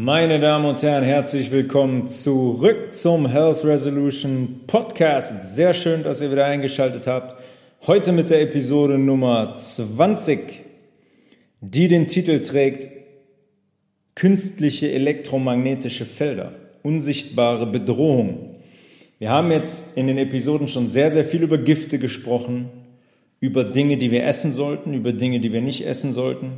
Meine 0.00 0.38
Damen 0.38 0.64
und 0.64 0.80
Herren, 0.80 1.02
herzlich 1.02 1.50
willkommen 1.50 2.06
zurück 2.06 2.94
zum 2.94 3.26
Health 3.26 3.64
Resolution 3.64 4.60
Podcast. 4.68 5.56
Sehr 5.56 5.74
schön, 5.74 6.04
dass 6.04 6.20
ihr 6.20 6.30
wieder 6.30 6.44
eingeschaltet 6.44 7.08
habt. 7.08 7.42
Heute 7.84 8.12
mit 8.12 8.30
der 8.30 8.42
Episode 8.42 8.96
Nummer 8.96 9.54
20, 9.54 10.38
die 11.60 11.88
den 11.88 12.06
Titel 12.06 12.40
trägt 12.42 12.88
Künstliche 14.14 14.92
elektromagnetische 14.92 16.04
Felder, 16.04 16.52
unsichtbare 16.84 17.66
Bedrohung. 17.66 18.54
Wir 19.18 19.30
haben 19.30 19.50
jetzt 19.50 19.96
in 19.96 20.06
den 20.06 20.18
Episoden 20.18 20.68
schon 20.68 20.88
sehr, 20.88 21.10
sehr 21.10 21.24
viel 21.24 21.42
über 21.42 21.58
Gifte 21.58 21.98
gesprochen, 21.98 22.70
über 23.40 23.64
Dinge, 23.64 23.96
die 23.96 24.12
wir 24.12 24.24
essen 24.24 24.52
sollten, 24.52 24.94
über 24.94 25.12
Dinge, 25.12 25.40
die 25.40 25.52
wir 25.52 25.60
nicht 25.60 25.84
essen 25.84 26.12
sollten, 26.12 26.52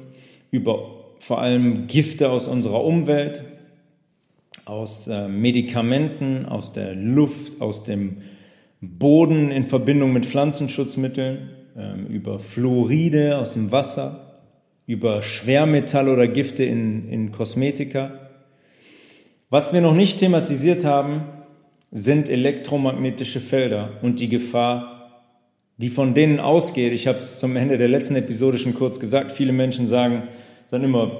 über 0.50 0.99
vor 1.20 1.40
allem 1.40 1.86
Gifte 1.86 2.30
aus 2.30 2.48
unserer 2.48 2.82
Umwelt, 2.82 3.44
aus 4.64 5.06
äh, 5.06 5.28
Medikamenten, 5.28 6.46
aus 6.46 6.72
der 6.72 6.94
Luft, 6.94 7.60
aus 7.60 7.84
dem 7.84 8.22
Boden 8.80 9.50
in 9.50 9.64
Verbindung 9.66 10.12
mit 10.14 10.24
Pflanzenschutzmitteln, 10.24 11.50
ähm, 11.76 12.06
über 12.06 12.38
Fluoride 12.38 13.38
aus 13.38 13.52
dem 13.52 13.70
Wasser, 13.70 14.40
über 14.86 15.22
Schwermetalle 15.22 16.10
oder 16.10 16.26
Gifte 16.26 16.64
in, 16.64 17.08
in 17.10 17.32
Kosmetika. 17.32 18.12
Was 19.50 19.74
wir 19.74 19.82
noch 19.82 19.94
nicht 19.94 20.18
thematisiert 20.20 20.86
haben, 20.86 21.24
sind 21.92 22.30
elektromagnetische 22.30 23.40
Felder 23.40 23.98
und 24.00 24.20
die 24.20 24.28
Gefahr, 24.30 25.26
die 25.76 25.90
von 25.90 26.14
denen 26.14 26.40
ausgeht. 26.40 26.92
Ich 26.92 27.06
habe 27.06 27.18
es 27.18 27.40
zum 27.40 27.56
Ende 27.56 27.76
der 27.76 27.88
letzten 27.88 28.16
Episode 28.16 28.56
schon 28.56 28.74
kurz 28.74 29.00
gesagt. 29.00 29.32
Viele 29.32 29.52
Menschen 29.52 29.86
sagen, 29.86 30.28
dann 30.70 30.84
immer, 30.84 31.10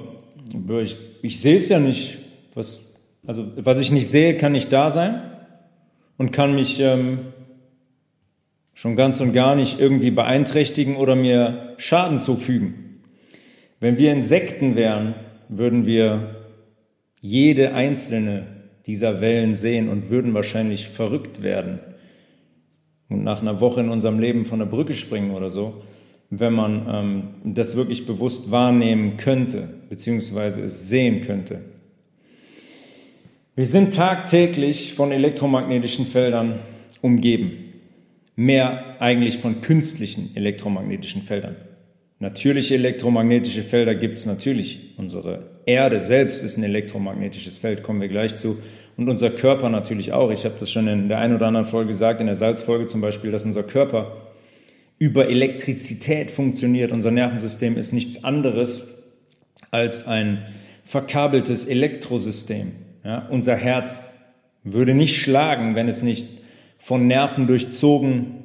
ich, 0.81 0.97
ich 1.21 1.39
sehe 1.39 1.55
es 1.55 1.69
ja 1.69 1.79
nicht. 1.79 2.17
Was, 2.53 2.95
also, 3.25 3.47
was 3.55 3.79
ich 3.79 3.91
nicht 3.91 4.07
sehe, 4.07 4.37
kann 4.37 4.53
nicht 4.53 4.71
da 4.73 4.89
sein 4.89 5.21
und 6.17 6.31
kann 6.31 6.55
mich 6.55 6.79
ähm, 6.79 7.19
schon 8.73 8.95
ganz 8.95 9.21
und 9.21 9.33
gar 9.33 9.55
nicht 9.55 9.79
irgendwie 9.79 10.11
beeinträchtigen 10.11 10.95
oder 10.95 11.15
mir 11.15 11.75
Schaden 11.77 12.19
zufügen. 12.19 13.01
Wenn 13.79 13.97
wir 13.97 14.11
Insekten 14.11 14.75
wären, 14.75 15.15
würden 15.49 15.85
wir 15.85 16.35
jede 17.19 17.73
einzelne 17.73 18.47
dieser 18.85 19.21
Wellen 19.21 19.53
sehen 19.53 19.89
und 19.89 20.09
würden 20.09 20.33
wahrscheinlich 20.33 20.87
verrückt 20.87 21.43
werden 21.43 21.79
und 23.09 23.23
nach 23.23 23.41
einer 23.41 23.59
Woche 23.59 23.81
in 23.81 23.89
unserem 23.89 24.19
Leben 24.19 24.45
von 24.45 24.59
der 24.59 24.65
Brücke 24.65 24.93
springen 24.93 25.31
oder 25.31 25.49
so 25.49 25.83
wenn 26.31 26.53
man 26.53 26.87
ähm, 26.89 27.53
das 27.53 27.75
wirklich 27.75 28.05
bewusst 28.05 28.51
wahrnehmen 28.51 29.17
könnte, 29.17 29.67
beziehungsweise 29.89 30.61
es 30.61 30.89
sehen 30.89 31.21
könnte. 31.21 31.59
Wir 33.53 33.65
sind 33.65 33.93
tagtäglich 33.93 34.93
von 34.93 35.11
elektromagnetischen 35.11 36.05
Feldern 36.05 36.59
umgeben. 37.01 37.51
Mehr 38.37 38.95
eigentlich 38.99 39.39
von 39.39 39.59
künstlichen 39.59 40.31
elektromagnetischen 40.33 41.21
Feldern. 41.21 41.57
Natürliche 42.19 42.75
elektromagnetische 42.75 43.63
Felder 43.63 43.93
gibt 43.93 44.19
es 44.19 44.25
natürlich. 44.25 44.93
Unsere 44.97 45.49
Erde 45.65 45.99
selbst 45.99 46.43
ist 46.43 46.55
ein 46.57 46.63
elektromagnetisches 46.63 47.57
Feld, 47.57 47.83
kommen 47.83 47.99
wir 47.99 48.07
gleich 48.07 48.37
zu. 48.37 48.57
Und 48.95 49.09
unser 49.09 49.31
Körper 49.31 49.69
natürlich 49.69 50.13
auch. 50.13 50.31
Ich 50.31 50.45
habe 50.45 50.55
das 50.57 50.71
schon 50.71 50.87
in 50.87 51.09
der 51.09 51.17
einen 51.17 51.35
oder 51.35 51.47
anderen 51.47 51.65
Folge 51.65 51.89
gesagt, 51.89 52.21
in 52.21 52.27
der 52.27 52.35
Salzfolge 52.35 52.85
zum 52.85 53.01
Beispiel, 53.01 53.31
dass 53.31 53.43
unser 53.43 53.63
Körper 53.63 54.15
über 55.01 55.31
Elektrizität 55.31 56.29
funktioniert. 56.29 56.91
Unser 56.91 57.09
Nervensystem 57.09 57.75
ist 57.75 57.91
nichts 57.91 58.23
anderes 58.23 59.03
als 59.71 60.05
ein 60.05 60.43
verkabeltes 60.85 61.65
Elektrosystem. 61.65 62.73
Ja, 63.03 63.27
unser 63.31 63.55
Herz 63.55 64.03
würde 64.63 64.93
nicht 64.93 65.19
schlagen, 65.19 65.73
wenn 65.73 65.87
es 65.87 66.03
nicht 66.03 66.27
von 66.77 67.07
Nerven 67.07 67.47
durchzogen 67.47 68.43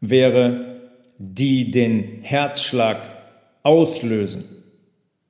wäre, 0.00 0.76
die 1.18 1.72
den 1.72 2.20
Herzschlag 2.22 2.98
auslösen, 3.64 4.44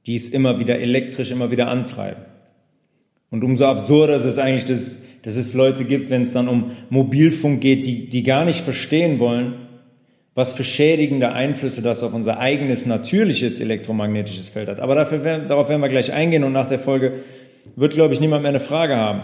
die 0.05 0.17
es 0.17 0.29
immer 0.29 0.59
wieder 0.61 0.81
elektrisch, 0.81 1.31
immer 1.31 1.51
wieder 1.51 1.69
antreiben. 1.69 2.27
Und 3.31 3.43
umso 3.43 3.65
absurder 3.65 4.17
ist 4.17 4.27
es 4.27 4.37
eigentlich, 4.37 4.67
dass, 4.67 5.03
dass 5.23 5.37
es 5.37 5.55
Leute 5.55 5.87
gibt, 5.87 6.11
wenn 6.11 6.21
es 6.21 6.35
dann 6.35 6.47
um 6.47 6.73
Mobilfunk 6.91 7.63
geht, 7.63 7.87
die, 7.87 8.11
die 8.11 8.23
gar 8.23 8.45
nicht 8.45 8.61
verstehen 8.61 9.19
wollen, 9.19 9.68
was 10.39 10.53
für 10.53 10.63
schädigende 10.63 11.33
Einflüsse 11.33 11.83
das 11.83 12.05
auf 12.05 12.15
unser 12.15 12.39
eigenes 12.39 12.87
natürliches 12.87 13.59
elektromagnetisches 13.59 14.49
Feld 14.49 14.69
hat. 14.69 14.79
Aber 14.79 14.95
dafür, 14.95 15.41
darauf 15.41 15.69
werden 15.69 15.81
wir 15.81 15.89
gleich 15.89 16.13
eingehen 16.13 16.45
und 16.45 16.53
nach 16.53 16.67
der 16.69 16.79
Folge 16.79 17.25
wird, 17.75 17.95
glaube 17.95 18.15
ich, 18.15 18.21
niemand 18.21 18.43
mehr 18.43 18.51
eine 18.51 18.61
Frage 18.61 18.95
haben 18.95 19.23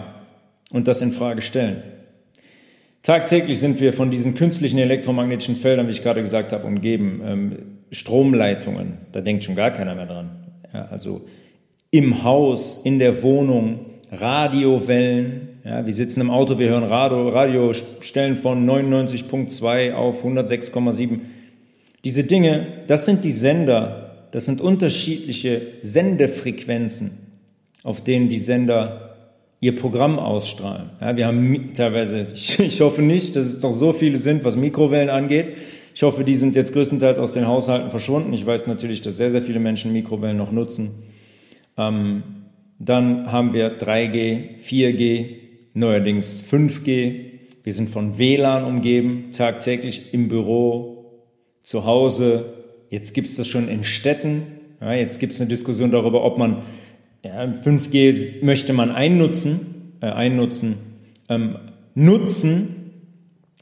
und 0.73 0.89
das 0.89 1.01
in 1.01 1.13
Frage 1.13 1.41
stellen. 1.41 1.81
Tagtäglich 3.01 3.61
sind 3.61 3.79
wir 3.79 3.93
von 3.93 4.11
diesen 4.11 4.35
künstlichen 4.35 4.77
elektromagnetischen 4.77 5.55
Feldern, 5.55 5.87
wie 5.87 5.91
ich 5.91 6.03
gerade 6.03 6.19
gesagt 6.19 6.51
habe, 6.51 6.67
umgeben. 6.67 7.21
Ähm, 7.25 7.57
Stromleitungen, 7.91 8.97
da 9.13 9.21
denkt 9.21 9.45
schon 9.45 9.55
gar 9.55 9.71
keiner 9.71 9.95
mehr 9.95 10.07
dran. 10.07 10.31
Ja, 10.73 10.89
also 10.91 11.21
im 11.91 12.25
Haus, 12.25 12.81
in 12.83 12.99
der 12.99 13.23
Wohnung, 13.23 13.85
Radiowellen, 14.11 15.54
ja, 15.65 15.83
wir 15.83 15.93
sitzen 15.93 16.21
im 16.21 16.29
Auto, 16.29 16.59
wir 16.59 16.69
hören 16.69 16.83
Radio, 16.83 17.27
Radiostellen 17.27 18.35
von 18.35 18.69
99.2 18.69 19.93
auf 19.93 20.23
106,7. 20.23 21.21
Diese 22.03 22.23
Dinge, 22.23 22.67
das 22.85 23.05
sind 23.05 23.23
die 23.23 23.31
Sender, 23.31 24.27
das 24.29 24.45
sind 24.45 24.61
unterschiedliche 24.61 25.63
Sendefrequenzen, 25.81 27.17
auf 27.81 28.03
denen 28.03 28.29
die 28.29 28.37
Sender 28.37 29.15
ihr 29.59 29.75
Programm 29.75 30.19
ausstrahlen. 30.19 30.91
Ja, 31.01 31.17
wir 31.17 31.25
haben 31.25 31.71
teilweise, 31.73 32.27
ich, 32.35 32.59
ich 32.59 32.81
hoffe 32.81 33.01
nicht, 33.01 33.35
dass 33.35 33.47
es 33.47 33.59
doch 33.59 33.73
so 33.73 33.91
viele 33.91 34.19
sind, 34.19 34.43
was 34.43 34.55
Mikrowellen 34.55 35.09
angeht. 35.09 35.55
Ich 35.95 36.03
hoffe, 36.03 36.23
die 36.23 36.35
sind 36.35 36.55
jetzt 36.55 36.73
größtenteils 36.73 37.17
aus 37.17 37.31
den 37.31 37.47
Haushalten 37.47 37.89
verschwunden. 37.89 38.33
Ich 38.33 38.45
weiß 38.45 38.67
natürlich, 38.67 39.01
dass 39.01 39.17
sehr, 39.17 39.31
sehr 39.31 39.41
viele 39.41 39.59
Menschen 39.59 39.93
Mikrowellen 39.93 40.37
noch 40.37 40.51
nutzen. 40.51 40.91
Ähm, 41.75 42.21
dann 42.77 43.31
haben 43.31 43.53
wir 43.53 43.79
3G, 43.79 44.59
4G, 44.59 45.44
neuerdings 45.75 46.41
5G. 46.41 47.25
Wir 47.63 47.73
sind 47.73 47.89
von 47.89 48.17
WLAN 48.17 48.63
umgeben, 48.63 49.25
tagtäglich 49.31 50.13
im 50.13 50.29
Büro, 50.29 50.95
zu 51.63 51.85
Hause. 51.85 52.53
Jetzt 52.89 53.13
gibt 53.13 53.27
es 53.27 53.35
das 53.35 53.47
schon 53.47 53.67
in 53.67 53.83
Städten. 53.83 54.43
Ja, 54.81 54.93
jetzt 54.93 55.19
gibt 55.19 55.33
es 55.33 55.41
eine 55.41 55.49
Diskussion 55.49 55.91
darüber, 55.91 56.23
ob 56.23 56.37
man 56.37 56.63
ja, 57.23 57.43
5G 57.43 58.43
möchte 58.43 58.73
man 58.73 58.91
einnutzen, 58.91 59.93
äh, 60.01 60.07
einnutzen, 60.07 60.77
ähm, 61.27 61.57
nutzen, 61.93 62.91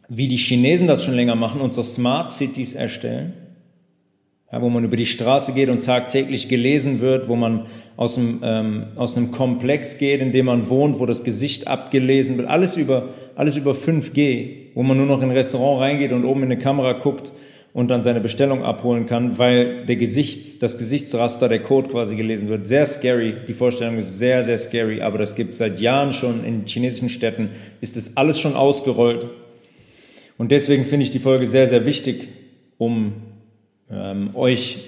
wie 0.09 0.27
die 0.27 0.37
Chinesen 0.37 0.87
das 0.87 1.03
schon 1.03 1.15
länger 1.15 1.35
machen, 1.35 1.61
unsere 1.61 1.83
Smart 1.83 2.29
Cities 2.29 2.73
erstellen, 2.73 3.33
ja, 4.53 4.61
wo 4.61 4.69
man 4.69 4.83
über 4.83 4.95
die 4.95 5.07
Straße 5.07 5.53
geht 5.53 5.69
und 5.69 5.83
tagtäglich 5.83 6.47
gelesen 6.47 7.01
wird, 7.01 7.27
wo 7.27 7.35
man 7.35 7.65
aus, 7.97 8.19
einem, 8.19 8.39
ähm, 8.43 8.83
aus 8.95 9.17
einem 9.17 9.31
Komplex 9.31 9.97
geht, 9.97 10.21
in 10.21 10.31
dem 10.31 10.45
man 10.45 10.69
wohnt, 10.69 10.99
wo 10.99 11.07
das 11.07 11.23
Gesicht 11.23 11.67
abgelesen 11.67 12.37
wird, 12.37 12.47
alles 12.47 12.77
über, 12.77 13.09
alles 13.35 13.55
über 13.57 13.71
5G, 13.71 14.75
wo 14.75 14.83
man 14.83 14.95
nur 14.95 15.07
noch 15.07 15.23
in 15.23 15.31
ein 15.31 15.35
Restaurant 15.35 15.81
reingeht 15.81 16.11
und 16.11 16.23
oben 16.23 16.43
in 16.43 16.51
eine 16.51 16.59
Kamera 16.59 16.93
guckt 16.93 17.31
und 17.73 17.89
dann 17.89 18.03
seine 18.03 18.19
Bestellung 18.19 18.63
abholen 18.63 19.07
kann, 19.07 19.39
weil 19.39 19.87
der 19.87 19.95
Gesichts, 19.95 20.59
das 20.59 20.77
Gesichtsraster, 20.77 21.49
der 21.49 21.63
Code 21.63 21.89
quasi 21.89 22.15
gelesen 22.15 22.47
wird. 22.47 22.67
Sehr 22.67 22.85
scary. 22.85 23.33
Die 23.47 23.53
Vorstellung 23.53 23.97
ist 23.97 24.19
sehr, 24.19 24.43
sehr 24.43 24.59
scary, 24.59 25.01
aber 25.01 25.17
das 25.17 25.33
gibt 25.33 25.55
seit 25.55 25.79
Jahren 25.79 26.13
schon 26.13 26.45
in 26.45 26.67
chinesischen 26.67 27.09
Städten, 27.09 27.49
ist 27.81 27.97
das 27.97 28.17
alles 28.17 28.39
schon 28.39 28.53
ausgerollt. 28.53 29.25
Und 30.37 30.51
deswegen 30.51 30.85
finde 30.85 31.05
ich 31.05 31.11
die 31.11 31.17
Folge 31.17 31.47
sehr, 31.47 31.65
sehr 31.65 31.87
wichtig, 31.87 32.27
um 32.77 33.13
ähm, 33.91 34.35
euch 34.35 34.79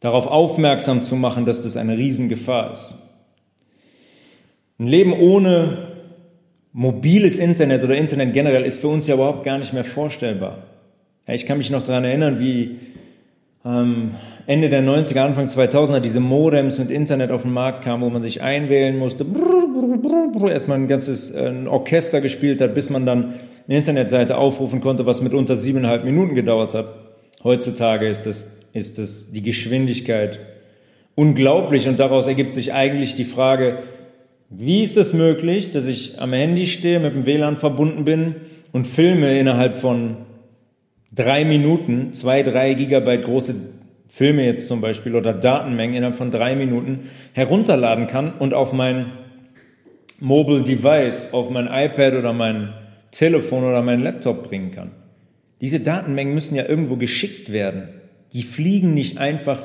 darauf 0.00 0.26
aufmerksam 0.26 1.04
zu 1.04 1.16
machen, 1.16 1.44
dass 1.44 1.62
das 1.62 1.76
eine 1.76 1.96
Riesengefahr 1.96 2.72
ist. 2.72 2.94
Ein 4.78 4.86
Leben 4.86 5.12
ohne 5.12 5.88
mobiles 6.72 7.38
Internet 7.38 7.82
oder 7.82 7.96
Internet 7.96 8.32
generell 8.32 8.64
ist 8.64 8.80
für 8.80 8.88
uns 8.88 9.06
ja 9.06 9.14
überhaupt 9.14 9.44
gar 9.44 9.58
nicht 9.58 9.72
mehr 9.72 9.84
vorstellbar. 9.84 10.58
Ja, 11.26 11.34
ich 11.34 11.46
kann 11.46 11.58
mich 11.58 11.70
noch 11.70 11.82
daran 11.82 12.04
erinnern, 12.04 12.38
wie 12.38 12.78
ähm, 13.64 14.12
Ende 14.46 14.68
der 14.68 14.82
90er, 14.82 15.18
Anfang 15.20 15.46
2000er 15.46 16.00
diese 16.00 16.20
Modems 16.20 16.78
und 16.78 16.90
Internet 16.90 17.32
auf 17.32 17.42
den 17.42 17.52
Markt 17.52 17.84
kamen, 17.84 18.02
wo 18.02 18.08
man 18.08 18.22
sich 18.22 18.42
einwählen 18.42 18.96
musste, 18.96 19.26
erstmal 20.48 20.78
ein 20.78 20.88
ganzes 20.88 21.32
äh, 21.32 21.48
ein 21.48 21.66
Orchester 21.66 22.20
gespielt 22.20 22.60
hat, 22.60 22.74
bis 22.74 22.88
man 22.88 23.04
dann 23.04 23.34
eine 23.66 23.76
Internetseite 23.76 24.38
aufrufen 24.38 24.80
konnte, 24.80 25.04
was 25.04 25.20
mit 25.20 25.34
unter 25.34 25.56
siebeneinhalb 25.56 26.04
Minuten 26.04 26.34
gedauert 26.34 26.74
hat. 26.74 27.07
Heutzutage 27.44 28.08
ist 28.08 28.22
das 28.22 28.58
ist 28.72 28.98
es 28.98 29.32
die 29.32 29.42
Geschwindigkeit 29.42 30.38
unglaublich 31.14 31.88
und 31.88 31.98
daraus 31.98 32.26
ergibt 32.26 32.54
sich 32.54 32.72
eigentlich 32.72 33.14
die 33.14 33.24
Frage, 33.24 33.78
wie 34.50 34.82
ist 34.82 34.96
es 34.96 35.12
möglich, 35.12 35.72
dass 35.72 35.86
ich 35.86 36.20
am 36.20 36.32
Handy 36.32 36.66
stehe, 36.66 37.00
mit 37.00 37.12
dem 37.12 37.26
WLAN 37.26 37.56
verbunden 37.56 38.04
bin 38.04 38.36
und 38.72 38.86
Filme 38.86 39.38
innerhalb 39.38 39.76
von 39.76 40.16
drei 41.12 41.44
Minuten, 41.44 42.12
zwei, 42.12 42.42
drei 42.42 42.74
Gigabyte 42.74 43.24
große 43.24 43.54
Filme 44.08 44.46
jetzt 44.46 44.68
zum 44.68 44.80
Beispiel 44.80 45.16
oder 45.16 45.34
Datenmengen 45.34 45.96
innerhalb 45.96 46.16
von 46.16 46.30
drei 46.30 46.54
Minuten 46.54 47.10
herunterladen 47.34 48.06
kann 48.06 48.32
und 48.38 48.54
auf 48.54 48.72
mein 48.72 49.12
Mobile 50.20 50.62
Device, 50.62 51.32
auf 51.32 51.50
mein 51.50 51.66
iPad 51.66 52.14
oder 52.14 52.32
mein 52.32 52.72
Telefon 53.10 53.64
oder 53.64 53.82
mein 53.82 54.00
Laptop 54.00 54.48
bringen 54.48 54.70
kann. 54.70 54.90
Diese 55.60 55.80
Datenmengen 55.80 56.34
müssen 56.34 56.54
ja 56.54 56.66
irgendwo 56.66 56.96
geschickt 56.96 57.52
werden. 57.52 57.88
Die 58.32 58.42
fliegen 58.42 58.94
nicht 58.94 59.18
einfach 59.18 59.60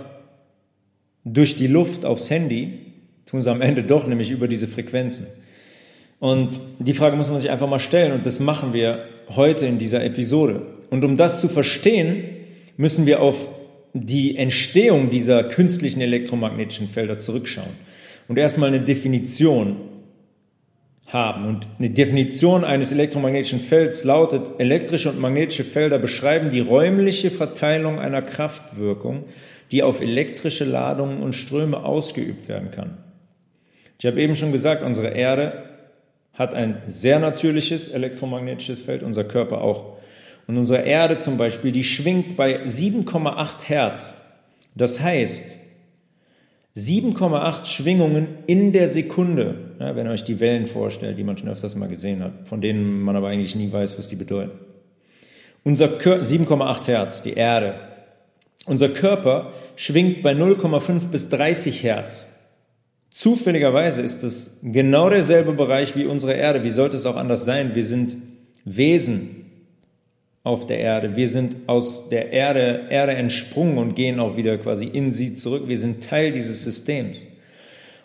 durch 1.24 1.56
die 1.56 1.68
Luft 1.68 2.06
aufs 2.06 2.30
Handy, 2.30 2.80
tun 3.26 3.42
sie 3.42 3.52
am 3.52 3.62
Ende 3.62 3.84
doch, 3.84 4.08
nämlich 4.08 4.32
über 4.32 4.48
diese 4.48 4.68
Frequenzen. 4.68 5.28
Und 6.20 6.60
die 6.80 6.94
Frage 6.94 7.16
muss 7.16 7.30
man 7.30 7.40
sich 7.40 7.50
einfach 7.50 7.70
mal 7.70 7.80
stellen 7.80 8.14
und 8.14 8.26
das 8.26 8.40
machen 8.40 8.74
wir 8.74 9.06
heute 9.30 9.66
in 9.66 9.78
dieser 9.78 10.04
Episode. 10.04 10.62
Und 10.90 11.04
um 11.04 11.18
das 11.18 11.42
zu 11.42 11.50
verstehen, 11.50 12.24
müssen 12.78 13.06
wir 13.06 13.22
auf 13.22 13.50
die 13.94 14.38
Entstehung 14.38 15.10
dieser 15.10 15.44
künstlichen 15.44 16.02
elektromagnetischen 16.02 16.88
Felder 16.88 17.18
zurückschauen 17.18 17.74
und 18.28 18.38
erstmal 18.38 18.70
eine 18.70 18.82
Definition 18.82 19.76
haben. 21.14 21.46
Und 21.46 21.68
eine 21.80 21.90
Definition 21.90 22.64
eines 22.64 22.92
elektromagnetischen 22.92 23.60
Felds 23.60 24.04
lautet, 24.04 24.60
elektrische 24.60 25.10
und 25.10 25.20
magnetische 25.20 25.64
Felder 25.64 26.00
beschreiben 26.00 26.50
die 26.50 26.60
räumliche 26.60 27.32
Verteilung 27.32 28.00
einer 28.00 28.22
Kraftwirkung, 28.22 29.26
die 29.72 29.84
auf 29.84 30.02
elektrische 30.02 30.66
Ladungen 30.66 31.22
und 31.22 31.34
Ströme 31.34 31.84
ausgeübt 31.84 32.48
werden 32.48 32.72
kann. 32.72 32.98
Ich 34.00 34.06
habe 34.06 34.22
eben 34.22 34.36
schon 34.36 34.52
gesagt, 34.52 34.84
unsere 34.84 35.10
Erde 35.10 35.64
hat 36.34 36.54
ein 36.54 36.82
sehr 36.88 37.20
natürliches 37.20 37.88
elektromagnetisches 37.88 38.82
Feld, 38.82 39.04
unser 39.04 39.24
Körper 39.24 39.62
auch. 39.62 39.98
Und 40.48 40.58
unsere 40.58 40.82
Erde 40.82 41.20
zum 41.20 41.38
Beispiel, 41.38 41.72
die 41.72 41.84
schwingt 41.84 42.36
bei 42.36 42.64
7,8 42.66 43.64
Hertz. 43.66 44.16
Das 44.76 45.00
heißt, 45.00 45.58
7,8 46.76 47.66
Schwingungen 47.66 48.28
in 48.48 48.72
der 48.72 48.88
Sekunde, 48.88 49.56
ja, 49.80 49.96
wenn 49.96 50.08
ihr 50.08 50.12
euch 50.12 50.24
die 50.24 50.40
Wellen 50.40 50.66
vorstellt, 50.66 51.18
die 51.18 51.24
man 51.24 51.38
schon 51.38 51.50
öfters 51.50 51.76
mal 51.76 51.88
gesehen 51.88 52.24
hat, 52.24 52.32
von 52.46 52.62
denen 52.62 53.02
man 53.02 53.16
aber 53.16 53.28
eigentlich 53.28 53.56
nie 53.56 53.72
weiß, 53.72 53.98
was 54.00 54.08
die 54.08 54.16
bedeuten. 54.16 54.58
Unser 55.64 55.98
7,8 55.98 56.88
Hertz, 56.88 57.22
die 57.22 57.34
Erde. 57.34 57.76
Unser 58.66 58.90
Körper 58.90 59.54
schwingt 59.76 60.24
bei 60.24 60.34
0,5 60.34 61.10
bis 61.10 61.30
30 61.30 61.84
Hertz. 61.84 62.28
Zufälligerweise 63.12 64.02
ist 64.02 64.24
es 64.24 64.60
genau 64.64 65.10
derselbe 65.10 65.54
Bereich 65.54 65.96
wie 65.96 66.06
unsere 66.06 66.34
Erde. 66.34 66.64
Wie 66.64 66.72
sollte 66.72 66.98
es 66.98 67.06
auch 67.06 67.16
anders 67.16 67.46
sein? 67.46 67.76
Wir 67.76 67.86
sind 67.86 68.18
Wesen, 68.66 69.43
auf 70.44 70.68
der 70.68 70.80
Erde. 70.80 71.16
Wir 71.16 71.30
sind 71.30 71.56
aus 71.68 72.10
der 72.10 72.32
Erde, 72.32 72.88
Erde 72.90 73.14
entsprungen 73.14 73.78
und 73.78 73.96
gehen 73.96 74.20
auch 74.20 74.36
wieder 74.36 74.58
quasi 74.58 74.86
in 74.86 75.12
sie 75.12 75.34
zurück. 75.34 75.68
Wir 75.68 75.78
sind 75.78 76.04
Teil 76.04 76.32
dieses 76.32 76.64
Systems. 76.64 77.26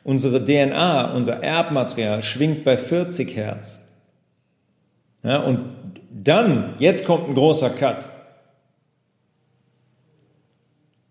Unsere 0.04 0.44
DNA, 0.44 1.14
unser 1.14 1.42
Erbmaterial 1.42 2.22
schwingt 2.22 2.64
bei 2.64 2.76
40 2.76 3.36
Hertz. 3.36 3.80
Ja, 5.24 5.38
und 5.42 5.74
dann, 6.10 6.76
jetzt 6.78 7.04
kommt 7.04 7.28
ein 7.28 7.34
großer 7.34 7.70
Cut. 7.70 8.08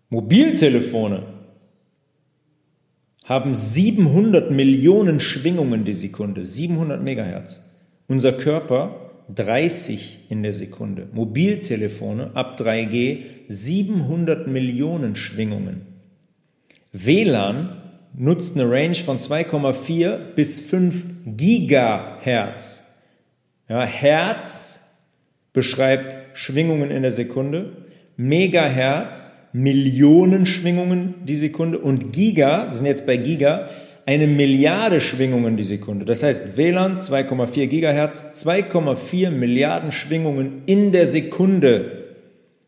Mobiltelefone 0.08 1.22
haben 3.24 3.54
700 3.54 4.50
Millionen 4.50 5.20
Schwingungen 5.20 5.84
die 5.84 5.92
Sekunde, 5.92 6.46
700 6.46 7.02
Megahertz. 7.02 7.62
Unser 8.06 8.32
Körper 8.32 9.07
30 9.34 10.26
in 10.30 10.42
der 10.42 10.52
Sekunde. 10.52 11.08
Mobiltelefone 11.12 12.30
ab 12.34 12.58
3G 12.60 13.24
700 13.48 14.46
Millionen 14.46 15.16
Schwingungen. 15.16 15.82
WLAN 16.92 17.76
nutzt 18.14 18.56
eine 18.56 18.70
Range 18.70 18.94
von 18.94 19.18
2,4 19.18 20.16
bis 20.34 20.60
5 20.60 21.04
Gigahertz. 21.26 22.84
Ja, 23.68 23.84
Hertz 23.84 24.80
beschreibt 25.52 26.16
Schwingungen 26.34 26.90
in 26.90 27.02
der 27.02 27.12
Sekunde, 27.12 27.72
Megahertz 28.16 29.32
Millionen 29.52 30.46
Schwingungen 30.46 31.14
die 31.24 31.36
Sekunde 31.36 31.78
und 31.78 32.12
Giga, 32.12 32.68
wir 32.68 32.76
sind 32.76 32.86
jetzt 32.86 33.06
bei 33.06 33.16
Giga, 33.16 33.68
eine 34.08 34.26
Milliarde 34.26 35.02
Schwingungen 35.02 35.58
die 35.58 35.64
Sekunde. 35.64 36.06
Das 36.06 36.22
heißt, 36.22 36.56
WLAN 36.56 36.98
2,4 36.98 37.66
Gigahertz, 37.66 38.42
2,4 38.42 39.30
Milliarden 39.30 39.92
Schwingungen 39.92 40.62
in 40.64 40.92
der 40.92 41.06
Sekunde. 41.06 42.06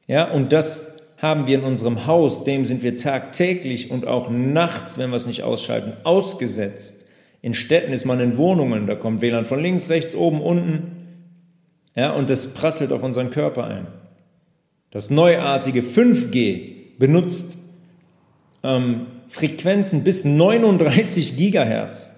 Ja, 0.07 0.31
und 0.31 0.53
das 0.53 0.99
haben 1.17 1.47
wir 1.47 1.61
in 1.61 1.65
unserem 1.65 2.07
Haus, 2.07 2.45
dem 2.45 2.67
sind 2.67 2.83
wir 2.83 2.99
tagtäglich 2.99 3.91
und 3.91 4.07
auch 4.07 4.29
nachts, 4.29 4.99
wenn 4.99 5.09
wir 5.09 5.17
es 5.17 5.25
nicht 5.25 5.43
ausschalten, 5.43 5.95
ausgesetzt. 6.05 7.07
In 7.41 7.55
Städten 7.55 7.95
ist 7.95 8.05
man 8.05 8.21
in 8.21 8.37
Wohnungen, 8.37 8.87
da 8.87 8.95
kommt 8.95 9.23
WLAN 9.23 9.47
von 9.47 9.63
links, 9.63 9.89
rechts, 9.89 10.15
oben, 10.15 10.43
unten. 10.43 10.93
Ja, 11.97 12.13
und 12.13 12.29
das 12.29 12.49
prasselt 12.49 12.93
auf 12.93 13.03
unseren 13.03 13.31
Körper 13.31 13.65
ein. 13.65 13.87
Das 14.91 15.09
neuartige 15.09 15.81
5G 15.81 16.99
benutzt 16.99 17.57
ähm, 18.63 19.07
Frequenzen 19.31 20.03
bis 20.03 20.25
39 20.25 21.37
Gigahertz. 21.37 22.11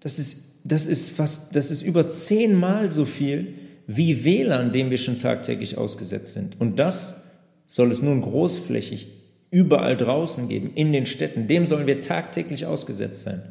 Das 0.00 0.18
ist, 0.18 0.60
das 0.64 0.86
ist 0.86 1.10
fast, 1.10 1.56
das 1.56 1.70
ist 1.70 1.80
über 1.80 2.08
zehnmal 2.08 2.90
so 2.90 3.06
viel 3.06 3.54
wie 3.86 4.22
WLAN, 4.22 4.70
dem 4.70 4.90
wir 4.90 4.98
schon 4.98 5.18
tagtäglich 5.18 5.78
ausgesetzt 5.78 6.34
sind. 6.34 6.60
Und 6.60 6.78
das 6.78 7.22
soll 7.66 7.90
es 7.90 8.02
nun 8.02 8.20
großflächig 8.20 9.08
überall 9.50 9.96
draußen 9.96 10.48
geben, 10.48 10.72
in 10.74 10.92
den 10.92 11.06
Städten. 11.06 11.48
Dem 11.48 11.64
sollen 11.64 11.86
wir 11.86 12.02
tagtäglich 12.02 12.66
ausgesetzt 12.66 13.22
sein. 13.22 13.42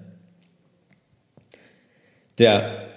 Der, 2.37 2.87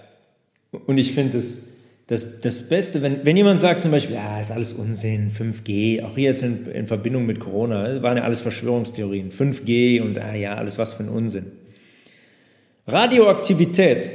und 0.87 0.99
ich 0.99 1.13
finde 1.13 1.39
es 1.39 1.68
das, 2.09 2.41
das 2.41 2.71
Beste, 2.71 3.03
wenn, 3.03 3.27
wenn 3.27 3.37
jemand 3.37 3.61
sagt 3.61 3.83
zum 3.83 3.91
Beispiel, 3.91 4.17
ja, 4.17 4.41
ist 4.41 4.51
alles 4.51 4.73
Unsinn, 4.73 5.31
5G, 5.31 6.03
auch 6.03 6.15
hier 6.15 6.31
jetzt 6.31 6.43
in, 6.43 6.67
in 6.67 6.87
Verbindung 6.87 7.27
mit 7.27 7.39
Corona, 7.39 8.03
waren 8.03 8.17
ja 8.17 8.25
alles 8.25 8.41
Verschwörungstheorien, 8.41 9.31
5G 9.31 10.01
und 10.01 10.19
ah 10.19 10.35
ja, 10.35 10.55
alles 10.55 10.79
was 10.79 10.95
für 10.95 11.03
ein 11.03 11.11
Unsinn. 11.11 11.53
Radioaktivität, 12.87 14.11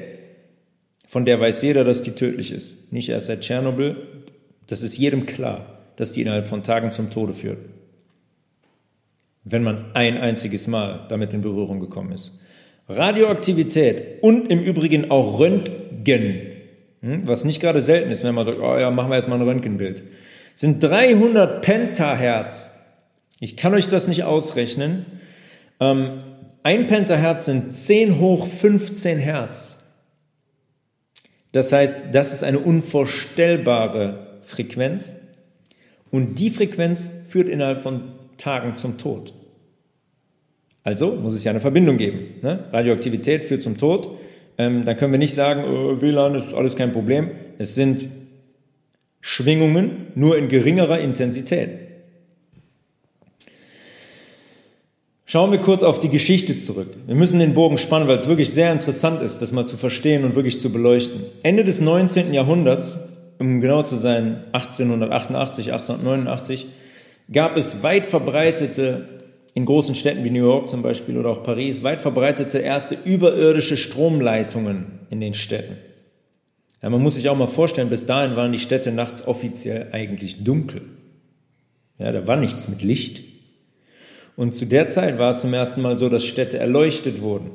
von 1.07 1.23
der 1.23 1.39
weiß 1.39 1.61
jeder, 1.61 1.83
dass 1.83 2.01
die 2.01 2.13
tödlich 2.13 2.51
ist. 2.51 2.91
Nicht 2.91 3.09
erst 3.09 3.27
seit 3.27 3.41
Tschernobyl, 3.41 3.95
das 4.65 4.81
ist 4.81 4.97
jedem 4.97 5.27
klar, 5.27 5.77
dass 5.95 6.13
die 6.13 6.23
innerhalb 6.23 6.47
von 6.47 6.63
Tagen 6.63 6.89
zum 6.89 7.11
Tode 7.11 7.33
führt. 7.33 7.59
Wenn 9.43 9.61
man 9.61 9.93
ein 9.93 10.17
einziges 10.17 10.65
Mal 10.65 11.05
damit 11.09 11.31
in 11.33 11.41
Berührung 11.41 11.79
gekommen 11.79 12.11
ist. 12.11 12.39
Radioaktivität 12.89 14.23
und 14.23 14.49
im 14.49 14.61
Übrigen 14.61 15.11
auch 15.11 15.37
Röntgen? 15.39 16.52
Was 17.03 17.43
nicht 17.43 17.59
gerade 17.59 17.81
selten 17.81 18.11
ist, 18.11 18.23
wenn 18.23 18.33
man 18.33 18.45
sagt, 18.45 18.59
oh 18.59 18.77
ja, 18.77 18.89
machen 18.89 19.09
wir 19.09 19.15
jetzt 19.15 19.27
mal 19.27 19.35
ein 19.35 19.41
Röntgenbild, 19.41 20.03
sind 20.55 20.81
300 20.81 21.61
Pentahertz. 21.61 22.69
Ich 23.41 23.57
kann 23.57 23.73
euch 23.73 23.89
das 23.89 24.07
nicht 24.07 24.23
ausrechnen. 24.23 25.05
Ähm, 25.81 26.13
ein 26.63 26.87
Pentahertz 26.87 27.45
sind 27.45 27.75
10 27.75 28.19
hoch 28.19 28.47
15 28.47 29.17
Hertz. 29.17 29.83
Das 31.51 31.73
heißt, 31.73 31.97
das 32.13 32.31
ist 32.31 32.43
eine 32.43 32.59
unvorstellbare 32.59 34.39
Frequenz. 34.41 35.13
Und 36.09 36.39
die 36.39 36.49
Frequenz 36.49 37.09
führt 37.27 37.49
innerhalb 37.49 37.81
von 37.81 38.13
Tagen 38.37 38.75
zum 38.75 38.97
Tod. 38.97 39.33
Also 40.83 41.15
muss 41.15 41.33
es 41.33 41.43
ja 41.43 41.51
eine 41.51 41.59
Verbindung 41.59 41.97
geben. 41.97 42.39
Ne? 42.41 42.69
Radioaktivität 42.71 43.43
führt 43.43 43.61
zum 43.61 43.77
Tod 43.77 44.17
ähm, 44.57 44.85
dann 44.85 44.97
können 44.97 45.11
wir 45.11 45.19
nicht 45.19 45.33
sagen, 45.33 45.61
äh, 45.61 46.01
WLAN 46.01 46.35
ist 46.35 46.53
alles 46.53 46.75
kein 46.75 46.93
Problem. 46.93 47.31
Es 47.57 47.75
sind 47.75 48.05
Schwingungen, 49.21 50.07
nur 50.15 50.37
in 50.37 50.49
geringerer 50.49 50.99
Intensität. 50.99 51.69
Schauen 55.25 55.51
wir 55.51 55.57
kurz 55.57 55.81
auf 55.81 55.99
die 55.99 56.09
Geschichte 56.09 56.57
zurück. 56.57 56.93
Wir 57.07 57.15
müssen 57.15 57.39
den 57.39 57.55
Bogen 57.55 57.79
spannen, 57.79 58.07
weil 58.07 58.17
es 58.17 58.27
wirklich 58.27 58.53
sehr 58.53 58.71
interessant 58.71 59.21
ist, 59.21 59.41
das 59.41 59.51
mal 59.51 59.65
zu 59.65 59.77
verstehen 59.77 60.25
und 60.25 60.35
wirklich 60.35 60.59
zu 60.59 60.71
beleuchten. 60.71 61.21
Ende 61.41 61.63
des 61.63 61.81
19. 61.81 62.33
Jahrhunderts, 62.33 62.97
um 63.39 63.59
genau 63.59 63.81
zu 63.81 63.95
sein, 63.95 64.43
1888, 64.51 65.71
1889, 65.71 66.67
gab 67.31 67.57
es 67.57 67.81
weit 67.81 68.05
verbreitete 68.05 69.07
in 69.53 69.65
großen 69.65 69.95
Städten 69.95 70.23
wie 70.23 70.31
New 70.31 70.45
York 70.45 70.69
zum 70.69 70.81
Beispiel 70.81 71.17
oder 71.17 71.29
auch 71.29 71.43
Paris 71.43 71.83
weit 71.83 72.01
verbreitete 72.01 72.59
erste 72.59 72.97
überirdische 73.05 73.77
Stromleitungen 73.77 74.99
in 75.09 75.21
den 75.21 75.33
Städten. 75.33 75.77
Ja, 76.81 76.89
man 76.89 77.01
muss 77.01 77.15
sich 77.15 77.29
auch 77.29 77.37
mal 77.37 77.47
vorstellen, 77.47 77.89
bis 77.89 78.05
dahin 78.05 78.35
waren 78.35 78.51
die 78.51 78.59
Städte 78.59 78.91
nachts 78.91 79.25
offiziell 79.25 79.89
eigentlich 79.91 80.43
dunkel. 80.43 80.81
Ja, 81.99 82.11
da 82.11 82.27
war 82.27 82.35
nichts 82.35 82.67
mit 82.67 82.81
Licht. 82.81 83.23
Und 84.35 84.55
zu 84.55 84.65
der 84.65 84.87
Zeit 84.87 85.19
war 85.19 85.29
es 85.29 85.41
zum 85.41 85.53
ersten 85.53 85.81
Mal 85.81 85.97
so, 85.97 86.09
dass 86.09 86.25
Städte 86.25 86.57
erleuchtet 86.57 87.21
wurden. 87.21 87.51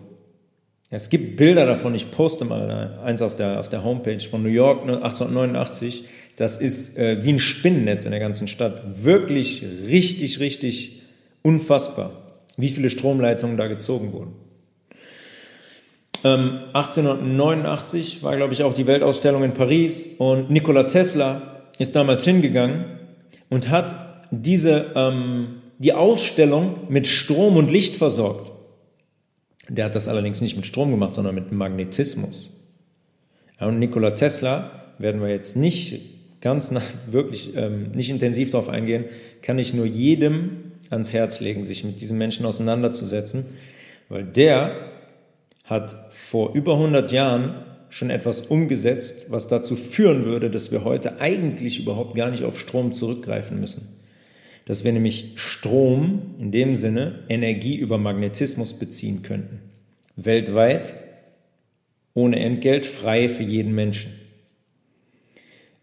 Ja, 0.90 0.96
es 0.96 1.10
gibt 1.10 1.36
Bilder 1.36 1.66
davon, 1.66 1.94
ich 1.94 2.10
poste 2.10 2.44
mal 2.44 3.00
eins 3.04 3.20
auf 3.20 3.36
der, 3.36 3.58
auf 3.58 3.68
der 3.68 3.84
Homepage 3.84 4.20
von 4.20 4.42
New 4.42 4.48
York 4.48 4.82
1889. 4.82 6.04
Das 6.36 6.56
ist 6.56 6.96
äh, 6.96 7.22
wie 7.24 7.32
ein 7.32 7.40
Spinnennetz 7.40 8.04
in 8.04 8.12
der 8.12 8.20
ganzen 8.20 8.48
Stadt. 8.48 9.04
Wirklich 9.04 9.62
richtig, 9.86 10.38
richtig 10.38 10.97
Unfassbar, 11.42 12.10
wie 12.56 12.70
viele 12.70 12.90
Stromleitungen 12.90 13.56
da 13.56 13.66
gezogen 13.66 14.12
wurden. 14.12 14.32
Ähm, 16.24 16.60
1889 16.72 18.22
war, 18.22 18.36
glaube 18.36 18.52
ich, 18.52 18.62
auch 18.64 18.74
die 18.74 18.86
Weltausstellung 18.86 19.44
in 19.44 19.54
Paris 19.54 20.04
und 20.18 20.50
Nikola 20.50 20.84
Tesla 20.84 21.60
ist 21.78 21.94
damals 21.94 22.24
hingegangen 22.24 22.86
und 23.50 23.70
hat 23.70 23.94
diese, 24.30 24.92
ähm, 24.96 25.62
die 25.78 25.92
Ausstellung 25.92 26.88
mit 26.88 27.06
Strom 27.06 27.56
und 27.56 27.70
Licht 27.70 27.96
versorgt. 27.96 28.50
Der 29.68 29.84
hat 29.84 29.94
das 29.94 30.08
allerdings 30.08 30.40
nicht 30.40 30.56
mit 30.56 30.66
Strom 30.66 30.90
gemacht, 30.90 31.14
sondern 31.14 31.34
mit 31.34 31.52
Magnetismus. 31.52 32.50
Und 33.60 33.78
Nikola 33.78 34.12
Tesla 34.12 34.70
werden 34.98 35.20
wir 35.20 35.28
jetzt 35.28 35.56
nicht 35.56 36.40
ganz 36.40 36.70
nach, 36.70 36.84
wirklich 37.10 37.54
ähm, 37.56 37.92
nicht 37.92 38.10
intensiv 38.10 38.50
darauf 38.50 38.68
eingehen, 38.68 39.04
kann 39.42 39.58
ich 39.58 39.74
nur 39.74 39.86
jedem 39.86 40.67
ans 40.90 41.12
Herz 41.12 41.40
legen, 41.40 41.64
sich 41.64 41.84
mit 41.84 42.00
diesem 42.00 42.18
Menschen 42.18 42.46
auseinanderzusetzen, 42.46 43.44
weil 44.08 44.24
der 44.24 44.90
hat 45.64 45.96
vor 46.10 46.54
über 46.54 46.74
100 46.74 47.12
Jahren 47.12 47.64
schon 47.90 48.10
etwas 48.10 48.42
umgesetzt, 48.42 49.30
was 49.30 49.48
dazu 49.48 49.76
führen 49.76 50.24
würde, 50.24 50.50
dass 50.50 50.72
wir 50.72 50.84
heute 50.84 51.20
eigentlich 51.20 51.80
überhaupt 51.80 52.14
gar 52.14 52.30
nicht 52.30 52.44
auf 52.44 52.58
Strom 52.58 52.92
zurückgreifen 52.92 53.60
müssen. 53.60 53.88
Dass 54.66 54.84
wir 54.84 54.92
nämlich 54.92 55.32
Strom, 55.36 56.34
in 56.38 56.52
dem 56.52 56.76
Sinne 56.76 57.20
Energie 57.28 57.76
über 57.76 57.96
Magnetismus 57.96 58.74
beziehen 58.74 59.22
könnten. 59.22 59.60
Weltweit, 60.16 60.92
ohne 62.12 62.40
Entgelt, 62.40 62.84
frei 62.84 63.28
für 63.28 63.44
jeden 63.44 63.74
Menschen. 63.74 64.12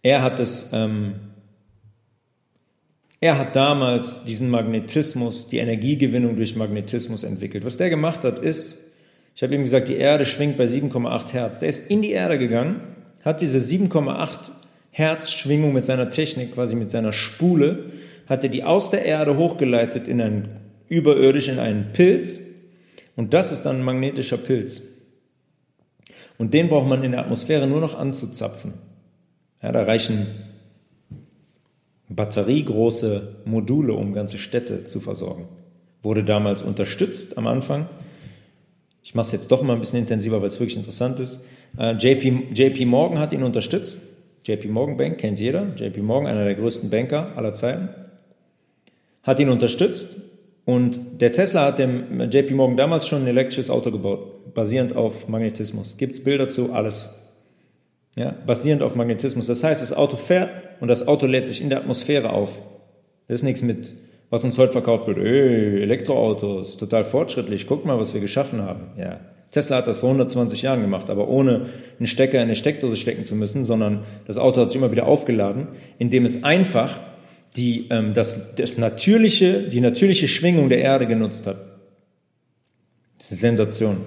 Er 0.03 0.21
hat 0.21 0.39
es, 0.39 0.69
ähm, 0.71 1.15
er 3.19 3.37
hat 3.37 3.55
damals 3.55 4.23
diesen 4.25 4.49
Magnetismus, 4.49 5.47
die 5.47 5.57
Energiegewinnung 5.57 6.35
durch 6.35 6.55
Magnetismus 6.55 7.23
entwickelt. 7.23 7.65
Was 7.65 7.77
der 7.77 7.89
gemacht 7.89 8.23
hat, 8.23 8.39
ist, 8.39 8.77
ich 9.35 9.43
habe 9.43 9.55
ihm 9.55 9.61
gesagt, 9.61 9.89
die 9.89 9.95
Erde 9.95 10.25
schwingt 10.25 10.57
bei 10.57 10.65
7,8 10.65 11.33
Hertz. 11.33 11.59
Der 11.59 11.69
ist 11.69 11.89
in 11.89 12.01
die 12.01 12.11
Erde 12.11 12.37
gegangen, 12.37 12.81
hat 13.23 13.41
diese 13.41 13.57
7,8 13.57 14.51
Hertz 14.91 15.31
Schwingung 15.31 15.73
mit 15.73 15.85
seiner 15.85 16.09
Technik, 16.09 16.53
quasi 16.53 16.75
mit 16.75 16.91
seiner 16.91 17.13
Spule, 17.13 17.91
hat 18.27 18.43
er 18.43 18.49
die 18.49 18.63
aus 18.63 18.91
der 18.91 19.05
Erde 19.05 19.37
hochgeleitet 19.37 20.07
in 20.07 20.21
einen 20.21 20.49
überirdisch 20.87 21.47
in 21.47 21.59
einen 21.59 21.91
Pilz 21.93 22.39
und 23.15 23.33
das 23.33 23.51
ist 23.51 23.63
dann 23.63 23.77
ein 23.77 23.83
magnetischer 23.83 24.37
Pilz. 24.37 24.83
Und 26.37 26.53
den 26.53 26.69
braucht 26.69 26.87
man 26.87 27.03
in 27.03 27.11
der 27.11 27.21
Atmosphäre 27.21 27.67
nur 27.67 27.79
noch 27.79 27.97
anzuzapfen. 27.97 28.73
Ja, 29.61 29.71
da 29.71 29.83
reichen 29.83 30.27
batteriegroße 32.09 33.35
Module, 33.45 33.93
um 33.93 34.13
ganze 34.13 34.37
Städte 34.37 34.85
zu 34.85 34.99
versorgen. 34.99 35.47
Wurde 36.03 36.23
damals 36.23 36.61
unterstützt 36.61 37.37
am 37.37 37.47
Anfang 37.47 37.87
ich 39.05 39.13
mache 39.13 39.27
es 39.27 39.31
jetzt 39.33 39.51
doch 39.51 39.61
mal 39.61 39.73
ein 39.73 39.79
bisschen 39.79 39.99
intensiver, 39.99 40.41
weil 40.41 40.47
es 40.47 40.59
wirklich 40.59 40.77
interessant 40.77 41.19
ist. 41.19 41.39
Äh, 41.77 41.91
JP, 41.91 42.55
JP 42.55 42.85
Morgan 42.85 43.19
hat 43.19 43.33
ihn 43.33 43.43
unterstützt. 43.43 43.99
JP 44.43 44.67
Morgan 44.69 44.97
Bank 44.97 45.19
kennt 45.19 45.39
jeder. 45.39 45.75
JP 45.75 46.01
Morgan, 46.01 46.27
einer 46.27 46.43
der 46.43 46.55
größten 46.55 46.89
Banker 46.89 47.37
aller 47.37 47.53
Zeiten, 47.53 47.89
hat 49.21 49.39
ihn 49.39 49.49
unterstützt. 49.49 50.17
Und 50.65 51.21
der 51.21 51.31
Tesla 51.31 51.65
hat 51.65 51.77
dem 51.77 52.19
JP 52.19 52.55
Morgan 52.55 52.77
damals 52.77 53.07
schon 53.07 53.21
ein 53.21 53.27
elektrisches 53.27 53.69
Auto 53.69 53.91
gebaut, 53.91 54.55
basierend 54.55 54.95
auf 54.95 55.27
Magnetismus. 55.27 55.97
Gibt 55.97 56.15
es 56.15 56.23
Bilder 56.23 56.49
zu? 56.49 56.73
Alles. 56.73 57.09
Ja, 58.15 58.33
basierend 58.45 58.81
auf 58.81 58.95
Magnetismus. 58.95 59.47
Das 59.47 59.63
heißt, 59.63 59.81
das 59.81 59.93
Auto 59.93 60.15
fährt 60.15 60.49
und 60.79 60.87
das 60.87 61.07
Auto 61.07 61.25
lädt 61.25 61.47
sich 61.47 61.61
in 61.61 61.69
der 61.69 61.79
Atmosphäre 61.79 62.31
auf. 62.31 62.51
Das 63.27 63.39
ist 63.39 63.43
nichts 63.43 63.61
mit 63.61 63.93
was 64.29 64.43
uns 64.43 64.57
heute 64.57 64.71
verkauft 64.71 65.07
wird, 65.07 65.17
ey, 65.17 65.81
Elektroautos, 65.81 66.77
total 66.77 67.03
fortschrittlich, 67.03 67.67
guck 67.67 67.85
mal, 67.85 67.99
was 67.99 68.13
wir 68.13 68.21
geschaffen 68.21 68.61
haben. 68.61 68.81
Ja, 68.97 69.19
Tesla 69.51 69.77
hat 69.77 69.87
das 69.87 69.99
vor 69.99 70.09
120 70.09 70.63
Jahren 70.63 70.81
gemacht, 70.81 71.09
aber 71.09 71.27
ohne 71.27 71.67
einen 71.99 72.07
Stecker 72.07 72.39
in 72.39 72.45
eine 72.45 72.55
Steckdose 72.55 72.97
stecken 72.97 73.25
zu 73.25 73.35
müssen, 73.35 73.63
sondern 73.63 74.03
das 74.27 74.37
Auto 74.37 74.61
hat 74.61 74.69
sich 74.69 74.77
immer 74.77 74.91
wieder 74.91 75.05
aufgeladen, 75.05 75.67
indem 75.99 76.25
es 76.25 76.43
einfach 76.43 76.99
die, 77.55 77.87
ähm, 77.89 78.13
das, 78.13 78.55
das 78.55 78.77
natürliche, 78.77 79.61
die 79.61 79.79
natürliche 79.79 80.27
Schwingung 80.27 80.67
der 80.67 80.79
Erde 80.79 81.07
genutzt 81.07 81.47
hat. 81.47 81.57
Das 83.17 83.31
ist 83.31 83.43
eine 83.43 83.55
Sensation. 83.55 83.97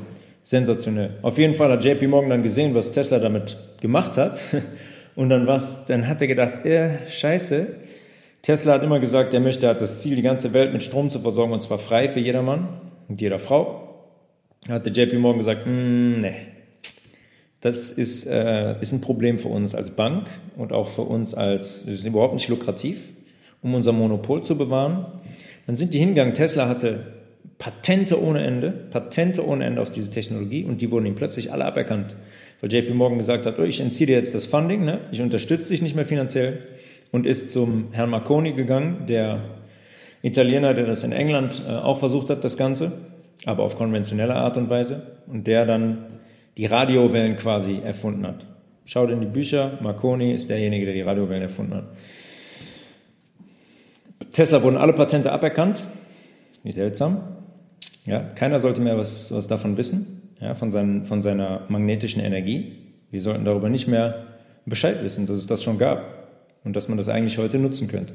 Sensationell. 0.48 1.10
Auf 1.20 1.36
jeden 1.36 1.52
Fall 1.52 1.70
hat 1.70 1.84
JP 1.84 2.06
Morgan 2.06 2.30
dann 2.30 2.42
gesehen, 2.42 2.74
was 2.74 2.92
Tesla 2.92 3.18
damit 3.18 3.58
gemacht 3.82 4.16
hat. 4.16 4.42
Und 5.14 5.28
dann 5.28 5.46
was, 5.46 5.84
dann 5.84 6.08
hat 6.08 6.22
er 6.22 6.26
gedacht, 6.26 6.64
äh, 6.64 6.88
scheiße, 7.10 7.66
Tesla 8.40 8.72
hat 8.72 8.82
immer 8.82 8.98
gesagt, 8.98 9.34
er 9.34 9.40
möchte, 9.40 9.66
er 9.66 9.70
hat 9.70 9.82
das 9.82 10.00
Ziel, 10.00 10.16
die 10.16 10.22
ganze 10.22 10.54
Welt 10.54 10.72
mit 10.72 10.82
Strom 10.82 11.10
zu 11.10 11.20
versorgen 11.20 11.52
und 11.52 11.60
zwar 11.60 11.78
frei 11.78 12.08
für 12.08 12.20
jedermann 12.20 12.80
und 13.08 13.20
jeder 13.20 13.38
Frau. 13.38 14.06
Hat 14.70 14.86
der 14.86 14.92
JP 14.94 15.18
Morgan 15.18 15.36
gesagt, 15.36 15.66
mm, 15.66 16.18
nee, 16.18 16.36
das 17.60 17.90
ist, 17.90 18.26
äh, 18.26 18.80
ist 18.80 18.92
ein 18.92 19.02
Problem 19.02 19.38
für 19.38 19.48
uns 19.48 19.74
als 19.74 19.90
Bank 19.90 20.28
und 20.56 20.72
auch 20.72 20.88
für 20.88 21.02
uns 21.02 21.34
als, 21.34 21.84
das 21.84 21.96
ist 21.96 22.06
überhaupt 22.06 22.32
nicht 22.32 22.48
lukrativ, 22.48 23.10
um 23.60 23.74
unser 23.74 23.92
Monopol 23.92 24.42
zu 24.42 24.56
bewahren. 24.56 25.04
Dann 25.66 25.76
sind 25.76 25.92
die 25.92 25.98
hingegangen, 25.98 26.32
Tesla 26.32 26.68
hatte 26.68 27.17
Patente 27.58 28.22
ohne 28.22 28.44
Ende, 28.44 28.70
Patente 28.70 29.44
ohne 29.44 29.64
Ende 29.64 29.82
auf 29.82 29.90
diese 29.90 30.10
Technologie 30.10 30.64
und 30.64 30.80
die 30.80 30.90
wurden 30.90 31.06
ihm 31.06 31.16
plötzlich 31.16 31.52
alle 31.52 31.64
aberkannt, 31.64 32.14
weil 32.60 32.72
JP 32.72 32.94
Morgan 32.94 33.18
gesagt 33.18 33.46
hat, 33.46 33.58
oh, 33.58 33.64
ich 33.64 33.80
entziehe 33.80 34.06
dir 34.06 34.16
jetzt 34.16 34.34
das 34.34 34.46
Funding, 34.46 34.84
ne? 34.84 35.00
ich 35.10 35.20
unterstütze 35.20 35.70
dich 35.70 35.82
nicht 35.82 35.96
mehr 35.96 36.06
finanziell 36.06 36.60
und 37.10 37.26
ist 37.26 37.50
zum 37.50 37.88
Herrn 37.92 38.10
Marconi 38.10 38.52
gegangen, 38.52 39.06
der 39.08 39.40
Italiener, 40.22 40.74
der 40.74 40.86
das 40.86 41.02
in 41.02 41.12
England 41.12 41.62
äh, 41.66 41.72
auch 41.72 41.98
versucht 41.98 42.30
hat, 42.30 42.44
das 42.44 42.56
Ganze, 42.56 42.92
aber 43.44 43.64
auf 43.64 43.76
konventionelle 43.76 44.34
Art 44.34 44.56
und 44.56 44.70
Weise, 44.70 45.02
und 45.26 45.46
der 45.46 45.64
dann 45.64 46.06
die 46.56 46.66
Radiowellen 46.66 47.36
quasi 47.36 47.80
erfunden 47.84 48.26
hat. 48.26 48.44
Schaut 48.84 49.10
in 49.10 49.20
die 49.20 49.26
Bücher, 49.26 49.78
Marconi 49.80 50.32
ist 50.32 50.48
derjenige, 50.48 50.86
der 50.86 50.94
die 50.94 51.02
Radiowellen 51.02 51.42
erfunden 51.42 51.74
hat. 51.74 51.84
Tesla 54.32 54.62
wurden 54.62 54.76
alle 54.76 54.92
Patente 54.92 55.32
aberkannt. 55.32 55.84
Wie 56.62 56.72
seltsam. 56.72 57.37
Ja, 58.08 58.20
keiner 58.20 58.58
sollte 58.58 58.80
mehr 58.80 58.96
was, 58.96 59.30
was 59.32 59.48
davon 59.48 59.76
wissen, 59.76 60.22
ja, 60.40 60.54
von, 60.54 60.70
seinen, 60.70 61.04
von 61.04 61.20
seiner 61.20 61.66
magnetischen 61.68 62.22
Energie. 62.22 62.78
Wir 63.10 63.20
sollten 63.20 63.44
darüber 63.44 63.68
nicht 63.68 63.86
mehr 63.86 64.28
Bescheid 64.64 65.04
wissen, 65.04 65.26
dass 65.26 65.36
es 65.36 65.46
das 65.46 65.62
schon 65.62 65.76
gab 65.76 66.02
und 66.64 66.74
dass 66.74 66.88
man 66.88 66.96
das 66.96 67.10
eigentlich 67.10 67.36
heute 67.36 67.58
nutzen 67.58 67.86
könnte. 67.86 68.14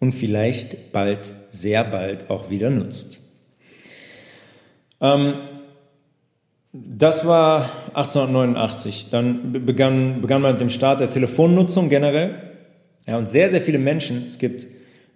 Und 0.00 0.12
vielleicht 0.12 0.92
bald, 0.92 1.32
sehr 1.50 1.82
bald 1.84 2.28
auch 2.28 2.50
wieder 2.50 2.68
nutzt. 2.68 3.20
Ähm, 5.00 5.34
das 6.72 7.26
war 7.26 7.70
1889. 7.94 9.06
Dann 9.10 9.64
begann, 9.64 10.20
begann 10.20 10.42
man 10.42 10.52
mit 10.52 10.60
dem 10.60 10.68
Start 10.68 11.00
der 11.00 11.08
Telefonnutzung 11.08 11.88
generell. 11.88 12.34
Ja, 13.06 13.16
und 13.16 13.30
sehr, 13.30 13.48
sehr 13.48 13.62
viele 13.62 13.78
Menschen, 13.78 14.26
es 14.28 14.38
gibt 14.38 14.66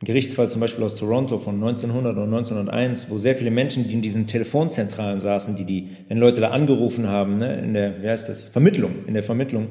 einen 0.04 0.12
Gerichtsfall 0.12 0.50
zum 0.50 0.60
Beispiel 0.60 0.84
aus 0.84 0.96
Toronto 0.96 1.38
von 1.38 1.54
1900 1.54 2.12
oder 2.12 2.24
1901, 2.24 3.08
wo 3.08 3.16
sehr 3.16 3.34
viele 3.34 3.50
Menschen, 3.50 3.88
die 3.88 3.94
in 3.94 4.02
diesen 4.02 4.26
Telefonzentralen 4.26 5.18
saßen, 5.18 5.56
die 5.56 5.64
die, 5.64 5.88
wenn 6.08 6.18
Leute 6.18 6.42
da 6.42 6.50
angerufen 6.50 7.08
haben, 7.08 7.38
ne, 7.38 7.58
in 7.60 7.72
der, 7.72 8.02
wie 8.02 8.08
heißt 8.08 8.28
das, 8.28 8.48
Vermittlung, 8.48 8.92
in 9.06 9.14
der 9.14 9.22
Vermittlung, 9.22 9.68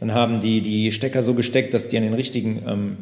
dann 0.00 0.14
haben 0.14 0.40
die 0.40 0.62
die 0.62 0.90
Stecker 0.90 1.22
so 1.22 1.34
gesteckt, 1.34 1.74
dass 1.74 1.90
die 1.90 1.98
an 1.98 2.02
den 2.02 2.14
richtigen, 2.14 2.62
ähm, 2.66 2.96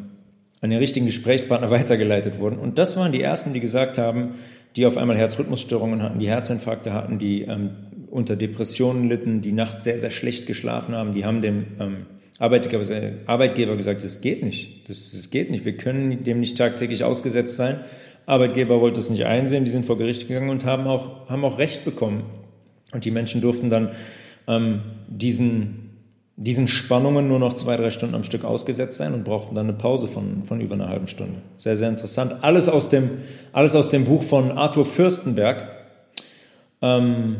an 0.59 0.71
den 0.71 0.79
richtigen 0.79 1.05
Gesprächspartner 1.05 1.69
weitergeleitet 1.69 2.37
wurden. 2.37 2.59
Und 2.59 2.77
das 2.77 2.97
waren 2.97 3.13
die 3.13 3.21
ersten, 3.21 3.53
die 3.53 3.61
gesagt 3.61 3.97
haben, 3.97 4.33
die 4.75 4.85
auf 4.85 4.97
einmal 4.97 5.15
Herzrhythmusstörungen 5.15 6.03
hatten, 6.03 6.19
die 6.19 6.27
Herzinfarkte 6.27 6.91
hatten, 6.91 7.17
die 7.17 7.43
ähm, 7.43 7.69
unter 8.11 8.35
Depressionen 8.35 9.07
litten, 9.07 9.39
die 9.39 9.53
nachts 9.53 9.85
sehr, 9.85 9.99
sehr 9.99 10.11
schlecht 10.11 10.47
geschlafen 10.47 10.95
haben, 10.95 11.13
die 11.13 11.23
haben 11.23 11.39
dem 11.39 11.65
ähm, 11.79 11.95
Arbeitgeber, 12.39 12.83
Arbeitgeber 13.27 13.75
gesagt, 13.75 14.03
das 14.03 14.21
geht 14.21 14.43
nicht. 14.43 14.89
Das, 14.89 15.11
das 15.11 15.29
geht 15.29 15.51
nicht. 15.51 15.65
Wir 15.65 15.77
können 15.77 16.23
dem 16.23 16.39
nicht 16.39 16.57
tagtäglich 16.57 17.03
ausgesetzt 17.03 17.55
sein. 17.55 17.81
Arbeitgeber 18.25 18.81
wollte 18.81 18.99
es 18.99 19.09
nicht 19.09 19.25
einsehen. 19.25 19.65
Die 19.65 19.71
sind 19.71 19.85
vor 19.85 19.97
Gericht 19.97 20.27
gegangen 20.27 20.49
und 20.49 20.65
haben 20.65 20.87
auch, 20.87 21.29
haben 21.29 21.45
auch 21.45 21.59
Recht 21.59 21.85
bekommen. 21.85 22.23
Und 22.91 23.05
die 23.05 23.11
Menschen 23.11 23.41
durften 23.41 23.69
dann 23.69 23.91
ähm, 24.47 24.81
diesen, 25.07 25.91
diesen 26.35 26.67
Spannungen 26.67 27.27
nur 27.27 27.39
noch 27.39 27.53
zwei, 27.53 27.77
drei 27.77 27.91
Stunden 27.91 28.15
am 28.15 28.23
Stück 28.23 28.45
ausgesetzt 28.45 28.97
sein 28.97 29.13
und 29.13 29.23
brauchten 29.23 29.55
dann 29.55 29.67
eine 29.67 29.77
Pause 29.77 30.07
von, 30.07 30.43
von 30.43 30.61
über 30.61 30.73
einer 30.73 30.89
halben 30.89 31.07
Stunde. 31.07 31.35
Sehr, 31.57 31.77
sehr 31.77 31.89
interessant. 31.89 32.43
Alles 32.43 32.69
aus 32.69 32.89
dem, 32.89 33.09
alles 33.51 33.75
aus 33.75 33.89
dem 33.89 34.05
Buch 34.05 34.23
von 34.23 34.51
Arthur 34.51 34.85
Fürstenberg. 34.85 35.67
Ähm, 36.81 37.37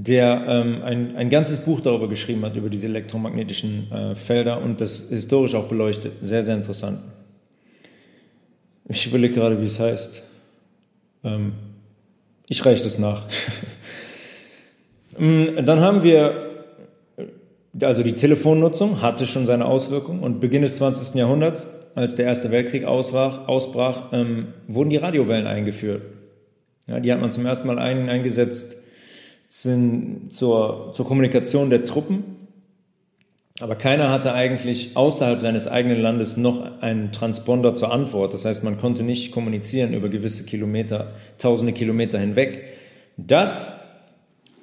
der 0.00 0.44
ähm, 0.46 0.82
ein, 0.84 1.16
ein 1.16 1.28
ganzes 1.28 1.58
Buch 1.58 1.80
darüber 1.80 2.08
geschrieben 2.08 2.44
hat, 2.44 2.54
über 2.54 2.70
diese 2.70 2.86
elektromagnetischen 2.86 3.90
äh, 3.90 4.14
Felder 4.14 4.62
und 4.62 4.80
das 4.80 5.08
historisch 5.08 5.56
auch 5.56 5.66
beleuchtet. 5.66 6.12
Sehr, 6.22 6.44
sehr 6.44 6.54
interessant. 6.54 7.00
Ich 8.88 9.08
überlege 9.08 9.34
gerade, 9.34 9.60
wie 9.60 9.66
es 9.66 9.80
heißt. 9.80 10.22
Ähm, 11.24 11.52
ich 12.46 12.64
reiche 12.64 12.84
das 12.84 12.98
nach. 12.98 13.26
Mm, 15.20 15.64
dann 15.64 15.80
haben 15.80 16.04
wir, 16.04 16.76
also 17.82 18.04
die 18.04 18.12
Telefonnutzung 18.12 19.02
hatte 19.02 19.26
schon 19.26 19.46
seine 19.46 19.64
Auswirkungen 19.64 20.20
und 20.22 20.38
Beginn 20.38 20.62
des 20.62 20.76
20. 20.76 21.16
Jahrhunderts 21.16 21.66
als 21.96 22.14
der 22.14 22.26
Erste 22.26 22.52
Weltkrieg 22.52 22.84
ausbrach, 22.84 23.48
ausbrach 23.48 24.12
ähm, 24.12 24.52
wurden 24.68 24.90
die 24.90 24.96
Radiowellen 24.96 25.48
eingeführt. 25.48 26.02
Ja, 26.86 27.00
die 27.00 27.12
hat 27.12 27.20
man 27.20 27.32
zum 27.32 27.46
ersten 27.46 27.66
Mal 27.66 27.80
ein, 27.80 28.08
eingesetzt 28.08 28.76
sind 29.48 30.30
zur, 30.30 30.92
zur 30.94 31.06
Kommunikation 31.06 31.70
der 31.70 31.84
Truppen. 31.84 32.36
Aber 33.60 33.74
keiner 33.74 34.10
hatte 34.10 34.34
eigentlich 34.34 34.96
außerhalb 34.96 35.40
seines 35.40 35.66
eigenen 35.66 36.00
Landes 36.00 36.36
noch 36.36 36.80
einen 36.80 37.10
Transponder 37.10 37.74
zur 37.74 37.90
Antwort. 37.90 38.34
Das 38.34 38.44
heißt, 38.44 38.62
man 38.62 38.78
konnte 38.78 39.02
nicht 39.02 39.32
kommunizieren 39.32 39.94
über 39.94 40.08
gewisse 40.08 40.44
Kilometer, 40.44 41.14
tausende 41.38 41.72
Kilometer 41.72 42.20
hinweg. 42.20 42.62
Das 43.16 43.80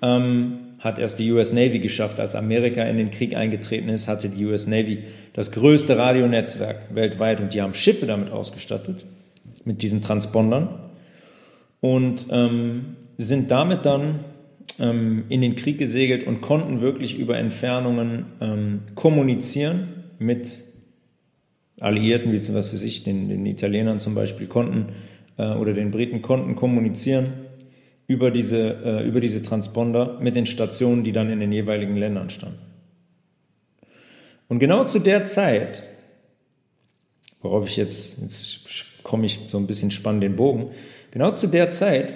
ähm, 0.01 0.60
hat 0.80 1.00
erst 1.00 1.20
die 1.20 1.30
US 1.32 1.51
Navy 1.51 1.80
geschafft. 1.80 2.22
Als 2.22 2.36
Amerika 2.36 2.84
in 2.84 2.98
den 2.98 3.12
Krieg 3.12 3.36
eingetreten 3.36 3.89
ist, 3.89 4.08
hatte 4.08 4.30
die 4.30 4.46
US 4.46 4.68
Navy 4.68 5.00
das 5.34 5.51
größte 5.51 5.98
Radionetzwerk 5.98 6.96
weltweit 6.96 7.42
und 7.42 7.54
die 7.54 7.62
haben 7.62 7.74
Schiffe 7.74 8.06
damit 8.06 8.32
ausgestattet, 8.32 9.04
mit 9.65 9.82
diesen 9.82 10.01
Transpondern 10.01 10.70
und 11.82 12.27
ähm, 12.30 12.96
sind 13.18 13.51
damit 13.51 13.86
dann 13.86 14.20
ähm, 14.79 15.25
in 15.29 15.41
den 15.41 15.55
Krieg 15.55 15.77
gesegelt 15.77 16.25
und 16.25 16.41
konnten 16.41 16.81
wirklich 16.81 17.17
über 17.17 17.38
Entfernungen 17.38 18.25
ähm, 18.41 18.81
kommunizieren 18.95 20.03
mit 20.19 20.63
Alliierten, 21.79 22.31
wie 22.31 22.39
zum 22.39 22.55
Beispiel 22.55 22.84
ich, 22.84 23.03
den, 23.03 23.29
den 23.29 23.45
Italienern 23.45 24.00
zum 24.00 24.15
Beispiel, 24.15 24.48
konnten 24.48 24.88
äh, 25.38 25.53
oder 25.53 25.74
den 25.74 25.91
Briten 25.91 26.22
konnten 26.22 26.55
kommunizieren 26.55 27.34
über 28.07 28.31
diese, 28.31 28.75
äh, 28.84 29.07
über 29.07 29.19
diese 29.19 29.41
Transponder 29.41 30.19
mit 30.19 30.36
den 30.36 30.45
Stationen, 30.45 31.03
die 31.03 31.12
dann 31.12 31.29
in 31.29 31.39
den 31.39 31.51
jeweiligen 31.51 31.98
Ländern 31.98 32.29
standen. 32.29 32.60
Und 34.48 34.60
genau 34.60 34.86
zu 34.86 35.00
der 35.00 35.25
Zeit, 35.25 35.84
worauf 37.41 37.67
ich 37.67 37.77
jetzt, 37.77 38.22
jetzt 38.22 39.03
komme 39.03 39.25
ich 39.25 39.39
so 39.48 39.57
ein 39.57 39.67
bisschen 39.67 39.91
spannend 39.91 40.24
den 40.24 40.36
Bogen, 40.36 40.69
genau 41.12 41.31
zu 41.31 41.48
der 41.48 41.72
Zeit 41.72 42.15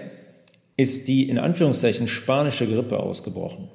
ist 0.80 1.10
die 1.10 1.28
in 1.28 1.38
Anführungszeichen 1.38 2.08
spanische 2.08 2.66
Grippe 2.66 3.02
ausgebrochen. 3.02 3.68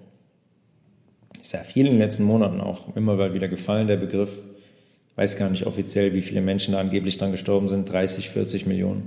Ist 1.38 1.52
ja 1.52 1.58
viel 1.58 1.84
in 1.84 1.92
den 1.92 1.98
letzten 1.98 2.24
Monaten 2.24 2.62
auch 2.62 2.96
immer 2.96 3.14
mal 3.14 3.34
wieder 3.34 3.46
gefallen, 3.46 3.86
der 3.86 3.98
Begriff. 3.98 4.30
Weiß 5.14 5.36
gar 5.36 5.50
nicht 5.50 5.66
offiziell, 5.66 6.14
wie 6.14 6.22
viele 6.22 6.40
Menschen 6.40 6.72
da 6.72 6.80
angeblich 6.80 7.18
dran 7.18 7.30
gestorben 7.30 7.68
sind, 7.68 7.92
30, 7.92 8.30
40 8.30 8.64
Millionen. 8.64 9.06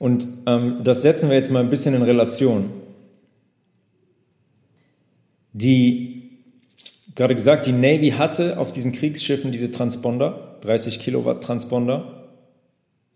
Und 0.00 0.26
ähm, 0.46 0.80
das 0.82 1.02
setzen 1.02 1.28
wir 1.28 1.36
jetzt 1.36 1.52
mal 1.52 1.60
ein 1.60 1.70
bisschen 1.70 1.94
in 1.94 2.02
Relation. 2.02 2.70
Die, 5.52 6.40
gerade 7.14 7.36
gesagt, 7.36 7.66
die 7.66 7.72
Navy 7.72 8.10
hatte 8.10 8.58
auf 8.58 8.72
diesen 8.72 8.90
Kriegsschiffen 8.90 9.52
diese 9.52 9.70
Transponder, 9.70 10.58
30 10.62 10.98
Kilowatt 10.98 11.44
Transponder, 11.44 12.24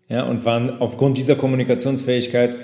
ja, 0.07 0.23
und 0.23 0.45
waren 0.45 0.79
aufgrund 0.79 1.17
dieser 1.17 1.35
Kommunikationsfähigkeit 1.35 2.55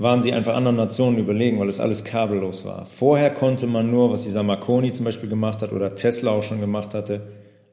waren 0.00 0.22
sie 0.22 0.32
einfach 0.32 0.54
anderen 0.54 0.78
Nationen 0.78 1.18
überlegen, 1.18 1.60
weil 1.60 1.68
es 1.68 1.78
alles 1.78 2.04
kabellos 2.04 2.64
war. 2.64 2.86
Vorher 2.86 3.28
konnte 3.28 3.66
man 3.66 3.90
nur, 3.90 4.10
was 4.10 4.22
dieser 4.22 4.42
Marconi 4.42 4.94
zum 4.94 5.04
Beispiel 5.04 5.28
gemacht 5.28 5.60
hat 5.60 5.72
oder 5.72 5.94
Tesla 5.94 6.30
auch 6.30 6.42
schon 6.42 6.58
gemacht 6.58 6.94
hatte, 6.94 7.20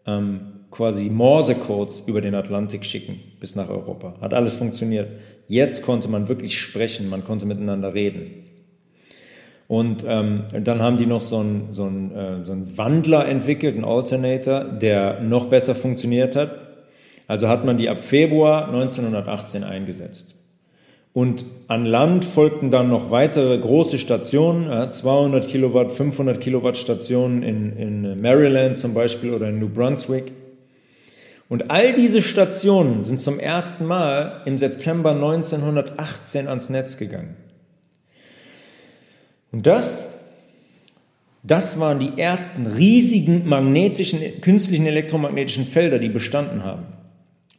ähm, 0.05 0.41
quasi 0.69 1.09
Morse-Codes 1.09 2.03
über 2.05 2.19
den 2.19 2.35
Atlantik 2.35 2.85
schicken 2.85 3.21
bis 3.39 3.55
nach 3.55 3.69
Europa. 3.69 4.15
Hat 4.19 4.33
alles 4.33 4.53
funktioniert. 4.55 5.07
Jetzt 5.47 5.83
konnte 5.83 6.09
man 6.09 6.27
wirklich 6.27 6.59
sprechen, 6.59 7.09
man 7.09 7.23
konnte 7.23 7.45
miteinander 7.45 7.93
reden. 7.93 8.43
Und 9.69 10.03
ähm, 10.05 10.43
dann 10.63 10.81
haben 10.81 10.97
die 10.97 11.05
noch 11.05 11.21
so 11.21 11.39
einen, 11.39 11.67
so, 11.71 11.85
einen, 11.85 12.11
äh, 12.13 12.43
so 12.43 12.51
einen 12.51 12.77
Wandler 12.77 13.25
entwickelt, 13.25 13.75
einen 13.75 13.85
Alternator, 13.85 14.65
der 14.65 15.21
noch 15.21 15.45
besser 15.45 15.75
funktioniert 15.75 16.35
hat. 16.35 16.51
Also 17.25 17.47
hat 17.47 17.63
man 17.63 17.77
die 17.77 17.87
ab 17.87 18.01
Februar 18.01 18.65
1918 18.67 19.63
eingesetzt. 19.63 20.36
Und 21.13 21.45
an 21.67 21.85
Land 21.85 22.25
folgten 22.25 22.69
dann 22.69 22.89
noch 22.89 23.09
weitere 23.09 23.57
große 23.57 23.97
Stationen, 23.97 24.91
200 24.91 25.47
Kilowatt, 25.47 25.91
500 25.91 26.39
Kilowatt 26.39 26.77
Stationen 26.77 27.41
in, 27.41 27.75
in 27.75 28.21
Maryland 28.21 28.77
zum 28.77 28.93
Beispiel 28.93 29.33
oder 29.33 29.49
in 29.49 29.59
New 29.59 29.69
Brunswick. 29.69 30.31
Und 31.49 31.71
all 31.71 31.93
diese 31.93 32.21
Stationen 32.21 33.03
sind 33.03 33.21
zum 33.21 33.39
ersten 33.39 33.85
Mal 33.85 34.41
im 34.45 34.57
September 34.57 35.11
1918 35.11 36.47
ans 36.47 36.69
Netz 36.69 36.97
gegangen. 36.97 37.35
Und 39.51 39.65
das, 39.65 40.19
das 41.43 41.79
waren 41.79 41.99
die 41.99 42.19
ersten 42.19 42.67
riesigen 42.67 43.47
magnetischen, 43.47 44.19
künstlichen 44.41 44.85
elektromagnetischen 44.85 45.65
Felder, 45.65 45.99
die 45.99 46.09
bestanden 46.09 46.63
haben. 46.65 46.85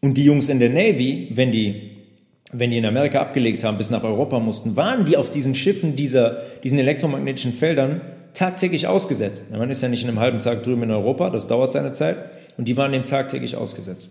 Und 0.00 0.14
die 0.14 0.24
Jungs 0.24 0.48
in 0.50 0.58
der 0.58 0.68
Navy, 0.68 1.30
wenn 1.32 1.50
die 1.50 1.88
wenn 2.52 2.70
die 2.70 2.78
in 2.78 2.87
Amerika 2.87 3.20
abgelegt 3.20 3.64
haben, 3.64 3.76
bis 3.76 3.90
nach 3.90 4.04
Europa 4.04 4.38
mussten, 4.38 4.76
waren 4.76 5.04
die 5.04 5.16
auf 5.16 5.30
diesen 5.30 5.54
Schiffen 5.54 5.96
dieser, 5.96 6.42
diesen 6.62 6.78
elektromagnetischen 6.78 7.52
Feldern 7.52 8.00
tagtäglich 8.32 8.87
ausgesetzt. 8.87 9.50
Man 9.50 9.70
ist 9.70 9.82
ja 9.82 9.88
nicht 9.88 10.02
in 10.02 10.08
einem 10.08 10.20
halben 10.20 10.40
Tag 10.40 10.62
drüben 10.62 10.84
in 10.84 10.90
Europa, 10.90 11.30
das 11.30 11.46
dauert 11.46 11.72
seine 11.72 11.92
Zeit, 11.92 12.18
und 12.56 12.66
die 12.66 12.76
waren 12.76 12.92
dem 12.92 13.04
tagtäglich 13.04 13.56
ausgesetzt. 13.56 14.11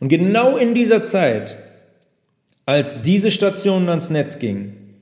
Und 0.00 0.08
genau 0.08 0.56
in 0.56 0.74
dieser 0.74 1.04
Zeit, 1.04 1.56
als 2.64 3.02
diese 3.02 3.30
Stationen 3.30 3.88
ans 3.88 4.10
Netz 4.10 4.38
gingen 4.38 4.96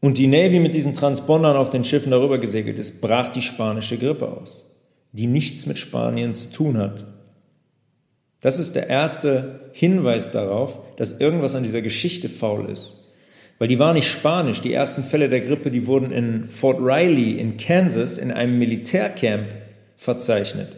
und 0.00 0.18
die 0.18 0.26
Navy 0.26 0.60
mit 0.60 0.74
diesen 0.74 0.94
Transpondern 0.94 1.56
auf 1.56 1.70
den 1.70 1.84
Schiffen 1.84 2.10
darüber 2.10 2.38
gesegelt 2.38 2.78
ist, 2.78 3.00
brach 3.00 3.30
die 3.30 3.42
spanische 3.42 3.98
Grippe 3.98 4.28
aus, 4.28 4.64
die 5.12 5.26
nichts 5.26 5.66
mit 5.66 5.78
Spanien 5.78 6.34
zu 6.34 6.52
tun 6.52 6.78
hat, 6.78 7.04
das 8.40 8.58
ist 8.58 8.74
der 8.74 8.88
erste 8.88 9.70
Hinweis 9.72 10.30
darauf, 10.30 10.78
dass 10.96 11.20
irgendwas 11.20 11.54
an 11.54 11.64
dieser 11.64 11.82
Geschichte 11.82 12.28
faul 12.28 12.70
ist. 12.70 12.94
Weil 13.58 13.68
die 13.68 13.80
war 13.80 13.92
nicht 13.92 14.08
spanisch. 14.08 14.60
Die 14.60 14.72
ersten 14.72 15.02
Fälle 15.02 15.28
der 15.28 15.40
Grippe, 15.40 15.70
die 15.70 15.86
wurden 15.86 16.12
in 16.12 16.48
Fort 16.48 16.78
Riley 16.80 17.32
in 17.32 17.56
Kansas 17.56 18.16
in 18.16 18.30
einem 18.30 18.58
Militärcamp 18.58 19.48
verzeichnet 19.96 20.76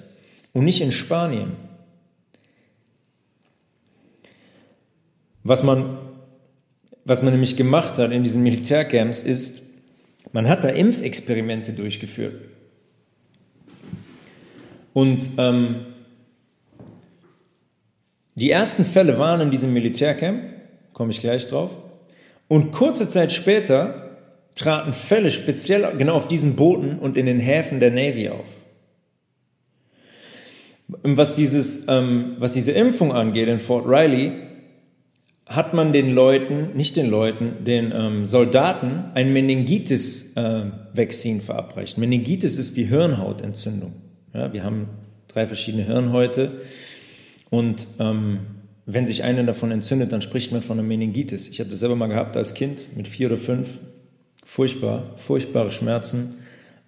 und 0.54 0.64
nicht 0.64 0.80
in 0.80 0.92
Spanien. 0.92 1.52
Was 5.42 5.62
man, 5.62 5.98
was 7.04 7.22
man 7.22 7.32
nämlich 7.32 7.56
gemacht 7.56 7.98
hat 7.98 8.12
in 8.12 8.24
diesen 8.24 8.42
Militärcamps 8.42 9.22
ist, 9.22 9.62
man 10.32 10.48
hat 10.48 10.64
da 10.64 10.68
Impfexperimente 10.68 11.72
durchgeführt. 11.72 12.40
Und 14.92 15.30
ähm, 15.38 15.86
die 18.34 18.50
ersten 18.50 18.84
Fälle 18.84 19.18
waren 19.18 19.40
in 19.40 19.50
diesem 19.50 19.72
Militärcamp, 19.72 20.42
komme 20.92 21.10
ich 21.10 21.20
gleich 21.20 21.46
drauf. 21.48 21.76
Und 22.48 22.72
kurze 22.72 23.08
Zeit 23.08 23.32
später 23.32 24.16
traten 24.54 24.94
Fälle 24.94 25.30
speziell 25.30 25.86
genau 25.96 26.14
auf 26.14 26.26
diesen 26.26 26.56
Booten 26.56 26.98
und 26.98 27.16
in 27.16 27.26
den 27.26 27.40
Häfen 27.40 27.80
der 27.80 27.90
Navy 27.90 28.28
auf. 28.28 28.46
Was, 31.02 31.34
dieses, 31.34 31.86
ähm, 31.88 32.36
was 32.38 32.52
diese 32.52 32.72
Impfung 32.72 33.12
angeht 33.12 33.48
in 33.48 33.60
Fort 33.60 33.86
Riley, 33.86 34.32
hat 35.46 35.74
man 35.74 35.92
den 35.92 36.14
Leuten, 36.14 36.70
nicht 36.74 36.96
den 36.96 37.10
Leuten, 37.10 37.64
den 37.64 37.92
ähm, 37.92 38.24
Soldaten 38.24 39.10
ein 39.14 39.32
Meningitis-Vakzin 39.32 41.38
äh, 41.38 41.40
verabreicht. 41.40 41.98
Meningitis 41.98 42.56
ist 42.56 42.76
die 42.76 42.84
Hirnhautentzündung. 42.84 43.94
Ja, 44.32 44.52
wir 44.52 44.62
haben 44.62 44.88
drei 45.26 45.48
verschiedene 45.48 45.82
Hirnhäute. 45.84 46.60
Und 47.50 47.86
ähm, 47.98 48.38
wenn 48.86 49.06
sich 49.06 49.22
eine 49.22 49.44
davon 49.44 49.70
entzündet, 49.70 50.12
dann 50.12 50.22
spricht 50.22 50.52
man 50.52 50.62
von 50.62 50.78
einer 50.78 50.86
Meningitis. 50.86 51.48
Ich 51.48 51.60
habe 51.60 51.70
das 51.70 51.80
selber 51.80 51.96
mal 51.96 52.08
gehabt 52.08 52.36
als 52.36 52.54
Kind 52.54 52.96
mit 52.96 53.08
vier 53.08 53.28
oder 53.28 53.38
fünf. 53.38 53.78
Furchtbar, 54.44 55.12
furchtbare 55.16 55.70
Schmerzen. 55.70 56.36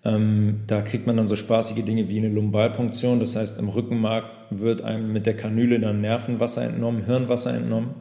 Ähm, 0.04 0.60
da 0.66 0.82
kriegt 0.82 1.06
man 1.06 1.16
dann 1.16 1.28
so 1.28 1.36
spaßige 1.36 1.84
Dinge 1.84 2.08
wie 2.08 2.18
eine 2.18 2.28
Lumbalpunktion. 2.28 3.20
Das 3.20 3.36
heißt, 3.36 3.58
im 3.58 3.68
Rückenmark 3.68 4.24
wird 4.50 4.82
einem 4.82 5.12
mit 5.12 5.26
der 5.26 5.36
Kanüle 5.36 5.78
dann 5.78 6.00
Nervenwasser 6.00 6.62
entnommen, 6.62 7.04
Hirnwasser 7.04 7.54
entnommen. 7.54 7.94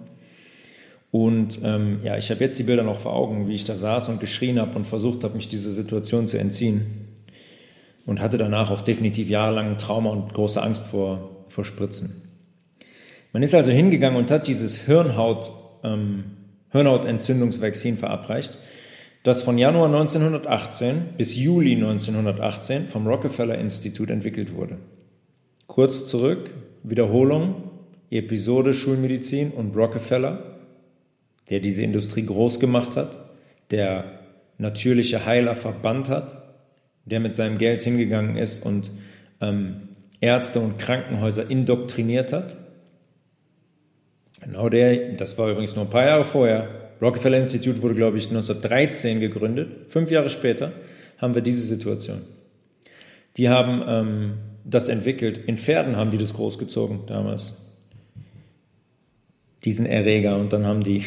Und 1.11 1.59
ähm, 1.63 1.99
ja, 2.03 2.17
ich 2.17 2.31
habe 2.31 2.43
jetzt 2.43 2.57
die 2.57 2.63
Bilder 2.63 2.83
noch 2.83 2.97
vor 2.97 3.13
Augen, 3.13 3.47
wie 3.47 3.53
ich 3.53 3.65
da 3.65 3.75
saß 3.75 4.09
und 4.09 4.19
geschrien 4.19 4.59
habe 4.59 4.75
und 4.77 4.87
versucht 4.87 5.23
habe, 5.23 5.35
mich 5.35 5.49
dieser 5.49 5.71
Situation 5.71 6.27
zu 6.27 6.39
entziehen. 6.39 6.85
Und 8.05 8.19
hatte 8.19 8.37
danach 8.39 8.71
auch 8.71 8.81
definitiv 8.81 9.29
jahrelang 9.29 9.77
Trauma 9.77 10.09
und 10.09 10.33
große 10.33 10.61
Angst 10.61 10.85
vor, 10.85 11.45
vor 11.49 11.65
Spritzen. 11.65 12.30
Man 13.33 13.43
ist 13.43 13.55
also 13.55 13.71
hingegangen 13.71 14.19
und 14.19 14.29
hat 14.29 14.47
dieses 14.47 14.77
Hirnhaut, 14.81 15.51
ähm, 15.83 16.25
Hirnhautentzündungsvakzin 16.71 17.97
verabreicht, 17.97 18.57
das 19.23 19.43
von 19.43 19.57
Januar 19.57 19.87
1918 19.87 21.13
bis 21.17 21.37
Juli 21.37 21.75
1918 21.75 22.87
vom 22.87 23.07
Rockefeller 23.07 23.57
Institut 23.57 24.09
entwickelt 24.09 24.53
wurde. 24.55 24.77
Kurz 25.67 26.07
zurück, 26.07 26.49
Wiederholung, 26.83 27.69
Episode 28.09 28.73
Schulmedizin 28.73 29.51
und 29.51 29.77
Rockefeller, 29.77 30.57
der 31.49 31.59
diese 31.59 31.83
Industrie 31.83 32.25
groß 32.25 32.59
gemacht 32.59 32.97
hat, 32.97 33.17
der 33.69 34.19
natürliche 34.57 35.25
Heiler 35.25 35.55
verbannt 35.55 36.09
hat, 36.09 36.55
der 37.05 37.19
mit 37.19 37.35
seinem 37.35 37.57
Geld 37.57 37.81
hingegangen 37.81 38.35
ist 38.35 38.65
und 38.65 38.91
ähm, 39.39 39.89
Ärzte 40.19 40.59
und 40.59 40.77
Krankenhäuser 40.77 41.49
indoktriniert 41.49 42.33
hat 42.33 42.57
Genau 44.41 44.69
der, 44.69 45.13
das 45.13 45.37
war 45.37 45.49
übrigens 45.49 45.75
nur 45.75 45.85
ein 45.85 45.91
paar 45.91 46.05
Jahre 46.05 46.23
vorher. 46.23 46.67
Rockefeller 47.01 47.37
Institute 47.37 47.81
wurde, 47.81 47.95
glaube 47.95 48.17
ich, 48.17 48.25
1913 48.25 49.19
gegründet. 49.19 49.89
Fünf 49.89 50.11
Jahre 50.11 50.29
später 50.29 50.71
haben 51.17 51.35
wir 51.35 51.41
diese 51.41 51.63
Situation. 51.63 52.21
Die 53.37 53.49
haben 53.49 53.83
ähm, 53.87 54.33
das 54.65 54.89
entwickelt. 54.89 55.37
In 55.37 55.57
Pferden 55.57 55.95
haben 55.95 56.11
die 56.11 56.17
das 56.17 56.33
großgezogen 56.33 57.05
damals. 57.07 57.71
Diesen 59.63 59.85
Erreger. 59.85 60.37
Und 60.37 60.53
dann 60.53 60.65
haben 60.65 60.83
die 60.83 61.03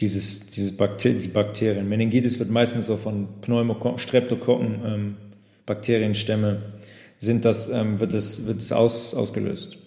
dieses, 0.00 0.50
dieses 0.50 0.76
Bakter 0.76 1.10
die 1.10 1.28
Bakterien. 1.28 1.88
Meningitis 1.88 2.38
wird 2.38 2.50
meistens 2.50 2.86
so 2.86 2.96
von 2.96 3.28
Pneumokokken, 3.40 3.98
Streptokokken, 3.98 4.80
ähm, 4.84 5.16
Bakterienstämme, 5.64 6.60
sind 7.18 7.44
das, 7.44 7.68
ähm, 7.68 8.00
wird 8.00 8.14
es, 8.14 8.46
wird 8.46 8.58
es 8.58 8.72
aus, 8.72 9.14
ausgelöst. 9.14 9.78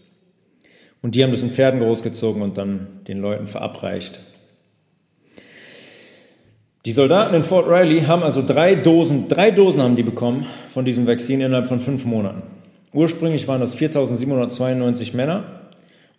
Und 1.06 1.14
die 1.14 1.24
haben 1.24 1.30
das 1.30 1.44
in 1.44 1.52
Pferden 1.52 1.82
großgezogen 1.82 2.42
und 2.42 2.58
dann 2.58 2.88
den 3.08 3.20
Leuten 3.20 3.46
verabreicht. 3.46 4.20
Die 6.84 6.92
Soldaten 6.94 7.36
in 7.36 7.44
Fort 7.44 7.68
Riley 7.70 8.06
haben 8.06 8.24
also 8.24 8.44
drei 8.44 8.74
Dosen, 8.74 9.28
drei 9.28 9.52
Dosen 9.52 9.84
haben 9.84 9.96
die 9.96 10.02
bekommen 10.02 10.48
von 10.74 10.84
diesem 10.84 11.06
Vakzin 11.06 11.42
innerhalb 11.42 11.68
von 11.68 11.80
fünf 11.80 12.06
Monaten. 12.06 12.42
Ursprünglich 12.92 13.48
waren 13.48 13.62
das 13.62 13.76
4792 13.76 15.14
Männer 15.14 15.70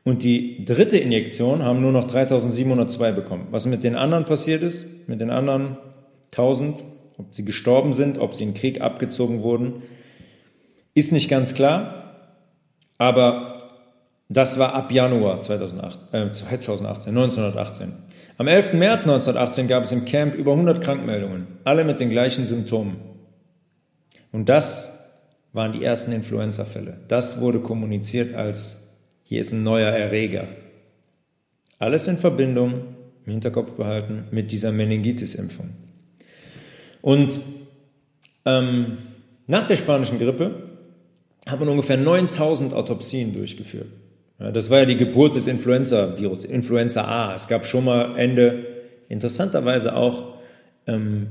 und 0.05 0.23
die 0.23 0.65
dritte 0.65 0.99
Injektion 0.99 1.65
haben 1.65 1.81
nur 1.81 1.91
noch 1.91 2.05
3702 2.05 3.11
bekommen. 3.11 3.49
Was 3.51 3.67
mit 3.67 3.83
den 3.83 3.97
anderen 3.97 4.25
passiert 4.25 4.63
ist, 4.63 4.87
mit 5.09 5.21
den 5.21 5.31
anderen 5.31 5.79
1000, 6.31 6.85
ob 7.19 7.35
sie 7.35 7.45
gestorben 7.45 7.93
sind, 7.93 8.21
ob 8.21 8.35
sie 8.35 8.45
in 8.45 8.55
Krieg 8.55 8.81
abgezogen 8.81 9.43
wurden, 9.43 9.83
ist 10.95 11.11
nicht 11.11 11.29
ganz 11.29 11.55
klar. 11.55 12.05
Aber 12.99 13.56
das 14.29 14.59
war 14.59 14.75
ab 14.75 14.91
Januar 14.91 15.41
2008, 15.41 15.99
äh, 16.13 16.31
2018, 16.31 17.13
1918. 17.17 17.93
Am 18.39 18.49
11. 18.49 18.73
März 18.75 19.03
1918 19.03 19.69
gab 19.69 19.85
es 19.85 19.93
im 19.93 20.05
Camp 20.05 20.35
über 20.35 20.53
100 20.53 20.83
Krankmeldungen, 20.83 21.47
alle 21.65 21.85
mit 21.85 22.01
den 22.01 22.11
gleichen 22.11 22.45
Symptomen. 22.45 22.97
Und 24.33 24.49
das 24.49 24.97
waren 25.53 25.73
die 25.73 25.83
ersten 25.83 26.13
Influenza-Fälle. 26.13 26.99
Das 27.09 27.41
wurde 27.41 27.61
kommuniziert 27.61 28.35
als, 28.35 28.99
hier 29.23 29.41
ist 29.41 29.53
ein 29.53 29.63
neuer 29.63 29.91
Erreger. 29.91 30.49
Alles 31.79 32.09
in 32.09 32.19
Verbindung, 32.19 32.97
im 33.25 33.33
Hinterkopf 33.33 33.73
behalten, 33.73 34.25
mit 34.33 34.51
dieser 34.51 34.73
Meningitis-Impfung. 34.73 35.71
Und 37.01 37.41
ähm, 38.45 38.99
nach 39.47 39.67
der 39.67 39.77
spanischen 39.77 40.19
Grippe 40.19 40.63
hat 41.47 41.61
man 41.61 41.69
ungefähr 41.69 41.97
9000 41.97 42.75
Autopsien 42.75 43.33
durchgeführt. 43.33 43.89
Das 44.39 44.69
war 44.69 44.81
ja 44.81 44.85
die 44.85 44.97
Geburt 44.97 45.35
des 45.35 45.47
Influenza-Virus, 45.47 46.45
Influenza 46.45 47.05
A. 47.05 47.35
Es 47.35 47.49
gab 47.49 47.65
schon 47.65 47.87
mal 47.87 48.19
Ende, 48.19 48.67
interessanterweise 49.09 49.97
auch 49.97 50.35
ähm, 50.87 51.29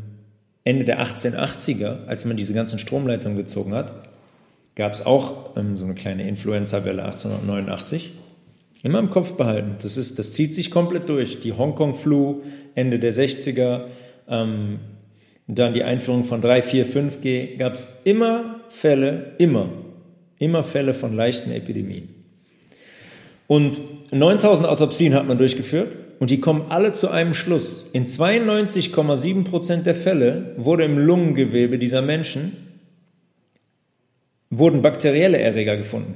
Ende 0.63 0.85
der 0.85 0.99
1880er, 1.05 2.07
als 2.07 2.25
man 2.25 2.35
diese 2.35 2.55
ganzen 2.55 2.79
Stromleitungen 2.79 3.37
gezogen 3.37 3.73
hat, 3.73 3.93
gab 4.73 4.93
es 4.93 5.05
auch 5.05 5.55
ähm, 5.55 5.77
so 5.77 5.85
eine 5.85 5.93
kleine 5.93 6.27
Influenza-Welle 6.27 7.03
1889. 7.03 8.11
Immer 8.81 8.99
im 8.99 9.11
Kopf 9.11 9.33
behalten. 9.33 9.75
Das, 9.81 9.97
ist, 9.97 10.17
das 10.17 10.33
zieht 10.33 10.53
sich 10.53 10.71
komplett 10.71 11.07
durch. 11.07 11.41
Die 11.41 11.53
Hongkong-Flu 11.53 12.41
Ende 12.73 12.99
der 12.99 13.13
60er, 13.13 13.85
ähm, 14.27 14.79
dann 15.47 15.73
die 15.75 15.83
Einführung 15.83 16.23
von 16.23 16.41
3, 16.41 16.63
4, 16.63 16.87
5G, 16.87 17.57
gab 17.57 17.73
es 17.73 17.87
immer 18.03 18.61
Fälle, 18.69 19.33
immer, 19.37 19.69
immer 20.39 20.63
Fälle 20.63 20.95
von 20.95 21.15
leichten 21.15 21.51
Epidemien. 21.51 22.14
Und 23.47 23.81
9000 24.12 24.67
Autopsien 24.67 25.13
hat 25.13 25.27
man 25.27 25.38
durchgeführt 25.38 25.97
und 26.19 26.29
die 26.29 26.39
kommen 26.39 26.65
alle 26.69 26.91
zu 26.91 27.10
einem 27.10 27.34
Schluss. 27.34 27.88
In 27.93 28.05
92,7 28.05 29.43
Prozent 29.43 29.86
der 29.86 29.95
Fälle 29.95 30.55
wurde 30.58 30.86
im 30.86 30.97
Lungengewebe 30.97 31.77
dieser 31.77 32.01
Menschen 32.01 32.58
wurden 34.49 34.81
bakterielle 34.81 35.38
Erreger 35.38 35.75
gefunden 35.75 36.15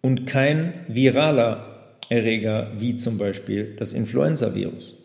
und 0.00 0.26
kein 0.26 0.72
viraler 0.88 1.96
Erreger 2.08 2.72
wie 2.76 2.96
zum 2.96 3.18
Beispiel 3.18 3.76
das 3.78 3.92
Influenza-Virus. 3.92 4.96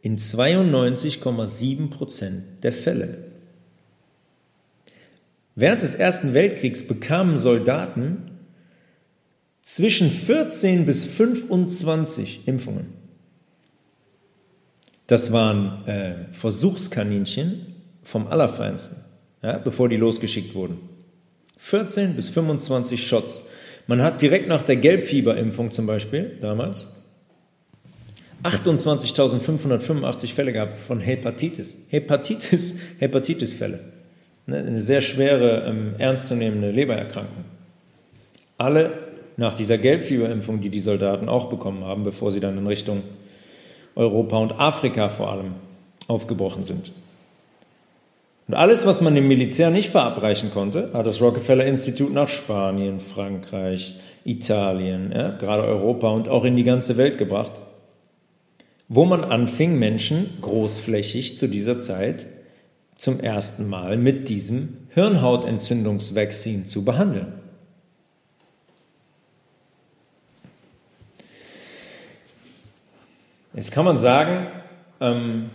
In 0.00 0.16
92,7 0.16 1.90
Prozent 1.90 2.44
der 2.62 2.72
Fälle. 2.72 3.18
Während 5.54 5.82
des 5.82 5.96
Ersten 5.96 6.34
Weltkriegs 6.34 6.86
bekamen 6.86 7.36
Soldaten 7.36 8.27
zwischen 9.68 10.10
14 10.10 10.86
bis 10.86 11.04
25 11.04 12.48
Impfungen. 12.48 12.86
Das 15.06 15.30
waren 15.30 15.86
äh, 15.86 16.14
Versuchskaninchen 16.32 17.66
vom 18.02 18.28
Allerfeinsten, 18.28 18.96
ja, 19.42 19.58
bevor 19.58 19.90
die 19.90 19.96
losgeschickt 19.96 20.54
wurden. 20.54 20.78
14 21.58 22.16
bis 22.16 22.30
25 22.30 23.06
Shots. 23.06 23.42
Man 23.86 24.00
hat 24.00 24.22
direkt 24.22 24.48
nach 24.48 24.62
der 24.62 24.76
Gelbfieberimpfung 24.76 25.70
zum 25.70 25.86
Beispiel 25.86 26.38
damals 26.40 26.88
28.585 28.44 30.32
Fälle 30.32 30.54
gehabt 30.54 30.78
von 30.78 30.98
Hepatitis. 30.98 31.76
Hepatitis, 31.90 32.76
Hepatitis-Fälle. 33.00 33.80
Ne, 34.46 34.56
eine 34.56 34.80
sehr 34.80 35.02
schwere, 35.02 35.66
ähm, 35.66 35.94
ernstzunehmende 35.98 36.70
Lebererkrankung. 36.70 37.44
Alle 38.56 39.07
nach 39.38 39.54
dieser 39.54 39.78
Gelbfieberimpfung, 39.78 40.60
die 40.60 40.68
die 40.68 40.80
Soldaten 40.80 41.28
auch 41.28 41.48
bekommen 41.48 41.84
haben, 41.84 42.04
bevor 42.04 42.32
sie 42.32 42.40
dann 42.40 42.58
in 42.58 42.66
Richtung 42.66 43.02
Europa 43.94 44.36
und 44.36 44.58
Afrika 44.58 45.08
vor 45.08 45.30
allem 45.30 45.54
aufgebrochen 46.08 46.64
sind. 46.64 46.92
Und 48.48 48.54
alles, 48.54 48.84
was 48.84 49.00
man 49.00 49.14
dem 49.14 49.28
Militär 49.28 49.70
nicht 49.70 49.90
verabreichen 49.90 50.50
konnte, 50.50 50.90
hat 50.92 51.06
das 51.06 51.20
Rockefeller 51.20 51.66
Institut 51.66 52.12
nach 52.12 52.28
Spanien, 52.28 52.98
Frankreich, 52.98 53.94
Italien, 54.24 55.12
ja, 55.14 55.30
gerade 55.36 55.62
Europa 55.62 56.10
und 56.10 56.28
auch 56.28 56.44
in 56.44 56.56
die 56.56 56.64
ganze 56.64 56.96
Welt 56.96 57.16
gebracht, 57.16 57.52
wo 58.88 59.04
man 59.04 59.22
anfing, 59.22 59.78
Menschen 59.78 60.30
großflächig 60.40 61.38
zu 61.38 61.46
dieser 61.46 61.78
Zeit 61.78 62.26
zum 62.96 63.20
ersten 63.20 63.68
Mal 63.68 63.96
mit 63.96 64.28
diesem 64.28 64.78
Hirnhautentzündungsvaccin 64.90 66.66
zu 66.66 66.84
behandeln. 66.84 67.37
Jetzt 73.58 73.72
kann 73.72 73.84
man 73.84 73.98
sagen, 73.98 74.46
ähm, 75.00 75.50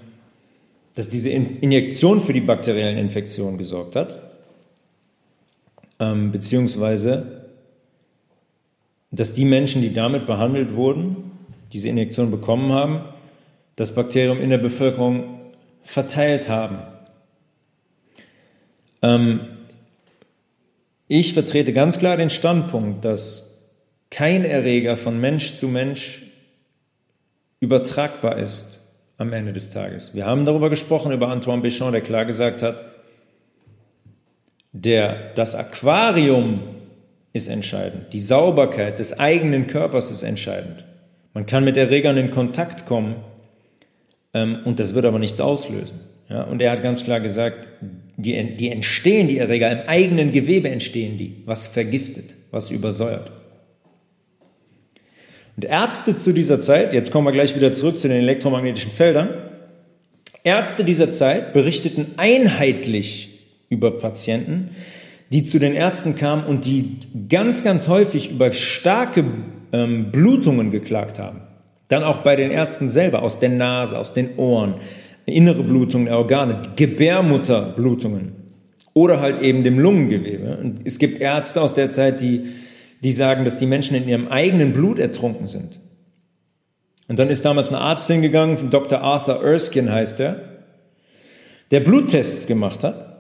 dass 0.93 1.07
diese 1.07 1.29
Injektion 1.29 2.19
für 2.19 2.33
die 2.33 2.41
bakteriellen 2.41 2.97
Infektionen 2.97 3.57
gesorgt 3.57 3.95
hat, 3.95 4.21
ähm, 6.01 6.33
beziehungsweise 6.33 7.45
dass 9.11 9.31
die 9.31 9.45
Menschen, 9.45 9.81
die 9.81 9.93
damit 9.93 10.25
behandelt 10.25 10.75
wurden, 10.75 11.31
diese 11.71 11.87
Injektion 11.87 12.29
bekommen 12.29 12.73
haben, 12.73 13.05
das 13.77 13.95
Bakterium 13.95 14.41
in 14.41 14.49
der 14.49 14.57
Bevölkerung 14.57 15.39
verteilt 15.83 16.49
haben. 16.49 16.79
Ähm, 19.01 19.39
ich 21.07 21.33
vertrete 21.33 21.71
ganz 21.71 21.99
klar 21.99 22.17
den 22.17 22.29
Standpunkt, 22.29 23.05
dass 23.05 23.61
kein 24.09 24.43
Erreger 24.43 24.97
von 24.97 25.21
Mensch 25.21 25.55
zu 25.55 25.69
Mensch 25.69 26.22
übertragbar 27.63 28.38
ist 28.38 28.82
am 29.17 29.32
Ende 29.32 29.54
des 29.54 29.69
Tages. 29.69 30.13
Wir 30.13 30.26
haben 30.26 30.45
darüber 30.45 30.69
gesprochen, 30.69 31.13
über 31.13 31.30
Antoine 31.30 31.62
Béchamp, 31.62 31.91
der 31.91 32.02
klar 32.02 32.26
gesagt 32.26 32.62
hat, 32.62 32.84
der, 34.73 35.32
das 35.36 35.56
Aquarium 35.56 36.60
ist 37.32 37.47
entscheidend. 37.47 38.12
Die 38.12 38.19
Sauberkeit 38.19 38.99
des 38.99 39.17
eigenen 39.17 39.67
Körpers 39.67 40.12
ist 40.12 40.23
entscheidend. 40.23 40.84
Man 41.34 41.45
kann 41.45 41.63
mit 41.63 41.78
Erregern 41.78 42.17
in 42.17 42.32
Kontakt 42.32 42.86
kommen 42.86 43.15
ähm, 44.34 44.60
und 44.65 44.80
das 44.80 44.93
wird 44.93 45.06
aber 45.06 45.19
nichts 45.19 45.39
auslösen. 45.39 46.02
Ja, 46.30 46.43
und 46.43 46.62
er 46.62 46.71
hat 46.71 46.84
ganz 46.84 47.06
klar 47.06 47.21
gesagt, 47.21 47.67
die, 48.17 48.56
die 48.56 48.69
entstehen, 48.69 49.30
die 49.30 49.38
Erreger, 49.38 49.71
im 49.71 49.88
eigenen 49.88 50.32
Gewebe 50.34 50.69
entstehen 50.69 51.17
die, 51.17 51.43
was 51.45 51.67
vergiftet, 51.67 52.36
was 52.52 52.71
übersäuert. 52.71 53.32
Und 55.55 55.65
Ärzte 55.65 56.17
zu 56.17 56.33
dieser 56.33 56.61
Zeit, 56.61 56.93
jetzt 56.93 57.11
kommen 57.11 57.27
wir 57.27 57.31
gleich 57.31 57.55
wieder 57.55 57.73
zurück 57.73 57.99
zu 57.99 58.07
den 58.07 58.17
elektromagnetischen 58.17 58.91
Feldern, 58.91 59.29
Ärzte 60.43 60.83
dieser 60.83 61.11
Zeit 61.11 61.53
berichteten 61.53 62.07
einheitlich 62.17 63.39
über 63.69 63.91
Patienten, 63.91 64.71
die 65.31 65.43
zu 65.43 65.57
den 65.57 65.73
Ärzten 65.73 66.15
kamen 66.17 66.45
und 66.45 66.65
die 66.65 66.97
ganz, 67.29 67.63
ganz 67.63 67.87
häufig 67.87 68.31
über 68.31 68.51
starke 68.51 69.23
ähm, 69.71 70.11
Blutungen 70.11 70.69
geklagt 70.69 71.17
haben. 71.17 71.41
Dann 71.87 72.03
auch 72.03 72.17
bei 72.19 72.35
den 72.35 72.51
Ärzten 72.51 72.89
selber, 72.89 73.23
aus 73.23 73.39
der 73.39 73.49
Nase, 73.49 73.97
aus 73.97 74.13
den 74.13 74.35
Ohren, 74.37 74.75
innere 75.25 75.63
Blutungen 75.63 76.07
der 76.07 76.17
Organe, 76.17 76.61
Gebärmutterblutungen 76.75 78.33
oder 78.93 79.21
halt 79.21 79.39
eben 79.41 79.63
dem 79.63 79.79
Lungengewebe. 79.79 80.57
Und 80.57 80.81
es 80.83 80.99
gibt 80.99 81.21
Ärzte 81.21 81.61
aus 81.61 81.73
der 81.73 81.89
Zeit, 81.89 82.19
die 82.19 82.47
die 83.03 83.11
sagen, 83.11 83.45
dass 83.45 83.57
die 83.57 83.65
Menschen 83.65 83.95
in 83.95 84.07
ihrem 84.07 84.27
eigenen 84.29 84.73
Blut 84.73 84.97
ertrunken 84.97 85.47
sind. 85.47 85.79
Und 87.07 87.19
dann 87.19 87.29
ist 87.29 87.43
damals 87.43 87.69
ein 87.69 87.75
Arzt 87.75 88.07
hingegangen, 88.07 88.69
Dr. 88.69 89.01
Arthur 89.01 89.43
Erskine 89.43 89.91
heißt 89.91 90.19
er, 90.19 90.41
der 91.71 91.81
Bluttests 91.81 92.47
gemacht 92.47 92.83
hat 92.83 93.17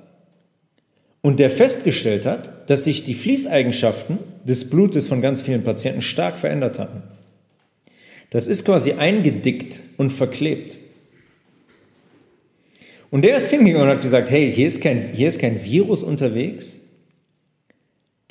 und 1.21 1.39
der 1.39 1.49
festgestellt 1.49 2.25
hat, 2.25 2.69
dass 2.69 2.85
sich 2.85 3.03
die 3.03 3.13
Fließeigenschaften 3.13 4.19
des 4.45 4.69
Blutes 4.69 5.07
von 5.07 5.21
ganz 5.21 5.41
vielen 5.41 5.63
Patienten 5.63 6.01
stark 6.01 6.37
verändert 6.39 6.79
hatten. 6.79 7.03
Das 8.29 8.47
ist 8.47 8.65
quasi 8.65 8.93
eingedickt 8.93 9.81
und 9.97 10.11
verklebt. 10.11 10.77
Und 13.11 13.23
der 13.23 13.37
ist 13.37 13.51
hingegangen 13.51 13.87
und 13.87 13.95
hat 13.95 14.01
gesagt, 14.01 14.31
hey, 14.31 14.51
hier 14.51 14.65
ist 14.65 14.81
kein, 14.81 15.11
hier 15.13 15.27
ist 15.27 15.39
kein 15.39 15.63
Virus 15.63 16.01
unterwegs. 16.01 16.79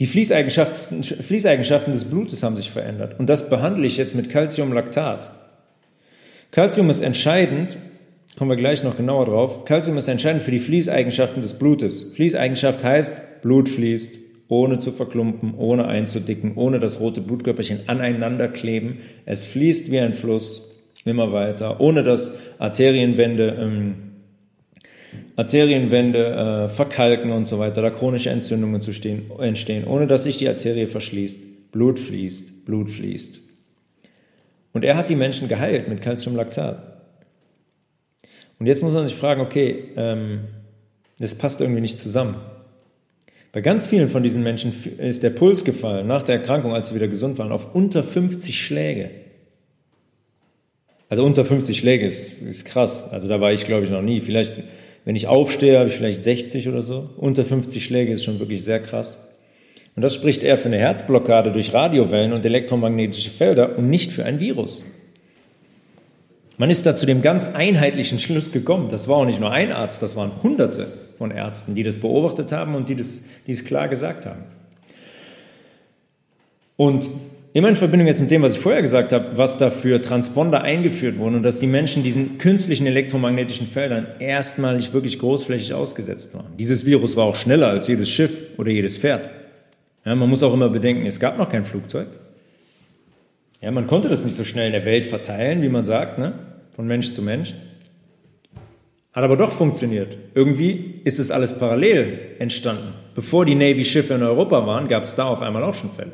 Die 0.03 0.09
Fließeigenschaften, 0.09 1.05
Fließeigenschaften 1.05 1.93
des 1.93 2.07
Blutes 2.07 2.43
haben 2.43 2.57
sich 2.57 2.73
verändert. 2.73 3.21
Und 3.21 3.29
das 3.29 3.49
behandle 3.49 3.87
ich 3.87 3.99
jetzt 3.99 4.17
mit 4.17 4.31
Calciumlactat. 4.31 5.31
Calcium 6.51 6.91
ist 6.91 7.03
entscheidend, 7.03 7.77
kommen 8.37 8.51
wir 8.51 8.57
gleich 8.57 8.83
noch 8.83 8.97
genauer 8.97 9.27
drauf. 9.27 9.65
Calcium 9.65 9.97
ist 9.99 10.09
entscheidend 10.09 10.43
für 10.43 10.51
die 10.51 10.59
Fließeigenschaften 10.59 11.41
des 11.41 11.55
Blutes. 11.55 12.09
Fließeigenschaft 12.15 12.83
heißt, 12.83 13.43
Blut 13.43 13.69
fließt, 13.69 14.19
ohne 14.49 14.81
zu 14.81 14.91
verklumpen, 14.91 15.55
ohne 15.57 15.87
einzudicken, 15.87 16.57
ohne 16.57 16.81
das 16.81 16.99
rote 16.99 17.21
Blutkörperchen 17.21 17.83
aneinander 17.87 18.49
kleben. 18.49 18.99
Es 19.25 19.47
fließt 19.47 19.93
wie 19.93 20.01
ein 20.01 20.15
Fluss 20.15 20.69
immer 21.05 21.33
weiter, 21.33 21.81
ohne 21.81 22.03
dass 22.03 22.33
Arterienwände 22.59 23.57
ähm, 23.57 23.95
Arterienwände 25.37 26.67
äh, 26.67 26.69
verkalken 26.69 27.31
und 27.31 27.47
so 27.47 27.59
weiter, 27.59 27.81
da 27.81 27.91
chronische 27.91 28.31
Entzündungen 28.31 28.81
zu 28.83 28.93
stehen, 28.93 29.31
entstehen, 29.39 29.85
ohne 29.87 30.07
dass 30.07 30.25
sich 30.25 30.37
die 30.37 30.49
Arterie 30.49 30.87
verschließt. 30.87 31.73
Blut 31.73 31.99
fließt, 31.99 32.67
Blut 32.67 32.91
fließt. 32.91 33.41
Und 34.73 34.85
er 34.85 34.97
hat 34.97 35.09
die 35.09 35.17
Menschen 35.17 35.49
geheilt 35.49 35.89
mit 35.89 36.03
Calciumlactat. 36.03 36.83
Und 38.59 38.67
jetzt 38.67 38.83
muss 38.83 38.93
man 38.93 39.07
sich 39.07 39.17
fragen, 39.17 39.41
okay, 39.41 39.91
ähm, 39.97 40.41
das 41.19 41.35
passt 41.35 41.61
irgendwie 41.61 41.81
nicht 41.81 41.99
zusammen. 41.99 42.37
Bei 43.53 43.61
ganz 43.61 43.87
vielen 43.87 44.09
von 44.09 44.23
diesen 44.23 44.43
Menschen 44.43 44.73
ist 44.99 45.23
der 45.23 45.31
Puls 45.31 45.65
gefallen 45.65 46.07
nach 46.07 46.23
der 46.23 46.37
Erkrankung, 46.37 46.73
als 46.73 46.89
sie 46.89 46.95
wieder 46.95 47.09
gesund 47.09 47.39
waren, 47.39 47.53
auf 47.53 47.75
unter 47.75 48.03
50 48.03 48.59
Schläge. 48.59 49.11
Also 51.11 51.25
unter 51.25 51.45
50 51.45 51.77
Schläge 51.77 52.07
ist, 52.07 52.41
ist 52.41 52.65
krass. 52.65 53.05
Also 53.11 53.29
da 53.29 53.41
war 53.41 53.53
ich, 53.53 53.67
glaube 53.67 53.85
ich, 53.85 53.91
noch 53.91 54.01
nie. 54.01 54.21
Vielleicht 54.21 54.55
wenn 55.05 55.17
ich 55.17 55.27
aufstehe, 55.27 55.79
habe 55.79 55.89
ich 55.89 55.95
vielleicht 55.95 56.23
60 56.23 56.69
oder 56.69 56.83
so. 56.83 57.11
Unter 57.17 57.45
50 57.45 57.85
Schläge 57.85 58.13
ist 58.13 58.25
schon 58.25 58.39
wirklich 58.39 58.63
sehr 58.63 58.81
krass. 58.81 59.19
Und 59.95 60.03
das 60.03 60.15
spricht 60.15 60.43
eher 60.43 60.57
für 60.57 60.69
eine 60.69 60.79
Herzblockade 60.79 61.53
durch 61.53 61.75
Radiowellen 61.75 62.33
und 62.33 62.47
elektromagnetische 62.47 63.31
Felder 63.31 63.77
und 63.77 63.91
nicht 63.91 64.11
für 64.11 64.25
ein 64.25 64.41
Virus. 64.41 64.85
Man 66.57 66.71
ist 66.71 66.87
da 66.87 66.95
zu 66.95 67.07
dem 67.07 67.23
ganz 67.23 67.49
einheitlichen 67.49 68.19
Schluss 68.19 68.53
gekommen. 68.53 68.89
Das 68.89 69.09
war 69.09 69.17
auch 69.17 69.25
nicht 69.25 69.41
nur 69.41 69.51
ein 69.51 69.73
Arzt, 69.73 70.03
das 70.03 70.17
waren 70.17 70.43
Hunderte 70.43 70.87
von 71.19 71.31
Ärzten, 71.31 71.75
die 71.75 71.83
das 71.83 71.99
beobachtet 71.99 72.53
haben 72.53 72.75
und 72.75 72.89
die 72.89 72.95
das, 72.95 73.25
die 73.47 73.53
es 73.53 73.65
klar 73.65 73.89
gesagt 73.89 74.27
haben. 74.27 74.45
Und 76.77 77.09
Immer 77.55 77.69
in 77.69 77.77
Verbindung 77.77 78.09
jetzt 78.09 78.21
mit 78.21 78.31
dem, 78.31 78.41
was 78.41 78.55
ich 78.55 78.61
vorher 78.61 78.81
gesagt 78.81 79.13
habe, 79.13 79.37
was 79.37 79.59
da 79.59 79.69
für 79.69 80.01
Transponder 80.01 80.63
eingeführt 80.63 81.19
wurden 81.19 81.35
und 81.35 81.43
dass 81.43 81.59
die 81.59 81.67
Menschen 81.67 82.03
diesen 82.03 82.39
künstlichen 82.39 82.87
elektromagnetischen 82.87 83.67
Feldern 83.67 84.07
erstmalig 84.21 84.95
wirklich 84.95 85.19
großflächig 85.19 85.75
ausgesetzt 85.75 86.35
waren. 86.35 86.57
Dieses 86.59 86.87
Virus 86.87 87.15
war 87.15 87.25
auch 87.25 87.37
schneller 87.37 87.69
als 87.69 87.89
jedes 87.89 88.09
Schiff 88.09 88.35
oder 88.57 88.71
jedes 88.71 88.97
Pferd. 88.97 89.29
Ja, 90.07 90.15
man 90.15 90.31
muss 90.31 90.43
auch 90.43 90.55
immer 90.55 90.71
bedenken, 90.71 91.05
es 91.05 91.21
gab 91.21 91.37
noch 91.37 91.51
kein 91.51 91.67
Flugzeug. 91.67 92.09
Ja, 93.61 93.71
man 93.71 93.87
konnte 93.87 94.09
das 94.09 94.25
nicht 94.25 94.35
so 94.35 94.45
schnell 94.45 94.69
in 94.69 94.73
der 94.73 94.87
Welt 94.87 95.05
verteilen, 95.05 95.61
wie 95.61 95.69
man 95.69 95.85
sagt, 95.85 96.19
ne? 96.19 96.33
von 96.75 96.87
Mensch 96.87 97.13
zu 97.13 97.21
Mensch. 97.21 97.55
Hat 99.13 99.25
aber 99.25 99.37
doch 99.37 99.53
funktioniert. 99.53 100.17
Irgendwie 100.35 101.03
ist 101.05 101.21
es 101.21 101.31
alles 101.31 101.59
parallel 101.59 102.19
entstanden. 102.39 102.95
Bevor 103.15 103.45
die 103.45 103.55
Navy-Schiffe 103.55 104.15
in 104.15 104.23
Europa 104.23 104.67
waren, 104.67 104.89
gab 104.89 105.05
es 105.05 105.15
da 105.15 105.25
auf 105.25 105.43
einmal 105.43 105.63
auch 105.65 105.75
schon 105.75 105.93
Fälle. 105.93 106.13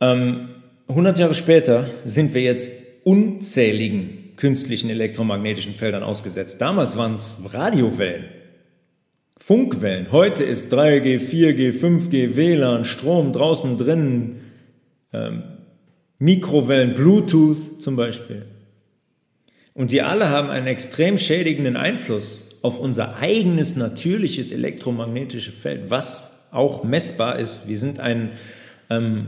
Ähm, 0.00 0.48
100 0.88 1.18
Jahre 1.18 1.34
später 1.34 1.88
sind 2.04 2.34
wir 2.34 2.42
jetzt 2.42 2.70
unzähligen 3.04 4.34
künstlichen 4.36 4.90
elektromagnetischen 4.90 5.74
Feldern 5.74 6.02
ausgesetzt. 6.02 6.60
Damals 6.60 6.96
waren 6.96 7.16
es 7.16 7.36
Radiowellen, 7.52 8.24
Funkwellen. 9.36 10.10
Heute 10.10 10.44
ist 10.44 10.72
3G, 10.72 11.20
4G, 11.20 11.72
5G, 11.78 12.36
WLAN, 12.36 12.84
Strom 12.84 13.32
draußen 13.32 13.78
drinnen, 13.78 14.40
ähm, 15.12 15.42
Mikrowellen, 16.18 16.94
Bluetooth 16.94 17.80
zum 17.80 17.96
Beispiel. 17.96 18.46
Und 19.74 19.92
die 19.92 20.02
alle 20.02 20.28
haben 20.28 20.50
einen 20.50 20.66
extrem 20.66 21.16
schädigenden 21.16 21.76
Einfluss 21.76 22.58
auf 22.62 22.78
unser 22.78 23.18
eigenes 23.18 23.76
natürliches 23.76 24.52
elektromagnetisches 24.52 25.54
Feld, 25.54 25.90
was 25.90 26.48
auch 26.50 26.84
messbar 26.84 27.38
ist. 27.38 27.68
Wir 27.68 27.78
sind 27.78 28.00
ein 28.00 28.32
ähm, 28.90 29.26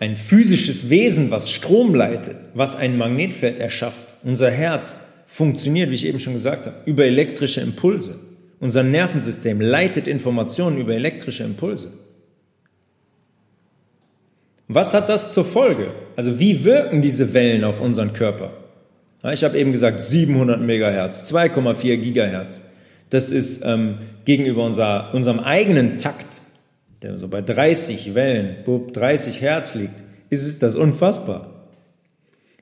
ein 0.00 0.16
physisches 0.16 0.90
Wesen, 0.90 1.30
was 1.30 1.50
Strom 1.50 1.94
leitet, 1.94 2.36
was 2.54 2.76
ein 2.76 2.98
Magnetfeld 2.98 3.58
erschafft. 3.58 4.14
Unser 4.22 4.50
Herz 4.50 5.00
funktioniert, 5.26 5.90
wie 5.90 5.94
ich 5.94 6.06
eben 6.06 6.18
schon 6.18 6.34
gesagt 6.34 6.66
habe, 6.66 6.76
über 6.84 7.04
elektrische 7.04 7.60
Impulse. 7.60 8.18
Unser 8.60 8.82
Nervensystem 8.82 9.60
leitet 9.60 10.06
Informationen 10.06 10.78
über 10.78 10.94
elektrische 10.94 11.44
Impulse. 11.44 11.92
Was 14.68 14.94
hat 14.94 15.08
das 15.08 15.32
zur 15.32 15.44
Folge? 15.44 15.92
Also 16.16 16.38
wie 16.38 16.64
wirken 16.64 17.02
diese 17.02 17.34
Wellen 17.34 17.64
auf 17.64 17.80
unseren 17.80 18.12
Körper? 18.12 18.52
Ich 19.32 19.44
habe 19.44 19.58
eben 19.58 19.72
gesagt 19.72 20.02
700 20.02 20.60
Megahertz, 20.60 21.30
2,4 21.32 21.96
Gigahertz. 21.96 22.62
Das 23.10 23.30
ist 23.30 23.62
ähm, 23.64 23.98
gegenüber 24.24 24.64
unser, 24.64 25.12
unserem 25.14 25.40
eigenen 25.40 25.98
Takt 25.98 26.42
der 27.04 27.18
so 27.18 27.28
bei 27.28 27.42
30 27.42 28.14
Wellen, 28.14 28.56
30 28.64 29.42
Hertz 29.42 29.74
liegt, 29.74 30.02
ist 30.30 30.46
es 30.46 30.58
das 30.58 30.74
unfassbar. 30.74 31.50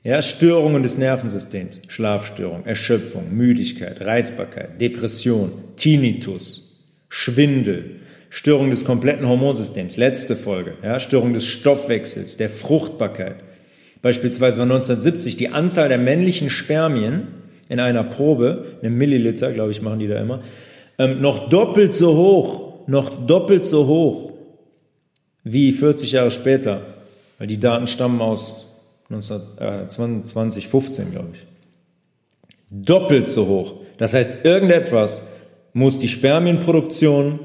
Ja, 0.02 0.20
Störungen 0.20 0.82
des 0.82 0.98
Nervensystems, 0.98 1.80
Schlafstörung, 1.86 2.66
Erschöpfung, 2.66 3.32
Müdigkeit, 3.36 4.04
Reizbarkeit, 4.04 4.80
Depression, 4.80 5.52
Tinnitus, 5.76 6.76
Schwindel, 7.08 8.00
Störung 8.30 8.70
des 8.70 8.84
kompletten 8.84 9.28
Hormonsystems, 9.28 9.96
letzte 9.96 10.34
Folge, 10.34 10.72
ja, 10.82 10.98
Störung 10.98 11.34
des 11.34 11.46
Stoffwechsels, 11.46 12.36
der 12.36 12.48
Fruchtbarkeit. 12.48 13.36
Beispielsweise 14.00 14.56
war 14.56 14.64
1970 14.64 15.36
die 15.36 15.50
Anzahl 15.50 15.88
der 15.88 15.98
männlichen 15.98 16.50
Spermien 16.50 17.28
in 17.68 17.78
einer 17.78 18.02
Probe, 18.02 18.78
einem 18.82 18.98
Milliliter, 18.98 19.52
glaube 19.52 19.70
ich, 19.70 19.82
machen 19.82 20.00
die 20.00 20.08
da 20.08 20.18
immer, 20.18 20.42
ähm, 20.98 21.20
noch 21.20 21.48
doppelt 21.48 21.94
so 21.94 22.16
hoch, 22.16 22.88
noch 22.88 23.24
doppelt 23.24 23.66
so 23.66 23.86
hoch 23.86 24.31
wie 25.44 25.72
40 25.72 26.12
Jahre 26.12 26.30
später, 26.30 26.82
weil 27.38 27.46
die 27.46 27.58
Daten 27.58 27.86
stammen 27.86 28.20
aus 28.20 28.66
2015, 29.20 31.10
glaube 31.10 31.30
ich. 31.34 31.46
Doppelt 32.70 33.28
so 33.28 33.46
hoch. 33.46 33.74
Das 33.98 34.14
heißt, 34.14 34.44
irgendetwas 34.44 35.22
muss 35.74 35.98
die 35.98 36.08
Spermienproduktion 36.08 37.38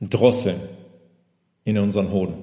drosseln 0.00 0.60
in 1.64 1.78
unseren 1.78 2.10
Hoden. 2.10 2.34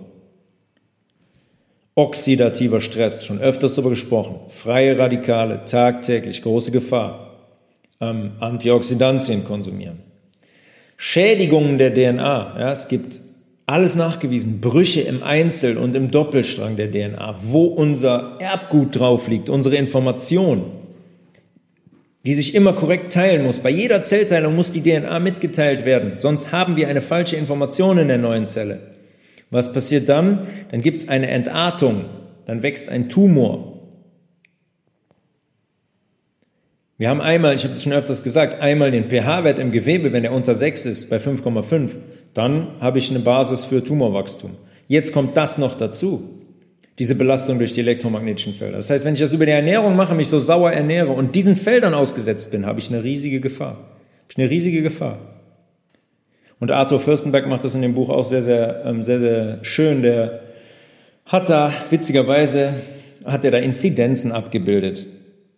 Oxidativer 1.95 2.79
Stress, 2.81 3.25
schon 3.25 3.41
öfters 3.41 3.73
darüber 3.73 3.89
gesprochen. 3.89 4.39
Freie 4.49 4.97
Radikale, 4.97 5.65
tagtäglich, 5.65 6.41
große 6.41 6.71
Gefahr. 6.71 7.25
Ähm, 7.99 8.31
Antioxidantien 8.39 9.43
konsumieren. 9.43 9.99
Schädigungen 10.95 11.77
der 11.77 11.93
DNA. 11.93 12.59
Ja, 12.59 12.71
es 12.71 12.87
gibt 12.87 13.19
alles 13.69 13.95
nachgewiesen, 13.95 14.61
Brüche 14.61 15.01
im 15.01 15.21
Einzel- 15.21 15.77
und 15.77 15.95
im 15.95 16.09
Doppelstrang 16.09 16.75
der 16.75 16.89
DNA, 16.89 17.35
wo 17.43 17.65
unser 17.65 18.37
Erbgut 18.39 18.99
drauf 18.99 19.27
liegt, 19.27 19.47
unsere 19.47 19.75
Information, 19.75 20.63
die 22.25 22.33
sich 22.33 22.55
immer 22.55 22.73
korrekt 22.73 23.13
teilen 23.13 23.43
muss. 23.43 23.59
Bei 23.59 23.69
jeder 23.69 24.01
Zellteilung 24.01 24.55
muss 24.55 24.71
die 24.71 24.81
DNA 24.81 25.19
mitgeteilt 25.19 25.85
werden, 25.85 26.13
sonst 26.15 26.51
haben 26.51 26.77
wir 26.77 26.87
eine 26.87 27.01
falsche 27.01 27.35
Information 27.35 27.99
in 27.99 28.07
der 28.07 28.17
neuen 28.17 28.47
Zelle. 28.47 28.79
Was 29.51 29.71
passiert 29.71 30.09
dann? 30.09 30.47
Dann 30.71 30.81
gibt 30.81 31.01
es 31.01 31.07
eine 31.07 31.29
Entartung, 31.29 32.05
dann 32.45 32.63
wächst 32.63 32.89
ein 32.89 33.07
Tumor. 33.07 33.75
Wir 36.97 37.09
haben 37.09 37.21
einmal, 37.21 37.55
ich 37.55 37.63
habe 37.63 37.75
es 37.75 37.83
schon 37.83 37.93
öfters 37.93 38.23
gesagt, 38.23 38.61
einmal 38.61 38.89
den 38.89 39.09
pH-Wert 39.09 39.59
im 39.59 39.71
Gewebe, 39.71 40.11
wenn 40.11 40.25
er 40.25 40.33
unter 40.33 40.55
6 40.55 40.85
ist, 40.85 41.09
bei 41.09 41.17
5,5 41.17 41.91
dann 42.33 42.67
habe 42.79 42.97
ich 42.97 43.09
eine 43.09 43.19
Basis 43.19 43.65
für 43.65 43.83
Tumorwachstum. 43.83 44.51
Jetzt 44.87 45.13
kommt 45.13 45.37
das 45.37 45.57
noch 45.57 45.77
dazu, 45.77 46.39
diese 46.97 47.15
Belastung 47.15 47.59
durch 47.59 47.73
die 47.73 47.79
elektromagnetischen 47.79 48.53
Felder. 48.53 48.77
Das 48.77 48.89
heißt, 48.89 49.05
wenn 49.05 49.13
ich 49.13 49.19
das 49.19 49.33
über 49.33 49.45
die 49.45 49.51
Ernährung 49.51 49.95
mache, 49.95 50.15
mich 50.15 50.27
so 50.27 50.39
sauer 50.39 50.71
ernähre 50.71 51.11
und 51.11 51.35
diesen 51.35 51.55
Feldern 51.55 51.93
ausgesetzt 51.93 52.51
bin, 52.51 52.65
habe 52.65 52.79
ich 52.79 52.89
eine 52.89 53.03
riesige 53.03 53.39
Gefahr. 53.39 53.73
Habe 53.73 54.29
ich 54.29 54.37
eine 54.37 54.49
riesige 54.49 54.81
Gefahr. 54.81 55.19
Und 56.59 56.71
Arthur 56.71 56.99
Fürstenberg 56.99 57.47
macht 57.47 57.63
das 57.63 57.75
in 57.75 57.81
dem 57.81 57.95
Buch 57.95 58.09
auch 58.09 58.25
sehr, 58.25 58.41
sehr, 58.41 58.83
ähm, 58.85 59.01
sehr, 59.01 59.19
sehr 59.19 59.59
schön. 59.61 60.01
Der 60.01 60.41
hat 61.25 61.49
da 61.49 61.71
witzigerweise 61.89 62.73
hat 63.25 63.45
er 63.45 63.51
da 63.51 63.57
Inzidenzen 63.57 64.31
abgebildet. 64.31 65.05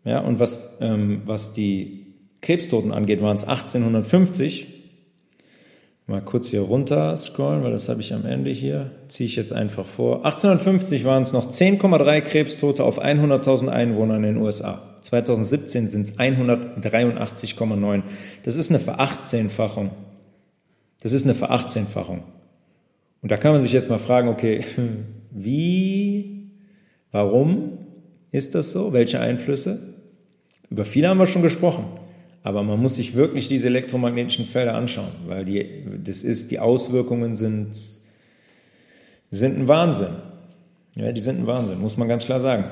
Ja, 0.03 0.19
und 0.19 0.39
was, 0.39 0.77
ähm, 0.81 1.21
was 1.25 1.53
die 1.53 2.07
Krebstoten 2.41 2.91
angeht, 2.91 3.21
waren 3.21 3.35
es 3.35 3.43
1850. 3.43 4.80
Mal 6.11 6.19
kurz 6.19 6.49
hier 6.49 6.59
runter 6.59 7.15
scrollen, 7.15 7.63
weil 7.63 7.71
das 7.71 7.87
habe 7.87 8.01
ich 8.01 8.13
am 8.13 8.25
Ende 8.25 8.49
hier. 8.49 8.91
Ziehe 9.07 9.27
ich 9.27 9.37
jetzt 9.37 9.53
einfach 9.53 9.85
vor. 9.85 10.25
1850 10.25 11.05
waren 11.05 11.23
es 11.23 11.31
noch 11.31 11.49
10,3 11.49 12.19
Krebstote 12.19 12.83
auf 12.83 13.01
100.000 13.01 13.69
Einwohner 13.69 14.17
in 14.17 14.23
den 14.23 14.35
USA. 14.35 14.81
2017 15.03 15.87
sind 15.87 16.01
es 16.01 16.19
183,9. 16.19 18.01
Das 18.43 18.57
ist 18.57 18.69
eine 18.69 18.79
Verachtzehnfachung. 18.79 19.91
Das 20.99 21.13
ist 21.13 21.23
eine 21.23 21.33
Verachtzehnfachung. 21.33 22.23
Und 23.21 23.31
da 23.31 23.37
kann 23.37 23.53
man 23.53 23.61
sich 23.61 23.71
jetzt 23.71 23.89
mal 23.89 23.97
fragen, 23.97 24.27
okay, 24.27 24.65
wie, 25.31 26.51
warum 27.13 27.77
ist 28.31 28.53
das 28.53 28.71
so? 28.71 28.91
Welche 28.91 29.21
Einflüsse? 29.21 29.79
Über 30.69 30.83
viele 30.83 31.07
haben 31.07 31.19
wir 31.19 31.25
schon 31.25 31.41
gesprochen. 31.41 31.85
Aber 32.43 32.63
man 32.63 32.79
muss 32.79 32.95
sich 32.95 33.15
wirklich 33.15 33.47
diese 33.47 33.67
elektromagnetischen 33.67 34.45
Felder 34.45 34.73
anschauen, 34.73 35.11
weil 35.27 35.45
die, 35.45 35.83
das 36.03 36.23
ist, 36.23 36.49
die 36.51 36.59
Auswirkungen 36.59 37.35
sind, 37.35 37.73
sind 39.29 39.59
ein 39.59 39.67
Wahnsinn. 39.67 40.15
Ja, 40.95 41.11
die 41.11 41.21
sind 41.21 41.39
ein 41.39 41.47
Wahnsinn, 41.47 41.79
muss 41.79 41.97
man 41.97 42.07
ganz 42.07 42.25
klar 42.25 42.39
sagen. 42.39 42.65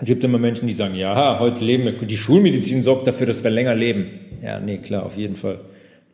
Es 0.00 0.06
gibt 0.06 0.22
immer 0.22 0.38
Menschen, 0.38 0.68
die 0.68 0.74
sagen, 0.74 0.94
ja, 0.94 1.40
heute 1.40 1.64
leben 1.64 1.84
wir, 1.84 1.92
die 1.92 2.16
Schulmedizin 2.16 2.82
sorgt 2.82 3.06
dafür, 3.06 3.26
dass 3.26 3.42
wir 3.42 3.50
länger 3.50 3.74
leben. 3.74 4.06
Ja, 4.42 4.60
nee, 4.60 4.78
klar, 4.78 5.04
auf 5.04 5.16
jeden 5.16 5.34
Fall. 5.34 5.60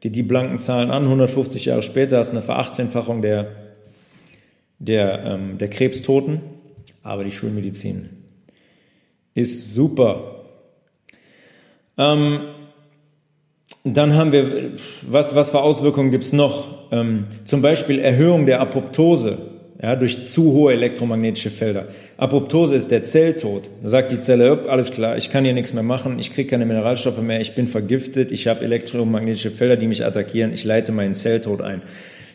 Die, 0.03 0.11
die 0.11 0.23
blanken 0.23 0.59
Zahlen 0.59 0.91
an, 0.91 1.05
150 1.05 1.67
Jahre 1.67 1.83
später 1.83 2.19
hast 2.19 2.31
du 2.31 2.37
eine 2.37 2.43
Verachtzehnfachung 2.43 3.21
der, 3.21 3.49
der, 4.79 5.25
ähm, 5.25 5.59
der 5.59 5.69
Krebstoten, 5.69 6.41
aber 7.03 7.25
die 7.25 7.33
Schulmedizin 7.33 8.09
ist 9.35 9.75
super. 9.75 10.34
Ähm, 11.97 12.41
dann 13.85 14.15
haben 14.15 14.33
wir, 14.33 14.73
was, 15.03 15.35
was 15.35 15.51
für 15.51 15.61
Auswirkungen 15.61 16.11
gibt 16.11 16.25
es 16.25 16.33
noch? 16.33 16.91
Ähm, 16.91 17.27
zum 17.45 17.63
Beispiel 17.63 17.99
Erhöhung 17.99 18.47
der 18.47 18.61
Apoptose 18.61 19.39
ja, 19.83 19.95
durch 19.95 20.25
zu 20.25 20.53
hohe 20.53 20.73
elektromagnetische 20.73 21.51
Felder. 21.51 21.89
Apoptose 22.17 22.75
ist 22.75 22.91
der 22.91 23.05
Zelltod. 23.05 23.69
Da 23.83 23.91
sagt 23.91 24.13
die 24.13 24.21
Zelle, 24.21 24.67
alles 24.69 24.91
klar, 24.91 25.17
ich 25.19 25.31
kann 25.31 25.45
hier 25.45 25.53
nichts 25.53 25.75
mehr 25.75 25.83
machen, 25.83 26.19
ich 26.19 26.33
kriege 26.33 26.49
keine 26.49 26.65
Mineralstoffe 26.65 27.21
mehr, 27.21 27.41
ich 27.41 27.55
bin 27.55 27.69
vergiftet, 27.69 28.33
ich 28.33 28.47
habe 28.47 28.65
elektromagnetische 28.65 29.51
Felder, 29.51 29.77
die 29.77 29.87
mich 29.87 30.05
attackieren, 30.05 30.55
ich 30.55 30.65
leite 30.65 30.93
meinen 30.93 31.15
Zelltod 31.15 31.61
ein. 31.61 31.83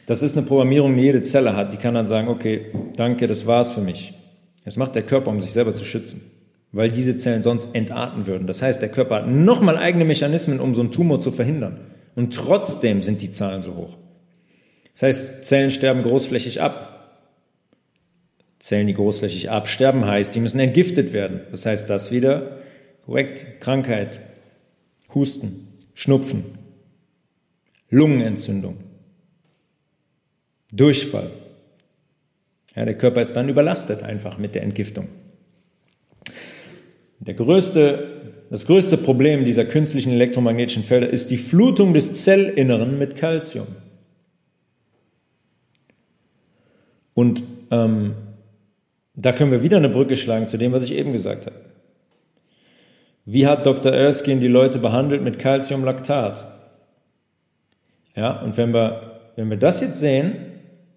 Das 0.06 0.22
ist 0.22 0.38
eine 0.38 0.46
Programmierung, 0.46 0.96
die 0.96 1.04
jede 1.04 1.22
Zelle 1.22 1.56
hat. 1.56 1.74
Die 1.74 1.78
kann 1.78 1.94
dann 1.94 2.08
sagen, 2.08 2.28
okay, 2.28 2.68
danke, 2.96 3.28
das 3.28 3.46
war's 3.48 3.74
für 3.74 3.82
mich. 3.82 4.14
Das 4.66 4.78
macht 4.78 4.96
der 4.96 5.04
Körper, 5.04 5.32
um 5.32 5.40
sich 5.40 5.52
selber 5.52 5.74
zu 5.74 5.86
schützen 5.86 6.22
weil 6.72 6.92
diese 6.92 7.18
Zellen 7.18 7.42
sonst 7.42 7.70
entarten 7.74 8.28
würden. 8.28 8.48
Das 8.48 8.62
heißt, 8.62 8.82
der 8.82 8.90
Körper 8.90 9.16
hat 9.16 9.28
nochmal 9.28 9.78
eigene 9.78 10.06
Mechanismen, 10.06 10.60
um 10.60 10.76
so 10.76 10.82
einen 10.82 10.92
Tumor 10.92 11.20
zu 11.20 11.32
verhindern. 11.32 11.80
Und 12.16 12.36
trotzdem 12.36 13.02
sind 13.02 13.22
die 13.22 13.32
Zahlen 13.32 13.62
so 13.62 13.76
hoch. 13.76 13.98
Das 14.94 15.04
heißt, 15.04 15.46
Zellen 15.46 15.72
sterben 15.72 16.04
großflächig 16.04 16.62
ab. 16.62 16.86
Zellen, 18.60 18.88
die 18.88 18.94
großflächig 18.94 19.50
absterben, 19.50 20.06
heißt, 20.06 20.36
die 20.36 20.42
müssen 20.42 20.60
entgiftet 20.60 21.14
werden. 21.14 21.42
Das 21.52 21.66
heißt, 21.66 21.90
das 21.90 22.12
wieder 22.12 22.58
korrekt 23.06 23.62
Krankheit, 23.62 24.20
Husten, 25.16 25.68
Schnupfen, 25.94 26.44
Lungenentzündung, 27.90 28.78
Durchfall. 30.72 31.32
Ja, 32.76 32.86
der 32.86 32.98
Körper 32.98 33.22
ist 33.22 33.34
dann 33.34 33.50
überlastet 33.50 34.04
einfach 34.04 34.38
mit 34.38 34.54
der 34.54 34.64
Entgiftung. 34.64 35.08
Größte, 37.26 38.08
das 38.50 38.66
größte 38.66 38.98
Problem 38.98 39.46
dieser 39.46 39.66
künstlichen 39.66 40.12
elektromagnetischen 40.12 40.84
Felder 40.84 41.10
ist 41.10 41.30
die 41.30 41.38
Flutung 41.38 41.94
des 41.94 42.24
Zellinneren 42.24 42.98
mit 42.98 43.16
Calcium. 43.16 43.68
Und 47.14 47.44
ähm, 47.72 48.14
da 49.16 49.34
können 49.34 49.52
wir 49.52 49.64
wieder 49.64 49.78
eine 49.78 49.90
Brücke 49.90 50.16
schlagen 50.16 50.48
zu 50.48 50.58
dem, 50.58 50.72
was 50.72 50.86
ich 50.86 50.94
eben 50.94 51.12
gesagt 51.12 51.46
habe. 51.46 51.58
Wie 53.26 53.46
hat 53.46 53.66
Dr. 53.66 53.92
Erskine 53.92 54.40
die 54.40 54.48
Leute 54.48 54.80
behandelt 54.80 55.22
mit 55.22 55.38
Calciumlaktat? 55.38 56.48
Ja, 58.16 58.42
und 58.42 58.58
wenn 58.58 58.74
wir, 58.74 59.20
wenn 59.36 59.50
wir 59.50 59.58
das 59.58 59.82
jetzt 59.82 60.00
sehen, 60.00 60.38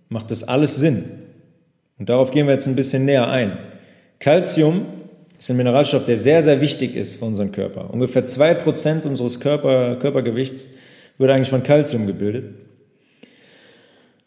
macht 0.09 0.31
das 0.31 0.45
alles 0.45 0.77
Sinn. 0.77 1.05
Und 1.99 2.09
darauf 2.09 2.31
gehen 2.31 2.47
wir 2.47 2.55
jetzt 2.55 2.67
ein 2.67 2.77
bisschen 2.77 3.05
näher 3.05 3.29
ein. 3.29 3.59
Calcium 4.19 4.87
ist 5.43 5.51
ein 5.51 5.57
Mineralstoff, 5.57 6.05
der 6.05 6.19
sehr, 6.19 6.41
sehr 6.45 6.61
wichtig 6.61 6.95
ist 6.95 7.17
für 7.17 7.25
unseren 7.25 7.51
Körper. 7.51 7.93
Ungefähr 7.93 8.25
zwei 8.25 8.55
Prozent 8.55 9.07
unseres 9.07 9.41
Körper, 9.41 9.97
Körpergewichts 9.97 10.69
wird 11.19 11.33
eigentlich 11.33 11.51
von 11.51 11.65
Kalzium 11.65 12.07
gebildet. 12.07 12.55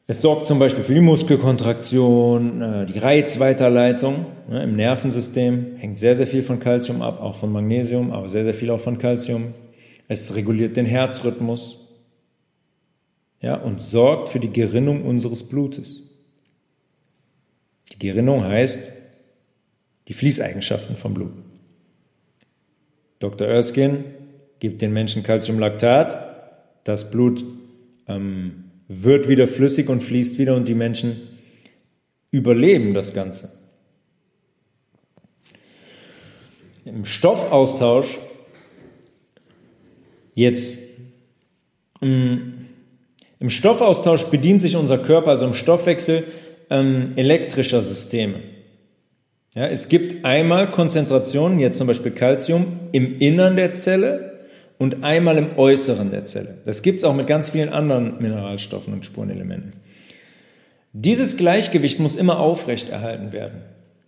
Es 0.07 0.19
sorgt 0.19 0.45
zum 0.45 0.59
Beispiel 0.59 0.83
für 0.83 0.93
die 0.93 0.99
Muskelkontraktion, 0.99 2.61
äh, 2.61 2.85
die 2.85 2.99
Reizweiterleitung 2.99 4.25
ne, 4.49 4.61
im 4.63 4.75
Nervensystem, 4.75 5.77
hängt 5.77 5.99
sehr, 5.99 6.17
sehr 6.17 6.27
viel 6.27 6.43
von 6.43 6.59
Kalzium 6.59 7.01
ab, 7.01 7.21
auch 7.21 7.37
von 7.37 7.49
Magnesium, 7.49 8.11
aber 8.11 8.27
sehr, 8.27 8.43
sehr 8.43 8.53
viel 8.53 8.69
auch 8.69 8.81
von 8.81 8.97
Kalzium. 8.97 9.53
Es 10.09 10.35
reguliert 10.35 10.75
den 10.75 10.85
Herzrhythmus 10.85 11.79
ja, 13.39 13.55
und 13.55 13.79
sorgt 13.79 14.27
für 14.27 14.41
die 14.41 14.51
Gerinnung 14.51 15.05
unseres 15.05 15.47
Blutes. 15.47 16.03
Die 17.93 17.99
Gerinnung 17.99 18.43
heißt, 18.43 19.04
die 20.07 20.13
Fließeigenschaften 20.13 20.97
vom 20.97 21.13
Blut. 21.13 21.33
Dr. 23.19 23.47
Erskine 23.47 24.03
gibt 24.59 24.81
den 24.81 24.93
Menschen 24.93 25.23
Calciumlaktat, 25.23 26.83
das 26.83 27.09
Blut 27.09 27.43
ähm, 28.07 28.65
wird 28.87 29.27
wieder 29.27 29.47
flüssig 29.47 29.89
und 29.89 30.01
fließt 30.01 30.37
wieder 30.37 30.55
und 30.55 30.67
die 30.67 30.75
Menschen 30.75 31.15
überleben 32.31 32.93
das 32.93 33.13
Ganze. 33.13 33.51
Im 36.85 37.05
Stoffaustausch 37.05 38.19
jetzt 40.35 40.79
ähm, 42.01 42.65
im 43.39 43.49
Stoffaustausch 43.49 44.25
bedient 44.25 44.61
sich 44.61 44.75
unser 44.75 44.97
Körper, 44.97 45.31
also 45.31 45.45
im 45.45 45.53
Stoffwechsel, 45.53 46.23
ähm, 46.69 47.09
elektrischer 47.15 47.81
Systeme. 47.81 48.39
Ja, 49.55 49.67
es 49.67 49.87
gibt 49.87 50.25
einmal 50.25 50.69
Konzentrationen, 50.69 51.59
jetzt 51.59 51.77
zum 51.77 51.87
Beispiel 51.87 52.11
Calcium, 52.11 52.77
im 52.91 53.19
Innern 53.19 53.55
der 53.55 53.71
Zelle 53.71 54.47
und 54.77 55.05
einmal 55.05 55.37
im 55.37 55.57
Äußeren 55.57 56.11
der 56.11 56.25
Zelle. 56.25 56.57
Das 56.65 56.81
gibt 56.81 56.97
es 56.97 57.03
auch 57.05 57.15
mit 57.15 57.27
ganz 57.27 57.51
vielen 57.51 57.69
anderen 57.69 58.21
Mineralstoffen 58.21 58.93
und 58.93 59.05
Spurenelementen. 59.05 59.73
Dieses 60.91 61.37
Gleichgewicht 61.37 61.99
muss 61.99 62.15
immer 62.15 62.39
aufrechterhalten 62.39 63.31
werden. 63.31 63.61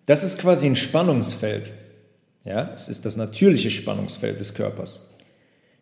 Das 0.05 0.25
ist 0.25 0.38
quasi 0.38 0.67
ein 0.67 0.75
Spannungsfeld. 0.75 1.71
Ja, 2.43 2.71
es 2.75 2.89
ist 2.89 3.05
das 3.05 3.15
natürliche 3.15 3.69
Spannungsfeld 3.69 4.41
des 4.41 4.53
Körpers. 4.53 5.05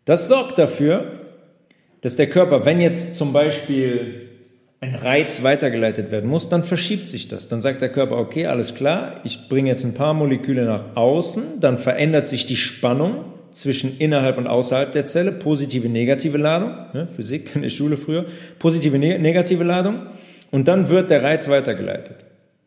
Das 0.06 0.28
sorgt 0.28 0.60
dafür, 0.60 1.22
dass 2.02 2.16
der 2.16 2.30
Körper, 2.30 2.66
wenn 2.66 2.82
jetzt 2.82 3.16
zum 3.16 3.34
Beispiel 3.34 4.25
ein 4.86 4.96
Reiz 4.96 5.44
weitergeleitet 5.44 6.12
werden 6.12 6.30
muss, 6.30 6.50
dann 6.50 6.64
verschiebt 6.64 7.10
sich 7.10 7.28
das. 7.28 7.48
Dann 7.48 7.62
sagt 7.62 7.82
der 7.82 7.90
Körper, 7.90 8.18
okay, 8.18 8.46
alles 8.46 8.76
klar, 8.76 9.20
ich 9.24 9.50
bringe 9.50 9.70
jetzt 9.70 9.84
ein 9.84 9.94
paar 9.94 10.14
Moleküle 10.14 10.66
nach 10.66 10.96
außen, 10.96 11.60
dann 11.60 11.78
verändert 11.78 12.28
sich 12.28 12.46
die 12.46 12.56
Spannung 12.56 13.26
zwischen 13.52 13.98
innerhalb 13.98 14.38
und 14.38 14.48
außerhalb 14.48 14.92
der 14.92 15.06
Zelle, 15.06 15.32
positive, 15.32 15.88
negative 15.90 16.38
Ladung, 16.38 16.72
ne, 16.94 17.08
Physik 17.08 17.56
in 17.56 17.62
der 17.62 17.70
Schule 17.70 17.98
früher, 17.98 18.26
positive, 18.60 18.98
negative 18.98 19.64
Ladung, 19.64 20.08
und 20.52 20.68
dann 20.68 20.90
wird 20.90 21.10
der 21.10 21.24
Reiz 21.24 21.50
weitergeleitet. 21.50 22.18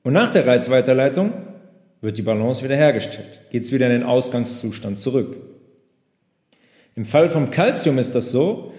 Und 0.02 0.12
nach 0.14 0.30
der 0.30 0.46
Reizweiterleitung 0.46 1.32
wird 2.00 2.18
die 2.18 2.22
Balance 2.22 2.64
wieder 2.64 2.76
hergestellt, 2.76 3.40
geht 3.50 3.64
es 3.64 3.72
wieder 3.72 3.86
in 3.86 3.92
den 3.92 4.02
Ausgangszustand 4.02 4.98
zurück. 4.98 5.36
Im 6.96 7.04
Fall 7.04 7.28
vom 7.28 7.50
Calcium 7.50 7.98
ist 7.98 8.14
das 8.14 8.30
so, 8.30 8.72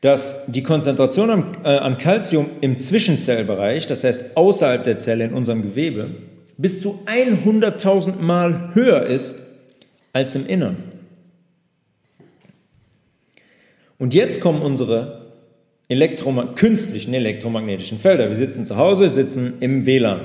dass 0.00 0.46
die 0.46 0.62
Konzentration 0.62 1.30
an, 1.30 1.56
äh, 1.64 2.46
im 2.60 2.76
Zwischenzellbereich, 2.76 3.86
das 3.86 4.04
heißt 4.04 4.36
außerhalb 4.36 4.84
der 4.84 4.98
Zelle 4.98 5.24
in 5.24 5.32
unserem 5.32 5.62
Gewebe, 5.62 6.10
bis 6.58 6.80
zu 6.80 7.00
100.000 7.06 8.20
Mal 8.20 8.70
höher 8.72 9.04
ist 9.06 9.38
als 10.12 10.34
im 10.34 10.46
Innern. 10.46 10.76
Und 13.98 14.14
jetzt 14.14 14.40
kommen 14.40 14.62
unsere 14.62 15.26
Elektroma 15.88 16.52
künstlichen 16.54 17.14
elektromagnetischen 17.14 17.98
Felder. 17.98 18.28
Wir 18.28 18.36
sitzen 18.36 18.66
zu 18.66 18.76
Hause, 18.76 19.08
sitzen 19.08 19.54
im 19.60 19.86
WLAN. 19.86 20.20